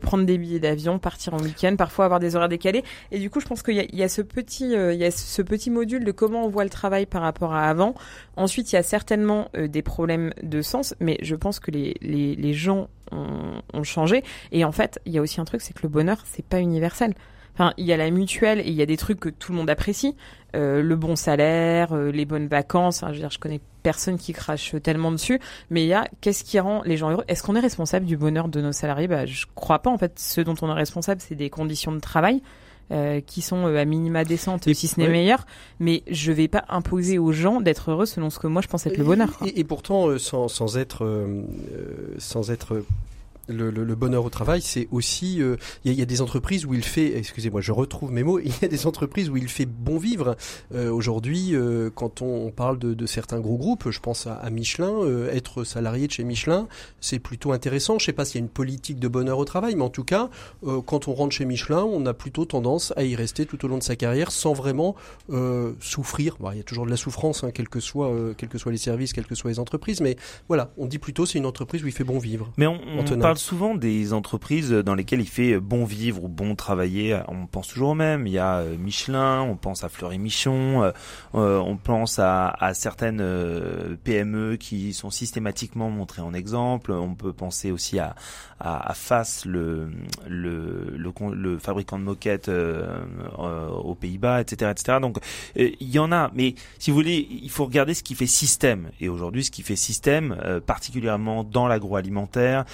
prendre 0.00 0.24
des 0.24 0.38
billets 0.38 0.60
d'avion, 0.60 0.98
partir 0.98 1.34
en 1.34 1.38
week-end, 1.38 1.76
parfois 1.76 2.06
avoir 2.06 2.20
des 2.20 2.36
horaires 2.36 2.48
décalés. 2.48 2.84
Et 3.12 3.18
du 3.18 3.30
coup 3.30 3.40
je 3.40 3.46
pense 3.46 3.62
qu'il 3.62 3.74
y 3.74 3.80
a, 3.80 3.84
il 3.84 3.98
y 3.98 4.02
a 4.02 4.08
ce 4.08 4.22
petit 4.22 4.72
il 4.72 4.96
y 4.96 5.04
a 5.04 5.10
ce 5.10 5.42
petit 5.42 5.70
module 5.70 6.04
de 6.04 6.12
comment 6.12 6.44
on 6.44 6.48
voit 6.48 6.64
le 6.64 6.70
travail 6.70 7.06
par 7.06 7.22
rapport 7.22 7.54
à 7.54 7.68
avant. 7.68 7.94
Ensuite 8.36 8.72
il 8.72 8.76
y 8.76 8.78
a 8.78 8.82
certainement 8.82 9.48
des 9.54 9.82
problèmes 9.82 10.32
de 10.42 10.62
sens, 10.62 10.94
mais 11.00 11.18
je 11.22 11.34
pense 11.34 11.60
que 11.60 11.70
les 11.70 11.84
les, 12.00 12.13
gens 12.52 12.88
ont, 13.12 13.82
changé. 13.84 14.22
Et 14.52 14.64
en 14.64 14.72
fait, 14.72 14.98
il 15.04 15.12
y 15.12 15.18
a 15.18 15.20
aussi 15.20 15.40
un 15.40 15.44
truc, 15.44 15.60
c'est 15.60 15.74
que 15.74 15.82
le 15.82 15.88
bonheur, 15.88 16.18
c'est 16.24 16.44
pas 16.44 16.60
universel. 16.60 17.14
Enfin, 17.54 17.72
il 17.76 17.84
y 17.84 17.92
a 17.92 17.96
la 17.96 18.10
mutuelle 18.10 18.60
et 18.60 18.68
il 18.68 18.74
y 18.74 18.82
a 18.82 18.86
des 18.86 18.96
trucs 18.96 19.20
que 19.20 19.28
tout 19.28 19.52
le 19.52 19.58
monde 19.58 19.70
apprécie, 19.70 20.16
euh, 20.56 20.82
le 20.82 20.96
bon 20.96 21.14
salaire, 21.14 21.92
euh, 21.92 22.10
les 22.10 22.24
bonnes 22.24 22.48
vacances. 22.48 23.04
je 23.06 23.12
veux 23.12 23.18
dire, 23.18 23.30
je 23.30 23.38
connais 23.38 23.60
personne 23.84 24.18
qui 24.18 24.32
crache 24.32 24.74
tellement 24.82 25.12
dessus, 25.12 25.38
mais 25.70 25.84
il 25.84 25.86
y 25.86 25.92
a 25.94 26.08
qu'est-ce 26.20 26.42
qui 26.42 26.58
rend 26.58 26.82
les 26.84 26.96
gens 26.96 27.10
heureux? 27.10 27.24
Est-ce 27.28 27.44
qu'on 27.44 27.54
est 27.54 27.60
responsable 27.60 28.06
du 28.06 28.16
bonheur 28.16 28.48
de 28.48 28.60
nos 28.60 28.72
salariés? 28.72 29.06
Bah, 29.06 29.26
je 29.26 29.46
crois 29.54 29.80
pas. 29.80 29.90
En 29.90 29.98
fait, 29.98 30.18
ce 30.18 30.40
dont 30.40 30.56
on 30.62 30.68
est 30.68 30.74
responsable, 30.74 31.20
c'est 31.20 31.36
des 31.36 31.50
conditions 31.50 31.92
de 31.92 32.00
travail. 32.00 32.42
Euh, 32.92 33.22
qui 33.22 33.40
sont 33.40 33.66
euh, 33.66 33.80
à 33.80 33.86
minima 33.86 34.24
décentes, 34.24 34.70
si 34.74 34.88
ce 34.88 35.00
n'est 35.00 35.08
meilleur. 35.08 35.46
Mais 35.80 36.02
je 36.10 36.32
vais 36.32 36.48
pas 36.48 36.64
imposer 36.68 37.18
aux 37.18 37.32
gens 37.32 37.62
d'être 37.62 37.90
heureux 37.90 38.04
selon 38.04 38.28
ce 38.28 38.38
que 38.38 38.46
moi 38.46 38.60
je 38.60 38.68
pense 38.68 38.84
être 38.86 38.98
le 38.98 39.04
bonheur. 39.04 39.30
Et, 39.56 39.64
pourtant, 39.64 40.08
euh, 40.08 40.18
sans, 40.18 40.48
sans, 40.48 40.76
être, 40.76 41.26
sans 42.18 42.50
être 42.50 42.82
le, 43.48 43.70
le, 43.70 43.94
bonheur 43.94 44.24
au 44.24 44.30
travail, 44.30 44.62
c'est 44.62 44.88
aussi 44.90 45.42
euh, 45.42 45.56
il 45.84 45.92
y, 45.92 46.02
a 46.02 46.04
des 46.04 46.20
entreprises 46.22 46.66
où 46.66 46.74
il 46.74 46.84
fait, 46.84 47.16
excusez-moi, 47.18 47.60
je 47.60 47.72
retrouve 47.72 48.12
mes 48.12 48.22
mots, 48.22 48.38
il 48.44 48.52
y 48.62 48.64
a 48.64 48.68
des 48.68 48.86
entreprises 48.86 49.28
où 49.30 49.36
il 49.36 49.48
fait 49.48 49.66
bon 49.66 49.98
vivre. 49.98 50.36
Euh, 50.74 50.90
aujourd'hui, 50.90 51.54
euh, 51.54 51.90
quand 51.94 52.22
on, 52.22 52.50
parle 52.50 52.78
de, 52.78 52.94
de, 52.94 53.06
certains 53.06 53.40
gros 53.40 53.56
groupes, 53.56 53.90
je 53.90 54.00
pense 54.00 54.26
à, 54.26 54.34
à 54.34 54.50
Michelin, 54.50 54.94
être 55.32 55.64
salarié 55.64 56.06
de 56.06 56.12
chez 56.12 56.24
Michelin, 56.24 56.68
c'est 57.00 57.18
plutôt 57.18 57.52
intéressant. 57.52 57.98
Je 57.98 58.06
sais 58.06 58.12
pas 58.12 58.24
s'il 58.24 58.40
y 58.40 58.42
a 58.42 58.44
une 58.44 58.50
politique 58.50 58.98
de 58.98 59.08
bonheur 59.08 59.38
au 59.38 59.44
travail, 59.44 59.74
mais 59.74 59.82
en 59.82 59.90
tout 59.90 60.04
cas, 60.04 60.30
quand 60.86 61.08
on 61.08 61.14
rentre 61.14 61.34
chez 61.34 61.44
Michelin, 61.44 61.82
on 61.82 62.06
a 62.06 62.14
plutôt 62.14 62.44
tendance 62.44 62.92
à 62.96 63.04
y 63.04 63.14
rester 63.14 63.46
tout 63.46 63.64
au 63.64 63.68
long 63.68 63.78
de 63.78 63.82
sa 63.82 63.96
carrière 63.96 64.30
sans 64.30 64.52
vraiment 64.52 64.94
souffrir. 65.80 66.36
il 66.52 66.56
y 66.56 66.60
a 66.60 66.64
toujours 66.64 66.86
de 66.86 66.90
la 66.90 66.96
souffrance, 66.96 67.44
hein, 67.44 67.50
quels 67.52 67.68
que 67.68 67.80
soient 67.80 68.12
quels 68.36 68.48
que 68.48 68.58
soient 68.58 68.72
les 68.72 68.78
services, 68.78 69.12
quelles 69.12 69.26
que 69.26 69.34
soient 69.34 69.50
les 69.50 69.58
entreprises, 69.58 70.00
mais 70.00 70.16
voilà, 70.48 70.72
on 70.78 70.86
dit 70.86 70.98
plutôt 70.98 71.26
c'est 71.26 71.38
une 71.38 71.46
entreprise 71.46 71.82
où 71.82 71.86
il 71.86 71.92
fait 71.92 72.04
bon 72.04 72.18
vivre. 72.18 72.52
Mais 72.56 72.66
on, 72.66 73.04
souvent 73.38 73.74
des 73.74 74.12
entreprises 74.12 74.70
dans 74.70 74.94
lesquelles 74.94 75.20
il 75.20 75.28
fait 75.28 75.58
bon 75.58 75.84
vivre 75.84 76.24
ou 76.24 76.28
bon 76.28 76.54
travailler. 76.54 77.18
On 77.28 77.46
pense 77.46 77.68
toujours 77.68 77.90
au 77.90 77.94
même. 77.94 78.26
Il 78.26 78.32
y 78.32 78.38
a 78.38 78.58
euh, 78.58 78.76
Michelin, 78.76 79.42
on 79.42 79.56
pense 79.56 79.84
à 79.84 79.88
Fleury 79.88 80.18
Michon, 80.18 80.82
euh, 80.82 80.90
euh, 81.34 81.58
on 81.58 81.76
pense 81.76 82.18
à, 82.18 82.48
à 82.48 82.74
certaines 82.74 83.22
PME 84.04 84.56
qui 84.56 84.92
sont 84.92 85.10
systématiquement 85.10 85.90
montrées 85.90 86.22
en 86.22 86.34
exemple. 86.34 86.92
On 86.92 87.14
peut 87.14 87.32
penser 87.32 87.70
aussi 87.70 87.98
à, 87.98 88.14
à, 88.60 88.90
à 88.90 88.94
FAS, 88.94 89.44
le, 89.46 89.90
le, 90.28 90.94
le, 90.96 91.12
le, 91.32 91.58
fabricant 91.58 91.98
de 91.98 92.04
moquettes 92.04 92.50
aux 92.50 93.94
Pays-Bas, 93.94 94.40
etc., 94.40 94.70
etc. 94.70 94.98
Donc 95.00 95.18
il 95.56 95.90
y 95.90 95.98
en 95.98 96.12
a, 96.12 96.30
mais 96.34 96.54
si 96.78 96.90
vous 96.90 96.96
voulez, 96.96 97.26
il 97.30 97.50
faut 97.50 97.64
regarder 97.64 97.94
ce 97.94 98.02
qui 98.02 98.14
fait 98.14 98.26
système. 98.26 98.90
Et 99.00 99.08
aujourd'hui, 99.08 99.44
ce 99.44 99.50
qui 99.50 99.62
fait 99.62 99.76
système, 99.76 100.36
particulièrement 100.66 101.44
dans 101.44 101.66
l'agroalimentaire, 101.66 102.64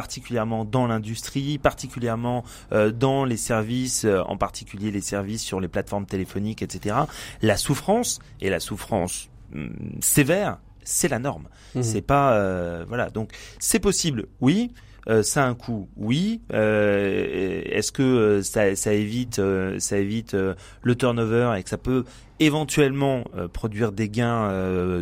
particulièrement 0.00 0.64
dans 0.64 0.86
l'industrie, 0.86 1.58
particulièrement 1.58 2.42
euh, 2.72 2.90
dans 2.90 3.26
les 3.26 3.36
services, 3.36 4.06
euh, 4.06 4.22
en 4.22 4.38
particulier 4.38 4.90
les 4.90 5.02
services 5.02 5.42
sur 5.42 5.60
les 5.60 5.68
plateformes 5.68 6.06
téléphoniques, 6.06 6.62
etc. 6.62 6.96
La 7.42 7.58
souffrance 7.58 8.18
et 8.40 8.48
la 8.48 8.60
souffrance 8.60 9.28
hum, 9.54 9.76
sévère, 10.00 10.56
c'est 10.84 11.08
la 11.08 11.18
norme. 11.18 11.48
Mmh. 11.74 11.82
C'est 11.82 12.00
pas 12.00 12.32
euh, 12.32 12.86
voilà. 12.88 13.10
Donc 13.10 13.32
c'est 13.58 13.78
possible, 13.78 14.28
oui. 14.40 14.72
Euh, 15.08 15.22
ça 15.22 15.44
a 15.44 15.46
un 15.46 15.54
coût, 15.54 15.90
oui. 15.98 16.40
Euh, 16.54 17.60
Est-ce 17.66 17.92
que 17.92 18.40
ça, 18.42 18.74
ça, 18.76 18.94
évite, 18.94 19.38
ça 19.78 19.98
évite 19.98 20.34
le 20.34 20.94
turnover 20.94 21.52
et 21.58 21.62
que 21.62 21.68
ça 21.68 21.78
peut 21.78 22.04
éventuellement 22.40 23.24
produire 23.52 23.92
des 23.92 24.08
gains 24.08 24.48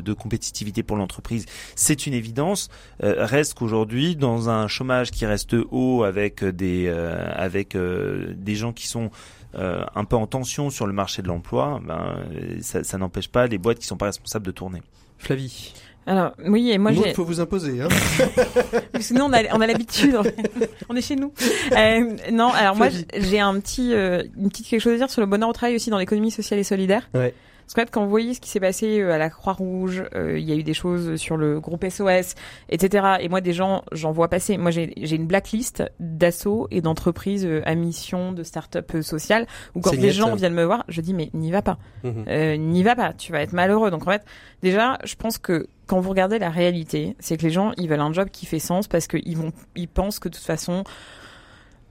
de 0.01 0.13
compétitivité 0.13 0.83
pour 0.83 0.97
l'entreprise, 0.97 1.47
c'est 1.75 2.07
une 2.07 2.15
évidence. 2.15 2.69
reste 3.01 3.55
qu'aujourd'hui, 3.55 4.17
dans 4.17 4.51
un 4.51 4.69
chômage 4.69 5.11
qui 5.11 5.25
reste 5.27 5.57
haut, 5.71 6.03
avec 6.05 6.45
des 6.45 6.89
avec 6.89 7.77
des 7.77 8.55
gens 8.55 8.73
qui 8.73 8.89
sont 8.89 9.11
un 9.55 10.05
peu 10.05 10.17
en 10.17 10.27
tension 10.27 10.71
sur 10.71 10.87
le 10.87 10.93
marché 10.93 11.23
de 11.23 11.29
l'emploi, 11.29 11.81
ben, 11.85 12.17
ça, 12.61 12.85
ça 12.85 12.99
n'empêche 12.99 13.29
pas 13.29 13.47
les 13.47 13.59
boîtes 13.59 13.79
qui 13.79 13.87
sont 13.87 13.97
pas 13.97 14.07
responsables 14.07 14.47
de 14.47 14.53
tourner. 14.53 14.83
Flavie. 15.19 15.75
Alors 16.09 16.33
oui, 16.47 16.71
et 16.71 16.79
moi 16.79 16.93
j'ai. 16.93 17.09
Il 17.09 17.15
faut 17.15 17.25
vous 17.25 17.41
imposer. 17.41 17.83
Hein. 17.83 17.89
Sinon 19.01 19.27
on 19.27 19.33
a, 19.33 19.43
on 19.55 19.61
a 19.61 19.67
l'habitude. 19.67 20.17
on 20.89 20.97
est 20.97 21.03
chez 21.03 21.17
nous. 21.17 21.33
Euh, 21.73 22.17
non, 22.33 22.49
alors 22.49 22.77
moi 22.77 22.89
j'ai 23.15 23.41
un 23.41 23.61
petit, 23.61 23.93
euh, 23.93 24.23
une 24.37 24.49
petite 24.49 24.69
quelque 24.69 24.81
chose 24.81 24.95
à 24.95 24.97
dire 24.97 25.11
sur 25.11 25.21
le 25.21 25.27
bonheur 25.27 25.51
au 25.51 25.53
travail 25.53 25.77
aussi 25.77 25.91
dans 25.91 25.99
l'économie 25.99 26.31
sociale 26.31 26.59
et 26.59 26.65
solidaire. 26.65 27.09
Ouais. 27.15 27.35
Parce 27.69 27.75
qu'en 27.75 27.83
fait, 27.83 27.91
quand 27.91 28.03
vous 28.03 28.09
voyez 28.09 28.33
ce 28.33 28.41
qui 28.41 28.49
s'est 28.49 28.61
passé 28.61 28.99
euh, 28.99 29.13
à 29.13 29.19
la 29.19 29.29
Croix-Rouge, 29.29 30.05
euh, 30.15 30.39
il 30.39 30.49
y 30.49 30.53
a 30.53 30.55
eu 30.55 30.63
des 30.63 30.73
choses 30.73 31.17
sur 31.17 31.37
le 31.37 31.61
groupe 31.61 31.85
SOS, 31.87 32.35
etc. 32.71 33.17
Et 33.21 33.29
moi, 33.29 33.43
des 33.43 33.53
gens, 33.53 33.85
j'en 33.93 34.11
vois 34.11 34.29
passer. 34.29 34.57
Moi, 34.57 34.71
j'ai 34.71 34.95
une 34.97 35.27
blacklist 35.27 35.83
d'assauts 36.01 36.67
et 36.71 36.81
d'entreprises 36.81 37.45
euh, 37.45 37.61
à 37.67 37.75
mission, 37.75 38.33
de 38.33 38.43
start-up 38.43 39.03
sociales, 39.03 39.47
où 39.75 39.83
quand 39.83 39.95
des 39.95 40.13
gens 40.13 40.35
viennent 40.35 40.55
me 40.55 40.65
voir, 40.65 40.87
je 40.89 41.03
dis, 41.03 41.13
mais 41.13 41.29
n'y 41.35 41.51
va 41.51 41.61
pas. 41.61 41.77
Mhm. 42.05 42.55
n'y 42.55 42.83
va 42.83 42.97
pas, 42.97 43.13
tu 43.13 43.33
vas 43.33 43.43
être 43.43 43.53
malheureux. 43.53 43.91
Donc 43.91 44.09
en 44.09 44.13
fait, 44.13 44.25
déjà, 44.63 44.97
je 45.05 45.15
pense 45.15 45.37
que 45.37 45.67
quand 45.89 46.01
vous 46.01 46.11
regardez 46.11 46.39
la 46.39 46.51
réalité, 46.51 47.17
c'est 47.19 47.37
que 47.37 47.43
les 47.43 47.51
gens, 47.51 47.73
ils 47.79 47.89
veulent 47.89 48.01
un 48.01 48.13
job 48.13 48.29
qui 48.31 48.47
fait 48.47 48.61
sens 48.61 48.87
parce 48.87 49.09
qu'ils 49.09 49.37
vont, 49.37 49.53
ils 49.75 49.89
pensent 49.89 50.21
que 50.21 50.29
de 50.29 50.35
toute 50.35 50.45
façon, 50.45 50.85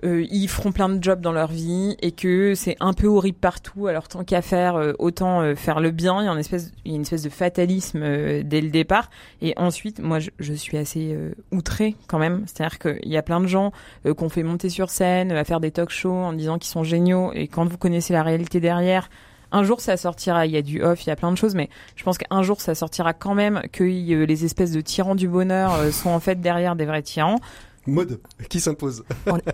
euh, 0.05 0.23
ils 0.29 0.47
feront 0.47 0.71
plein 0.71 0.89
de 0.89 1.03
jobs 1.03 1.19
dans 1.19 1.31
leur 1.31 1.51
vie 1.51 1.97
et 2.01 2.11
que 2.11 2.53
c'est 2.53 2.77
un 2.79 2.93
peu 2.93 3.07
horrible 3.07 3.39
partout. 3.39 3.87
Alors 3.87 4.07
tant 4.07 4.23
qu'à 4.23 4.43
faire, 4.43 4.75
euh, 4.75 4.93
autant 4.99 5.41
euh, 5.41 5.55
faire 5.55 5.79
le 5.79 5.89
bien. 5.89 6.21
Il 6.21 6.25
y 6.25 6.27
a 6.27 6.31
une 6.31 6.37
espèce, 6.37 6.71
il 6.85 6.91
y 6.91 6.93
a 6.93 6.95
une 6.97 7.01
espèce 7.01 7.23
de 7.23 7.29
fatalisme 7.29 8.01
dès 8.43 8.61
le 8.61 8.69
départ. 8.69 9.09
Et 9.41 9.55
ensuite, 9.57 9.99
moi, 9.99 10.19
je, 10.19 10.29
je 10.37 10.53
suis 10.53 10.77
assez 10.77 11.17
outrée 11.51 11.95
quand 12.07 12.19
même. 12.19 12.43
C'est-à-dire 12.45 12.77
qu'il 12.77 13.09
y 13.11 13.17
a 13.17 13.23
plein 13.23 13.41
de 13.41 13.47
gens 13.47 13.71
qu'on 14.15 14.29
fait 14.29 14.43
monter 14.43 14.69
sur 14.69 14.91
scène, 14.91 15.31
à 15.31 15.43
faire 15.43 15.59
des 15.59 15.71
talk 15.71 15.89
shows 15.89 16.11
en 16.11 16.33
disant 16.33 16.59
qu'ils 16.59 16.69
sont 16.69 16.83
géniaux. 16.83 17.31
Et 17.33 17.47
quand 17.47 17.65
vous 17.65 17.77
connaissez 17.79 18.13
la 18.13 18.21
réalité 18.21 18.59
derrière, 18.59 19.09
un 19.51 19.63
jour 19.63 19.81
ça 19.81 19.97
sortira, 19.97 20.45
il 20.45 20.51
y 20.51 20.57
a 20.57 20.61
du 20.61 20.83
off, 20.83 21.05
il 21.05 21.09
y 21.09 21.11
a 21.11 21.15
plein 21.15 21.31
de 21.31 21.37
choses, 21.37 21.55
mais 21.55 21.69
je 21.95 22.03
pense 22.03 22.17
qu'un 22.17 22.43
jour 22.43 22.61
ça 22.61 22.75
sortira 22.75 23.13
quand 23.13 23.33
même 23.33 23.61
que 23.71 23.83
les 23.83 24.45
espèces 24.45 24.71
de 24.71 24.81
tyrans 24.81 25.15
du 25.15 25.27
bonheur 25.27 25.93
sont 25.93 26.09
en 26.09 26.19
fait 26.19 26.41
derrière 26.41 26.75
des 26.75 26.85
vrais 26.85 27.01
tyrans. 27.01 27.39
Mode 27.87 28.19
qui 28.49 28.59
s'impose. 28.59 29.05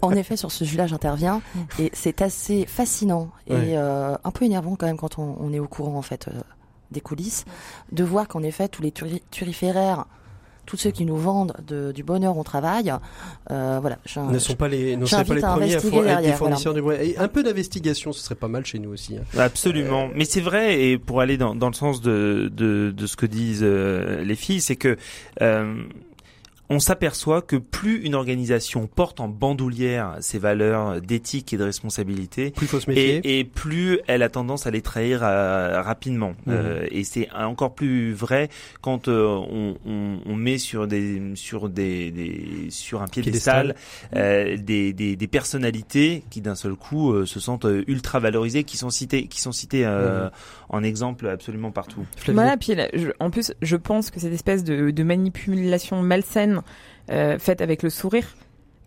En, 0.02 0.12
effet, 0.12 0.36
sur 0.36 0.52
ce 0.52 0.66
sujet-là, 0.66 0.88
j'interviens. 0.88 1.42
Et 1.78 1.92
c'est 1.94 2.22
assez 2.24 2.66
fascinant 2.66 3.30
et 3.48 3.78
euh, 3.78 4.16
un 4.24 4.32
peu 4.32 4.46
énervant 4.46 4.76
quand 4.76 4.88
même 4.88 4.98
quand 4.98 5.20
on, 5.20 5.54
est 5.54 5.60
au 5.60 5.68
courant 5.68 5.98
en 5.98 6.02
fait 6.02 6.28
euh, 6.28 6.42
des 6.92 7.00
coulisses 7.00 7.46
de 7.92 8.04
voir 8.04 8.28
qu'en 8.28 8.42
effet 8.42 8.68
tous 8.68 8.82
les 8.82 8.92
turiféraires 9.32 10.06
tous 10.66 10.78
ceux 10.78 10.92
qui 10.92 11.06
nous 11.06 11.18
vendent 11.18 11.54
du 11.94 12.04
bonheur 12.04 12.38
au 12.38 12.44
travail, 12.44 12.94
euh, 13.52 13.80
voilà. 13.82 13.98
Ne 14.32 14.40
sont 14.40 14.56
pas 14.56 14.68
les, 14.68 14.96
ne 14.96 15.06
sont 15.06 15.24
pas 15.24 15.36
les 15.36 15.42
premiers 15.42 15.76
à, 15.76 16.22
être 16.22 16.22
des 16.22 16.34
fournisseurs 16.34 16.74
du 16.74 16.82
bonheur. 16.82 17.00
un 17.18 17.28
peu 17.28 17.44
d'investigation, 17.44 18.14
ce 18.14 18.22
serait 18.22 18.36
pas 18.36 18.48
mal 18.48 18.66
chez 18.66 18.80
nous 18.80 18.92
aussi. 18.92 19.18
Hein. 19.18 19.40
Absolument. 19.40 20.10
Mais 20.16 20.26
c'est 20.26 20.42
vrai, 20.42 20.82
et 20.82 20.98
pour 20.98 21.22
aller 21.22 21.38
dans, 21.38 21.56
dans 21.56 21.68
le 21.68 21.74
sens 21.74 22.02
de, 22.02 22.50
de, 22.54 22.92
de 22.96 23.08
ce 23.08 23.16
que 23.16 23.26
disent 23.26 23.64
les 23.64 24.36
filles, 24.36 24.62
c'est 24.62 24.76
que 24.76 24.98
on 26.70 26.80
s'aperçoit 26.80 27.42
que 27.42 27.56
plus 27.56 28.04
une 28.04 28.16
organisation 28.16 28.88
porte 28.88 29.20
en 29.20 29.28
bandoulière 29.28 30.18
ses 30.22 30.40
valeurs 30.40 31.02
d'éthique 31.02 31.54
et 31.54 31.58
de 31.58 31.64
responsabilité, 31.64 32.52
plus 32.52 32.68
faut 32.68 32.80
se 32.80 32.90
méfier. 32.90 33.40
Et, 33.40 33.44
plus 33.44 34.00
elle 34.08 34.24
a 34.24 34.30
tendance 34.30 34.66
à 34.66 34.72
les 34.72 34.82
trahir 34.82 35.22
euh, 35.24 35.82
rapidement. 35.82 36.34
Mmh. 36.46 36.52
Euh, 36.52 36.88
et 36.92 37.04
c'est 37.04 37.30
encore 37.34 37.76
plus 37.76 38.14
vrai 38.14 38.50
quand 38.82 39.08
euh, 39.08 39.26
on, 39.26 39.76
on, 39.86 40.20
on, 40.26 40.36
met 40.36 40.58
sur 40.58 40.88
des 40.88 41.22
sur 41.36 41.70
des, 41.70 42.12
des 42.12 42.68
sur 42.70 43.02
un 43.02 43.08
piédestal 43.08 43.76
euh, 44.16 44.58
des, 44.58 44.94
des, 44.94 45.16
des, 45.16 45.28
personnalités 45.28 46.24
qui 46.30 46.42
d'un 46.42 46.56
seul 46.56 46.76
coup 46.76 47.26
se 47.26 47.40
sentent 47.40 47.68
ultra 47.88 48.20
valorisées, 48.20 48.64
qui 48.64 48.78
sont 48.78 48.90
citées 48.90 49.28
qui 49.28 49.42
sont 49.42 49.52
citées 49.52 49.86
mmh. 49.86 50.30
en 50.70 50.84
exemple 50.84 51.28
absolument 51.28 51.72
partout. 51.72 52.06
Voilà, 52.28 52.58
puis 52.58 52.74
en 53.20 53.30
plus, 53.30 53.54
je 53.62 53.76
pense 53.76 54.12
que 54.12 54.20
cette 54.20 54.34
espèce 54.34 54.64
de, 54.64 54.92
de 54.92 55.04
manipulation 55.04 56.02
malsaine 56.02 56.53
euh, 57.10 57.40
faite 57.40 57.62
avec 57.62 57.84
le 57.84 57.90
sourire 57.90 58.28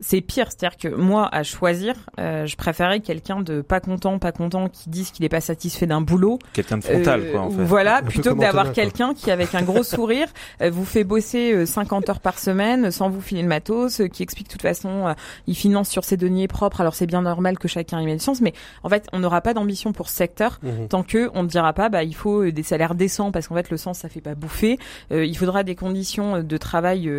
c'est 0.01 0.21
pire, 0.21 0.49
c'est-à-dire 0.51 0.77
que 0.77 0.89
moi, 0.89 1.29
à 1.33 1.43
choisir, 1.43 1.95
euh, 2.21 2.47
je 2.47 2.57
préférais 2.57 3.01
quelqu'un 3.01 3.41
de 3.41 3.63
pas 3.63 3.81
content, 3.81 4.19
pas 4.19 4.33
content, 4.33 4.69
qui 4.69 4.91
dise 4.91 5.11
qu'il 5.11 5.25
est 5.25 5.31
pas 5.31 5.41
satisfait 5.41 5.87
d'un 5.87 6.01
boulot. 6.01 6.39
Quelqu'un 6.53 6.79
de 6.79 6.85
frontal, 6.85 7.31
quoi, 7.31 7.43
en 7.43 7.51
fait. 7.51 7.63
Voilà, 7.63 8.03
plutôt 8.03 8.35
que 8.35 8.41
d'avoir 8.41 8.73
quelqu'un 8.73 9.15
qui, 9.15 9.31
avec 9.31 9.55
un 9.55 9.63
gros 9.63 9.83
sourire, 9.83 10.29
euh, 10.63 10.71
vous 10.71 10.85
fait 10.85 11.05
bosser 11.05 11.65
50 11.65 12.09
euh, 12.09 12.13
heures 12.13 12.21
par 12.21 12.39
semaine 12.39 12.91
sans 12.91 13.09
vous 13.09 13.21
filer 13.21 13.43
le 13.43 13.49
matos, 13.49 14.03
qui 14.13 14.23
explique 14.23 14.49
de 14.49 14.53
toute 14.53 14.63
façon, 14.63 15.15
il 15.47 15.55
finance 15.55 15.89
sur 15.89 16.05
ses 16.05 16.17
deniers 16.17 16.49
propres, 16.49 16.81
alors 16.81 16.95
c'est 16.95 17.07
bien 17.07 17.23
normal 17.23 17.59
que 17.59 17.69
chacun 17.69 17.99
ait 18.01 18.13
une 18.13 18.21
chance, 18.21 18.41
mais 18.41 18.53
en 18.83 18.89
fait, 18.89 19.07
on 19.13 19.19
n'aura 19.19 19.41
pas 19.41 19.55
d'ambition 19.55 19.93
pour 19.93 20.09
ce 20.09 20.17
secteur 20.17 20.59
mhm. 20.63 20.89
tant 20.89 21.03
que 21.03 21.31
on 21.35 21.43
ne 21.43 21.49
dira 21.49 21.73
pas, 21.73 21.89
bah, 21.89 22.05
il 22.05 22.15
faut 22.15 22.51
des 22.51 22.63
salaires 22.63 22.95
décents 22.95 23.33
parce 23.33 23.49
qu'en 23.49 23.55
fait, 23.55 23.71
le 23.71 23.77
sens, 23.77 23.99
ça 23.99 24.09
fait 24.09 24.21
pas 24.21 24.35
bouffer. 24.35 24.79
il 25.11 25.37
faudra 25.37 25.63
des 25.63 25.75
conditions 25.75 26.43
de 26.43 26.57
travail 26.57 27.11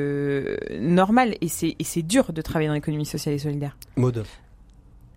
normales 0.80 1.36
et 1.42 1.48
c'est 1.48 1.76
et 1.80 1.84
c'est 1.84 2.02
dur 2.02 2.34
de 2.34 2.42
travailler 2.42 2.67
dans 2.68 2.74
l'économie 2.74 3.06
sociale 3.06 3.36
et 3.36 3.40
solidaire. 3.40 3.78
Mode. 3.96 4.26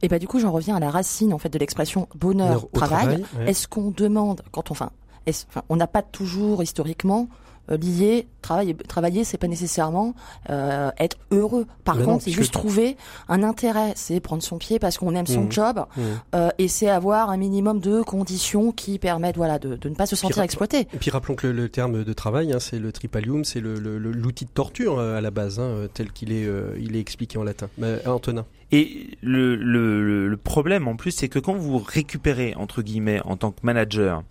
Et 0.02 0.08
bah 0.08 0.18
du 0.18 0.26
coup, 0.26 0.40
j'en 0.40 0.50
reviens 0.50 0.76
à 0.76 0.80
la 0.80 0.90
racine 0.90 1.32
en 1.32 1.38
fait 1.38 1.50
de 1.50 1.58
l'expression 1.58 2.08
bonheur, 2.14 2.70
travail. 2.72 3.22
Est-ce 3.46 3.68
qu'on 3.68 3.90
demande 3.90 4.42
quand 4.50 4.70
on, 4.70 4.72
enfin, 4.72 4.90
enfin 5.28 5.62
on 5.68 5.76
n'a 5.76 5.86
pas 5.86 6.02
toujours 6.02 6.62
historiquement 6.62 7.28
lié 7.76 8.26
travailler 8.42 8.74
travailler 8.74 9.24
c'est 9.24 9.38
pas 9.38 9.48
nécessairement 9.48 10.14
euh, 10.48 10.90
être 10.98 11.16
heureux 11.30 11.66
par 11.84 11.98
contre 12.02 12.24
c'est 12.24 12.30
juste 12.30 12.52
trouver 12.52 12.96
un 13.28 13.42
intérêt 13.42 13.92
c'est 13.96 14.20
prendre 14.20 14.42
son 14.42 14.58
pied 14.58 14.78
parce 14.78 14.98
qu'on 14.98 15.14
aime 15.14 15.26
son 15.26 15.42
mmh. 15.42 15.52
job 15.52 15.86
mmh. 15.96 16.02
Euh, 16.34 16.50
et 16.58 16.68
c'est 16.68 16.88
avoir 16.88 17.30
un 17.30 17.36
minimum 17.36 17.80
de 17.80 18.02
conditions 18.02 18.72
qui 18.72 18.98
permettent 18.98 19.36
voilà 19.36 19.58
de, 19.58 19.76
de 19.76 19.88
ne 19.88 19.94
pas 19.94 20.06
se 20.06 20.16
sentir 20.16 20.42
exploité 20.42 20.80
et 20.80 20.98
puis 20.98 21.10
rappelons 21.10 21.34
que 21.34 21.46
le, 21.46 21.68
terme 21.68 22.04
de 22.04 22.12
travail 22.12 22.52
hein, 22.52 22.60
c'est 22.60 22.78
le 22.78 22.92
tripalium 22.92 23.44
c'est 23.44 23.60
l'outil 23.60 23.82
le, 23.82 23.98
l'outil 23.98 24.44
de 24.44 24.50
torture 24.50 24.98
euh, 24.98 25.16
à 25.16 25.20
la 25.20 25.30
base 25.30 25.60
hein, 25.60 25.86
tel 25.94 26.12
qu'il 26.12 26.32
est 26.32 26.48
il 26.78 26.96
est 26.96 27.00
expliqué 27.00 27.38
en 27.38 27.44
latin 27.44 27.68
Mais, 27.78 28.06
Antonin 28.06 28.44
et 28.72 29.18
le, 29.20 29.56
le, 29.56 30.28
le, 30.28 30.36
problème 30.36 30.86
en 30.86 30.96
plus, 30.96 31.10
c'est 31.10 31.28
que 31.28 31.38
quand 31.38 31.54
vous 31.54 31.78
récupérez, 31.78 32.54
entre 32.56 32.82
guillemets, 32.82 33.20
en 33.24 33.36
tant 33.36 33.50
que 33.50 33.60
manager, 33.64 34.22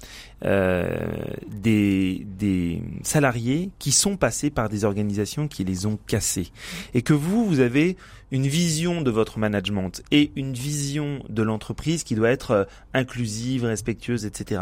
euh, 0.45 1.07
des, 1.47 2.25
des 2.37 2.81
salariés 3.03 3.71
qui 3.79 3.91
sont 3.91 4.15
passés 4.15 4.49
par 4.49 4.69
des 4.69 4.85
organisations 4.85 5.49
qui 5.49 5.65
les 5.65 5.85
ont 5.85 5.99
cassés, 6.07 6.51
et 6.93 7.01
que 7.01 7.13
vous, 7.13 7.45
vous 7.45 7.59
avez 7.59 7.97
une 8.31 8.47
vision 8.47 9.01
de 9.01 9.11
votre 9.11 9.39
management 9.39 10.01
et 10.11 10.31
une 10.35 10.53
vision 10.53 11.23
de 11.29 11.43
l'entreprise 11.43 12.03
qui 12.03 12.15
doit 12.15 12.29
être 12.29 12.51
euh, 12.51 12.63
inclusive, 12.93 13.65
respectueuse, 13.65 14.25
etc. 14.25 14.61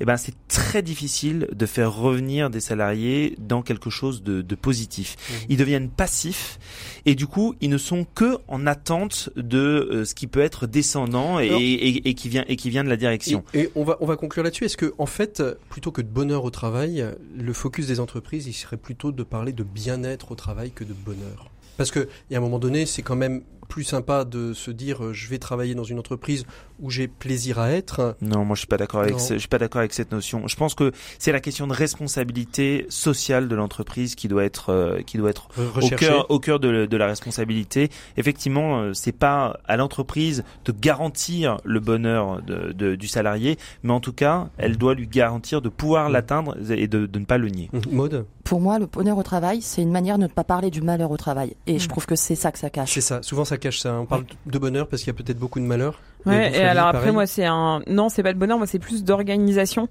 Eh 0.00 0.04
ben, 0.04 0.16
c'est 0.16 0.34
très 0.48 0.82
difficile 0.82 1.48
de 1.52 1.66
faire 1.66 1.94
revenir 1.94 2.50
des 2.50 2.60
salariés 2.60 3.36
dans 3.38 3.62
quelque 3.62 3.90
chose 3.90 4.22
de, 4.22 4.42
de 4.42 4.54
positif. 4.54 5.16
Mmh. 5.16 5.34
Ils 5.50 5.56
deviennent 5.56 5.90
passifs 5.90 6.58
et 7.04 7.14
du 7.14 7.26
coup, 7.26 7.54
ils 7.60 7.70
ne 7.70 7.78
sont 7.78 8.06
que 8.14 8.38
en 8.48 8.66
attente 8.66 9.30
de 9.36 9.58
euh, 9.58 10.04
ce 10.04 10.14
qui 10.14 10.26
peut 10.26 10.40
être 10.40 10.66
descendant 10.66 11.40
et, 11.40 11.46
et, 11.46 12.08
et, 12.08 12.14
qui 12.14 12.28
vient 12.28 12.44
et 12.48 12.56
qui 12.56 12.70
vient 12.70 12.84
de 12.84 12.88
la 12.88 12.96
direction. 12.96 13.44
Et, 13.54 13.70
on 13.74 13.84
va 13.84 13.96
on 14.00 14.06
va 14.06 14.16
conclure 14.16 14.44
là-dessus. 14.44 14.64
Est-ce 14.64 14.76
que 14.76 14.94
en 14.98 15.06
fait, 15.06 15.42
plutôt 15.68 15.90
que 15.90 16.02
de 16.02 16.08
bonheur 16.08 16.44
au 16.44 16.50
travail, 16.50 17.04
le 17.36 17.52
focus 17.52 17.86
des 17.86 18.00
entreprises, 18.00 18.46
il 18.46 18.52
serait 18.52 18.76
plutôt 18.76 19.12
de 19.12 19.22
parler 19.22 19.52
de 19.52 19.62
bien-être 19.62 20.32
au 20.32 20.34
travail 20.34 20.70
que 20.70 20.84
de 20.84 20.92
bonheur? 20.92 21.50
Parce 21.76 21.90
que, 21.90 22.08
y 22.30 22.34
a 22.34 22.38
un 22.38 22.40
moment 22.40 22.58
donné, 22.58 22.86
c'est 22.86 23.02
quand 23.02 23.16
même 23.16 23.42
plus 23.68 23.84
sympa 23.84 24.24
de 24.24 24.52
se 24.52 24.70
dire 24.70 25.04
euh, 25.04 25.12
je 25.12 25.28
vais 25.28 25.38
travailler 25.38 25.74
dans 25.74 25.84
une 25.84 25.98
entreprise 25.98 26.44
où 26.80 26.90
j'ai 26.90 27.08
plaisir 27.08 27.58
à 27.58 27.70
être. 27.70 28.16
Non, 28.20 28.44
moi 28.44 28.54
je 28.54 28.60
suis 28.60 28.66
pas 28.66 28.76
d'accord 28.76 29.00
avec 29.00 29.18
je 29.18 29.38
suis 29.38 29.48
pas 29.48 29.58
d'accord 29.58 29.80
avec 29.80 29.94
cette 29.94 30.12
notion. 30.12 30.46
Je 30.46 30.56
pense 30.56 30.74
que 30.74 30.92
c'est 31.18 31.32
la 31.32 31.40
question 31.40 31.66
de 31.66 31.72
responsabilité 31.72 32.86
sociale 32.88 33.48
de 33.48 33.54
l'entreprise 33.54 34.14
qui 34.14 34.28
doit 34.28 34.44
être 34.44 34.70
euh, 34.70 35.02
qui 35.02 35.16
doit 35.18 35.30
être 35.30 35.48
au 35.82 35.88
cœur 35.90 36.30
au 36.30 36.38
cœur 36.38 36.60
de, 36.60 36.86
de 36.86 36.96
la 36.96 37.06
responsabilité. 37.06 37.90
Effectivement, 38.16 38.80
euh, 38.80 38.92
c'est 38.94 39.12
pas 39.12 39.58
à 39.66 39.76
l'entreprise 39.76 40.44
de 40.64 40.72
garantir 40.72 41.58
le 41.64 41.80
bonheur 41.80 42.42
de, 42.42 42.72
de, 42.72 42.94
du 42.94 43.08
salarié, 43.08 43.58
mais 43.82 43.92
en 43.92 44.00
tout 44.00 44.12
cas, 44.12 44.48
elle 44.58 44.76
doit 44.76 44.94
lui 44.94 45.06
garantir 45.06 45.62
de 45.62 45.68
pouvoir 45.68 46.08
mmh. 46.08 46.12
l'atteindre 46.12 46.56
et 46.70 46.88
de, 46.88 47.06
de 47.06 47.18
ne 47.18 47.24
pas 47.24 47.38
le 47.38 47.48
nier. 47.48 47.70
Mode. 47.90 48.26
Pour 48.44 48.60
moi, 48.60 48.78
le 48.78 48.86
bonheur 48.86 49.18
au 49.18 49.24
travail, 49.24 49.60
c'est 49.60 49.82
une 49.82 49.90
manière 49.90 50.18
de 50.18 50.22
ne 50.24 50.28
pas 50.28 50.44
parler 50.44 50.70
du 50.70 50.80
malheur 50.80 51.10
au 51.10 51.16
travail. 51.16 51.56
Et 51.66 51.78
je 51.80 51.86
mmh. 51.86 51.88
trouve 51.88 52.06
que 52.06 52.14
c'est 52.14 52.36
ça 52.36 52.52
que 52.52 52.58
ça 52.58 52.70
cache. 52.70 52.92
C'est 52.92 53.00
ça. 53.00 53.20
Souvent, 53.22 53.44
ça 53.44 53.55
cache 53.58 53.80
ça. 53.80 53.94
On 53.94 54.06
parle 54.06 54.24
de 54.46 54.58
bonheur 54.58 54.88
parce 54.88 55.02
qu'il 55.02 55.12
y 55.12 55.16
a 55.16 55.18
peut-être 55.22 55.38
beaucoup 55.38 55.60
de 55.60 55.64
malheur. 55.64 56.00
Ouais, 56.24 56.52
et, 56.56 56.62
alors 56.62 56.86
après, 56.88 57.12
moi, 57.12 57.26
c'est 57.26 57.44
un. 57.44 57.82
Non, 57.86 58.08
c'est 58.08 58.22
pas 58.22 58.32
de 58.32 58.38
bonheur, 58.38 58.58
moi, 58.58 58.66
c'est 58.66 58.78
plus 58.78 59.04
d'organisation. 59.04 59.88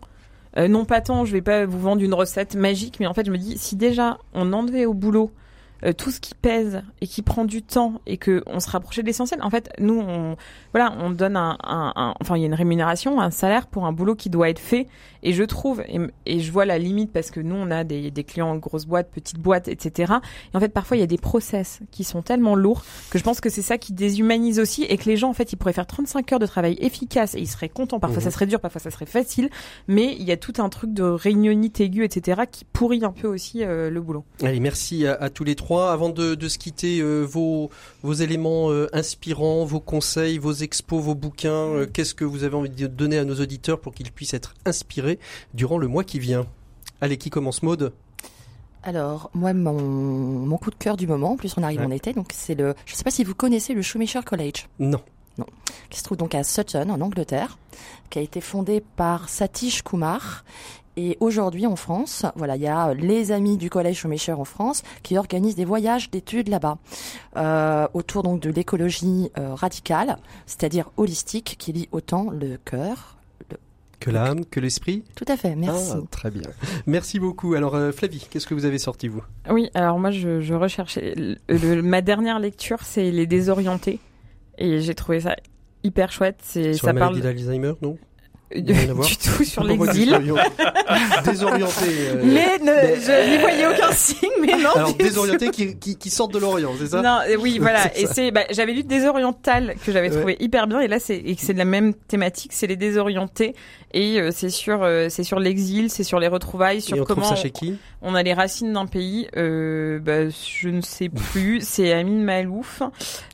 Euh, 0.58 0.68
non 0.68 0.86
pas 0.86 1.02
tant, 1.02 1.26
je 1.26 1.34
vais 1.34 1.42
pas 1.42 1.66
vous 1.66 1.80
vendre 1.80 2.02
une 2.02 2.14
recette 2.14 2.56
magique, 2.56 3.00
mais 3.00 3.08
en 3.08 3.14
fait, 3.14 3.26
je 3.26 3.32
me 3.32 3.38
dis, 3.38 3.58
si 3.58 3.76
déjà 3.76 4.20
on 4.34 4.54
enlevait 4.54 4.86
au 4.86 4.94
boulot 4.94 5.32
euh, 5.84 5.94
tout 5.94 6.12
ce 6.12 6.20
qui 6.20 6.34
pèse 6.36 6.82
et 7.02 7.08
qui 7.08 7.22
prend 7.22 7.46
du 7.46 7.62
temps 7.62 8.02
et 8.06 8.18
que 8.18 8.44
on 8.48 8.60
se 8.60 8.70
rapprochait 8.70 9.02
de 9.02 9.08
l'essentiel. 9.08 9.42
En 9.42 9.50
fait, 9.50 9.72
nous, 9.80 10.00
on, 10.00 10.36
voilà, 10.74 10.96
on 11.00 11.10
donne 11.10 11.36
un, 11.36 11.58
un, 11.64 12.14
enfin, 12.22 12.38
il 12.38 12.42
y 12.42 12.44
a 12.44 12.48
une 12.48 12.54
rémunération, 12.54 13.20
un 13.20 13.32
salaire 13.32 13.68
pour 13.68 13.86
un 13.86 13.92
boulot 13.92 14.16
qui 14.16 14.30
doit 14.30 14.50
être 14.50 14.60
fait. 14.60 14.88
Et 15.24 15.34
je 15.34 15.44
trouve, 15.44 15.84
et, 16.26 16.40
je 16.40 16.52
vois 16.52 16.66
la 16.66 16.78
limite 16.78 17.12
parce 17.12 17.32
que 17.32 17.40
nous, 17.40 17.56
on 17.56 17.72
a 17.72 17.84
des, 17.84 18.12
des 18.12 18.24
clients 18.24 18.56
grosses 18.58 18.86
boîtes, 18.86 19.10
petites 19.10 19.40
boîtes, 19.40 19.68
etc. 19.68 20.14
Et 20.54 20.58
en 20.58 20.60
fait, 20.60 20.70
parfois, 20.70 20.98
il 20.98 21.00
y 21.00 21.04
a 21.04 21.08
des 21.08 21.18
process 21.18 21.80
qui 21.90 22.04
sont 22.04 22.22
tellement 22.22 22.56
lourds 22.56 22.84
que 23.10 23.18
je 23.18 23.24
pense 23.24 23.42
que 23.42 23.50
c'est 23.50 23.64
ça 23.64 23.80
qui 23.80 23.94
déshumanise 23.94 24.60
aussi 24.60 24.84
et 24.84 24.98
que 24.98 25.06
les 25.06 25.18
gens, 25.18 25.30
en 25.30 25.34
fait, 25.34 25.52
ils 25.52 25.56
pourraient 25.56 25.74
faire 25.74 25.88
35 25.88 26.34
heures 26.34 26.40
de 26.40 26.46
travail 26.46 26.78
efficace 26.80 27.34
et 27.34 27.40
ils 27.40 27.48
seraient 27.48 27.70
contents. 27.70 28.00
Parfois, 28.00 28.22
ça 28.22 28.30
mhm. 28.30 28.34
serait 28.34 28.46
dur, 28.46 28.60
parfois, 28.60 28.82
ça 28.82 28.92
serait 28.92 29.08
facile. 29.08 29.50
Mais 29.88 30.16
il 30.20 30.24
y 30.24 30.32
a 30.32 30.38
tout 30.38 30.54
un 30.60 30.70
truc 30.70 30.94
de 30.94 31.04
réunionnite 31.04 31.80
aiguë, 31.82 32.04
etc. 32.04 32.44
qui 32.52 32.66
pourrit 32.66 33.04
un 33.04 33.12
peu 33.12 33.28
aussi 33.28 33.64
euh, 33.64 33.90
le 33.90 34.02
boulot. 34.02 34.26
Allez, 34.44 34.60
merci 34.60 35.08
à, 35.08 35.30
tous 35.30 35.44
les 35.44 35.56
trois. 35.56 35.75
Avant 35.80 36.10
de, 36.10 36.36
de 36.36 36.48
se 36.48 36.58
quitter, 36.58 37.00
euh, 37.00 37.24
vos, 37.24 37.70
vos 38.04 38.14
éléments 38.14 38.72
euh, 38.72 38.88
inspirants, 38.94 39.66
vos 39.66 39.80
conseils, 39.80 40.38
vos 40.38 40.54
expos, 40.54 41.02
vos 41.02 41.16
bouquins, 41.16 41.86
qu'est-ce 41.94 42.16
que 42.16 42.26
vous 42.26 42.44
avez 42.44 42.56
envie 42.56 42.70
de 42.70 42.88
donner 42.88 43.18
à 43.18 43.26
nos 43.26 43.36
auditeurs 43.36 43.80
pour 43.80 43.94
qu'ils 43.94 44.12
puissent 44.12 44.34
être 44.34 44.54
inspirés 44.66 45.20
durant 45.54 45.78
le 45.78 45.88
mois 45.88 46.04
qui 46.04 46.20
vient? 46.20 46.46
Allez, 47.02 47.18
qui 47.18 47.30
commence 47.30 47.64
mode 47.64 47.94
alors, 48.88 49.32
moi, 49.34 49.52
mon, 49.52 50.58
coup 50.58 50.70
de 50.70 50.76
cœur 50.76 50.96
du 50.96 51.08
moment, 51.08 51.32
en 51.32 51.38
plus 51.38 51.56
on 51.58 51.64
arrive 51.64 51.82
en 51.82 51.90
été, 51.90 52.14
donc 52.14 52.30
c'est 52.32 52.54
le, 52.54 52.76
je 52.86 52.94
ne 52.94 52.96
sais 52.98 53.04
pas 53.04 53.10
si 53.10 53.24
vous 53.24 53.34
connaissez 53.34 53.74
le 53.74 53.82
Shoemaker 53.82 54.24
College. 54.24 54.68
Non. 54.78 55.02
Non. 55.40 55.48
Qui 55.90 56.00
se 56.00 56.04
trouve 56.04 56.18
donc 56.18 56.36
à 56.36 56.44
Sutton, 56.44 56.90
en 56.90 57.02
Angleterre, 57.02 57.58
qui 58.12 58.20
a 58.20 58.22
été 58.22 58.42
fondé 58.42 58.84
par 58.96 59.28
Satish 59.28 59.82
Kumar. 59.82 60.46
Et 60.98 61.18
aujourd'hui 61.20 61.68
en 61.68 61.76
France, 61.76 62.26
voilà, 62.36 62.56
il 62.56 62.62
y 62.62 62.68
a 62.68 62.94
les 62.94 63.32
amis 63.32 63.58
du 63.58 63.70
collège 63.70 63.98
Shoemaker 63.98 64.40
en 64.40 64.46
France 64.46 64.84
qui 65.04 65.18
organisent 65.18 65.56
des 65.56 65.66
voyages 65.66 66.10
d'études 66.10 66.48
là-bas 66.48 66.78
euh, 67.38 67.88
autour 67.94 68.24
donc 68.24 68.40
de 68.42 68.50
l'écologie 68.50 69.30
euh, 69.38 69.54
radicale, 69.54 70.18
c'est-à-dire 70.46 70.90
holistique, 70.98 71.56
qui 71.60 71.74
lie 71.74 71.90
autant 71.92 72.30
le 72.30 72.58
cœur, 72.64 73.18
que 74.00 74.12
l'âme, 74.12 74.46
que 74.46 74.60
l'esprit 74.60 75.04
Tout 75.16 75.26
à 75.28 75.36
fait, 75.36 75.56
merci. 75.56 75.94
Ah, 75.96 76.02
très 76.12 76.30
bien. 76.30 76.44
Merci 76.86 77.20
beaucoup. 77.20 77.56
Alors 77.56 77.76
euh, 77.76 77.92
Flavie, 77.92 78.28
qu'est-ce 78.30 78.46
que 78.46 78.54
vous 78.54 78.66
avez 78.66 78.78
sorti 78.78 79.08
vous? 79.08 79.24
Oui, 79.50 79.70
alors 79.74 80.00
moi 80.00 80.12
je, 80.12 80.54
recherchais... 80.54 81.16
ma 81.50 82.02
dernière 82.02 82.40
lecture, 82.40 82.80
c'est 82.84 83.12
Les 83.12 83.26
Désorientés. 83.26 84.00
Et 84.58 84.80
j'ai 84.82 84.96
trouvé 84.96 85.22
ça 85.22 85.36
hyper 85.84 86.12
chouette. 86.12 86.38
C'est, 86.42 86.74
Sur 86.74 86.88
ça 86.88 86.94
la 86.94 87.00
maladie 87.00 87.22
d'Alzheimer, 87.22 87.74
non? 87.82 87.98
Du 88.54 89.18
tout 89.18 89.44
sur 89.44 89.64
l'exil. 89.64 90.10
Désorienté. 91.26 91.86
Euh, 91.88 92.22
mais, 92.24 92.60
je 92.60 93.32
n'y 93.32 93.38
voyais 93.40 93.68
aucun 93.68 93.92
signe, 93.92 94.30
mais 94.40 94.56
non. 94.58 94.72
Alors 94.76 94.94
désorienté 94.94 95.50
qui, 95.50 95.78
qui, 95.78 95.98
qui 95.98 96.10
sortent 96.10 96.34
de 96.34 96.40
l'Orient, 96.40 96.72
c'est 96.80 96.88
ça 96.88 97.02
Non, 97.02 97.20
euh, 97.28 97.38
oui, 97.40 97.58
voilà. 97.62 97.96
et 97.98 98.06
c'est, 98.06 98.32
bah, 98.32 98.44
j'avais 98.52 98.74
lu 98.74 98.84
Désoriental 98.84 99.76
que 99.84 99.92
j'avais 99.92 100.10
trouvé 100.10 100.38
hyper 100.40 100.68
bien, 100.68 100.80
et 100.80 100.88
là 100.88 101.00
c'est, 101.00 101.24
c'est 101.38 101.54
de 101.54 101.58
la 101.58 101.66
même 101.66 101.94
thématique, 101.94 102.52
c'est 102.54 102.68
les 102.68 102.76
désorientés, 102.76 103.56
et 103.96 104.20
euh, 104.20 104.30
c'est 104.32 104.50
sur, 104.50 104.88
c'est 105.10 105.24
sur 105.24 105.40
l'exil, 105.40 105.90
c'est 105.90 106.04
sur 106.04 106.20
les 106.20 106.28
retrouvailles, 106.28 106.82
sur 106.82 106.98
et 106.98 107.04
comment. 107.04 107.24
ça 107.24 107.36
chez 107.36 107.50
qui 107.50 107.78
on 108.06 108.14
a 108.14 108.22
les 108.22 108.34
racines 108.34 108.72
d'un 108.72 108.86
pays, 108.86 109.28
euh, 109.36 109.98
bah, 109.98 110.30
je 110.30 110.70
ne 110.70 110.82
sais 110.82 111.10
plus, 111.10 111.62
c'est 111.64 111.92
Amine 111.92 112.24
Malouf. 112.24 112.84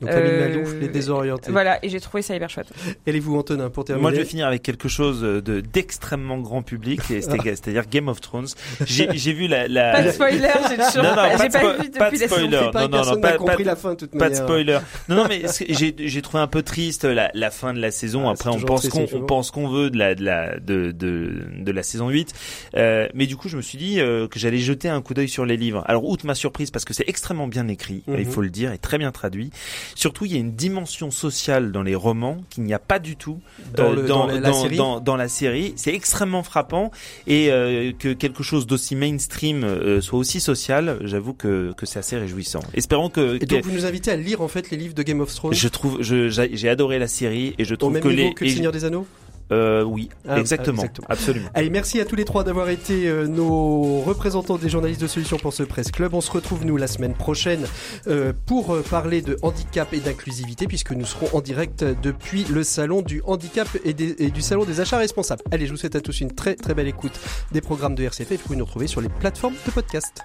Donc 0.00 0.10
Amine 0.10 0.38
Malouf, 0.40 0.74
les 0.80 0.88
désorientés. 0.88 1.52
Voilà, 1.52 1.78
et 1.84 1.90
j'ai 1.90 2.00
trouvé 2.00 2.22
ça 2.22 2.34
hyper 2.34 2.48
chouette. 2.48 2.68
Et 3.06 3.20
vous 3.20 3.36
Antonin 3.36 3.68
pour 3.68 3.84
terminer 3.84 4.02
Moi 4.02 4.10
je 4.12 4.16
vais 4.16 4.24
finir 4.24 4.46
avec 4.46 4.62
quelque 4.62 4.88
chose 4.88 5.20
de 5.20 5.60
d'extrêmement 5.60 6.38
grand 6.38 6.62
public, 6.62 7.02
c'est-à-dire 7.08 7.84
Game 7.88 8.08
of 8.08 8.22
Thrones. 8.22 8.48
J'ai 8.86 9.32
vu 9.32 9.46
la, 9.46 9.68
la... 9.68 9.92
Pas 9.92 10.02
de 10.02 10.10
spoiler, 10.10 10.48
j'ai 10.70 10.76
toujours 10.76 11.02
non, 11.02 11.10
non, 11.10 11.16
pas, 11.16 11.48
pas, 11.48 11.72
vu 11.76 11.90
pas 11.90 12.10
de 12.10 12.16
spoiler. 12.16 12.48
Non, 12.48 12.88
non, 12.88 13.04
non, 13.04 13.20
pas, 13.20 13.32
compris 13.34 13.64
la 13.64 13.76
fin, 13.76 13.94
pas 14.18 14.30
de 14.30 14.34
spoiler. 14.34 14.78
Non, 15.08 15.16
non, 15.16 15.26
mais 15.28 15.42
j'ai 15.68 16.22
trouvé 16.22 16.42
un 16.42 16.46
peu 16.46 16.62
triste 16.62 17.04
la, 17.04 17.30
la 17.34 17.50
fin 17.50 17.74
de 17.74 17.80
la 17.80 17.90
saison. 17.90 18.28
Ah, 18.28 18.32
Après, 18.32 18.48
on 18.48 18.58
pense 18.60 18.88
qu'on 18.88 19.06
on 19.12 19.20
pense 19.26 19.50
qu'on 19.50 19.68
veut 19.68 19.90
de 19.90 19.98
la 19.98 20.14
de 20.14 20.24
la 20.24 20.51
de 20.60 20.92
de, 20.92 21.44
de 21.58 21.72
la 21.72 21.82
saison 21.82 22.08
8. 22.08 22.34
Euh, 22.76 23.08
mais 23.14 23.26
du 23.26 23.36
coup, 23.36 23.48
je 23.48 23.56
me 23.56 23.62
suis 23.62 23.78
dit 23.78 24.00
euh, 24.00 24.28
que 24.28 24.38
j'allais 24.38 24.58
jeter 24.58 24.88
un 24.88 25.02
coup 25.02 25.14
d'œil 25.14 25.28
sur 25.28 25.44
les 25.44 25.56
livres. 25.56 25.84
Alors, 25.86 26.04
outre 26.04 26.26
ma 26.26 26.34
surprise, 26.34 26.70
parce 26.70 26.84
que 26.84 26.94
c'est 26.94 27.08
extrêmement 27.08 27.48
bien 27.48 27.68
écrit, 27.68 28.02
il 28.08 28.14
mhm. 28.14 28.24
faut 28.26 28.42
le 28.42 28.50
dire, 28.50 28.72
et 28.72 28.78
très 28.78 28.98
bien 28.98 29.12
traduit. 29.12 29.50
Surtout, 29.94 30.24
il 30.24 30.32
y 30.32 30.36
a 30.36 30.38
une 30.38 30.52
dimension 30.52 31.10
sociale 31.10 31.72
dans 31.72 31.82
les 31.82 31.94
romans 31.94 32.42
qu'il 32.50 32.64
n'y 32.64 32.74
a 32.74 32.78
pas 32.78 32.98
du 32.98 33.16
tout 33.16 33.40
dans, 33.74 33.90
euh, 33.90 33.94
le, 33.94 34.02
dans, 34.02 34.26
dans, 34.26 34.40
la 34.40 34.52
série. 34.52 34.76
Dans, 34.76 35.00
dans, 35.00 35.16
la 35.16 35.28
série. 35.28 35.72
C'est 35.76 35.94
extrêmement 35.94 36.42
frappant 36.42 36.90
et 37.26 37.48
que 37.98 38.12
quelque 38.12 38.42
chose 38.42 38.66
d'aussi 38.66 38.96
mainstream 38.96 40.00
soit 40.00 40.18
aussi 40.18 40.40
social, 40.40 40.98
j'avoue 41.02 41.34
que, 41.34 41.72
que 41.76 41.86
c'est 41.86 41.98
assez 41.98 42.16
réjouissant. 42.16 42.60
Espérons 42.74 43.10
que. 43.10 43.36
Et 43.42 43.46
donc 43.46 43.64
vous 43.64 43.72
nous 43.72 43.86
invitez 43.86 44.10
à 44.10 44.16
lire 44.16 44.40
en 44.40 44.48
fait 44.48 44.70
les 44.70 44.76
livres 44.76 44.94
de 44.94 45.02
Game 45.02 45.20
of 45.20 45.34
Thrones? 45.34 45.54
Je 45.54 45.68
trouve, 45.68 46.02
j'ai 46.02 46.68
adoré 46.68 46.98
la 46.98 47.08
série 47.08 47.54
et 47.58 47.64
je 47.64 47.74
trouve 47.74 47.98
que 48.00 48.08
les 48.08 48.34
que 48.34 48.44
le 48.44 48.50
Seigneur 48.50 48.72
des 48.72 48.84
Anneaux? 48.84 49.06
Euh, 49.50 49.82
oui, 49.82 50.08
ah, 50.28 50.38
exactement, 50.38 50.84
absolument. 51.08 51.48
Allez, 51.54 51.70
merci 51.70 52.00
à 52.00 52.04
tous 52.04 52.16
les 52.16 52.24
trois 52.24 52.44
d'avoir 52.44 52.68
été 52.68 53.08
euh, 53.08 53.26
nos 53.26 54.00
représentants 54.00 54.56
des 54.56 54.68
journalistes 54.68 55.00
de 55.00 55.06
solutions 55.06 55.36
pour 55.36 55.52
ce 55.52 55.62
Presse 55.62 55.90
Club. 55.90 56.14
On 56.14 56.20
se 56.20 56.30
retrouve 56.30 56.64
nous 56.64 56.76
la 56.76 56.86
semaine 56.86 57.14
prochaine 57.14 57.66
euh, 58.06 58.32
pour 58.46 58.76
parler 58.82 59.22
de 59.22 59.36
handicap 59.42 59.92
et 59.92 60.00
d'inclusivité, 60.00 60.66
puisque 60.66 60.92
nous 60.92 61.04
serons 61.04 61.28
en 61.36 61.40
direct 61.40 61.84
depuis 62.02 62.44
le 62.44 62.62
salon 62.62 63.02
du 63.02 63.22
handicap 63.26 63.68
et, 63.84 63.92
du 63.94 64.42
salon 64.42 64.64
des 64.64 64.80
achats 64.80 64.98
responsables. 64.98 65.42
Allez, 65.50 65.66
je 65.66 65.72
vous 65.72 65.78
souhaite 65.78 65.96
à 65.96 66.00
tous 66.00 66.20
une 66.20 66.32
très 66.32 66.54
très 66.54 66.74
belle 66.74 66.88
écoute 66.88 67.18
des 67.52 67.60
programmes 67.60 67.94
de 67.94 68.04
RCF 68.04 68.32
et 68.32 68.36
vous 68.36 68.42
pouvez 68.42 68.56
nous 68.56 68.64
retrouver 68.64 68.86
sur 68.86 69.00
les 69.00 69.08
plateformes 69.08 69.54
de 69.66 69.70
podcast. 69.70 70.22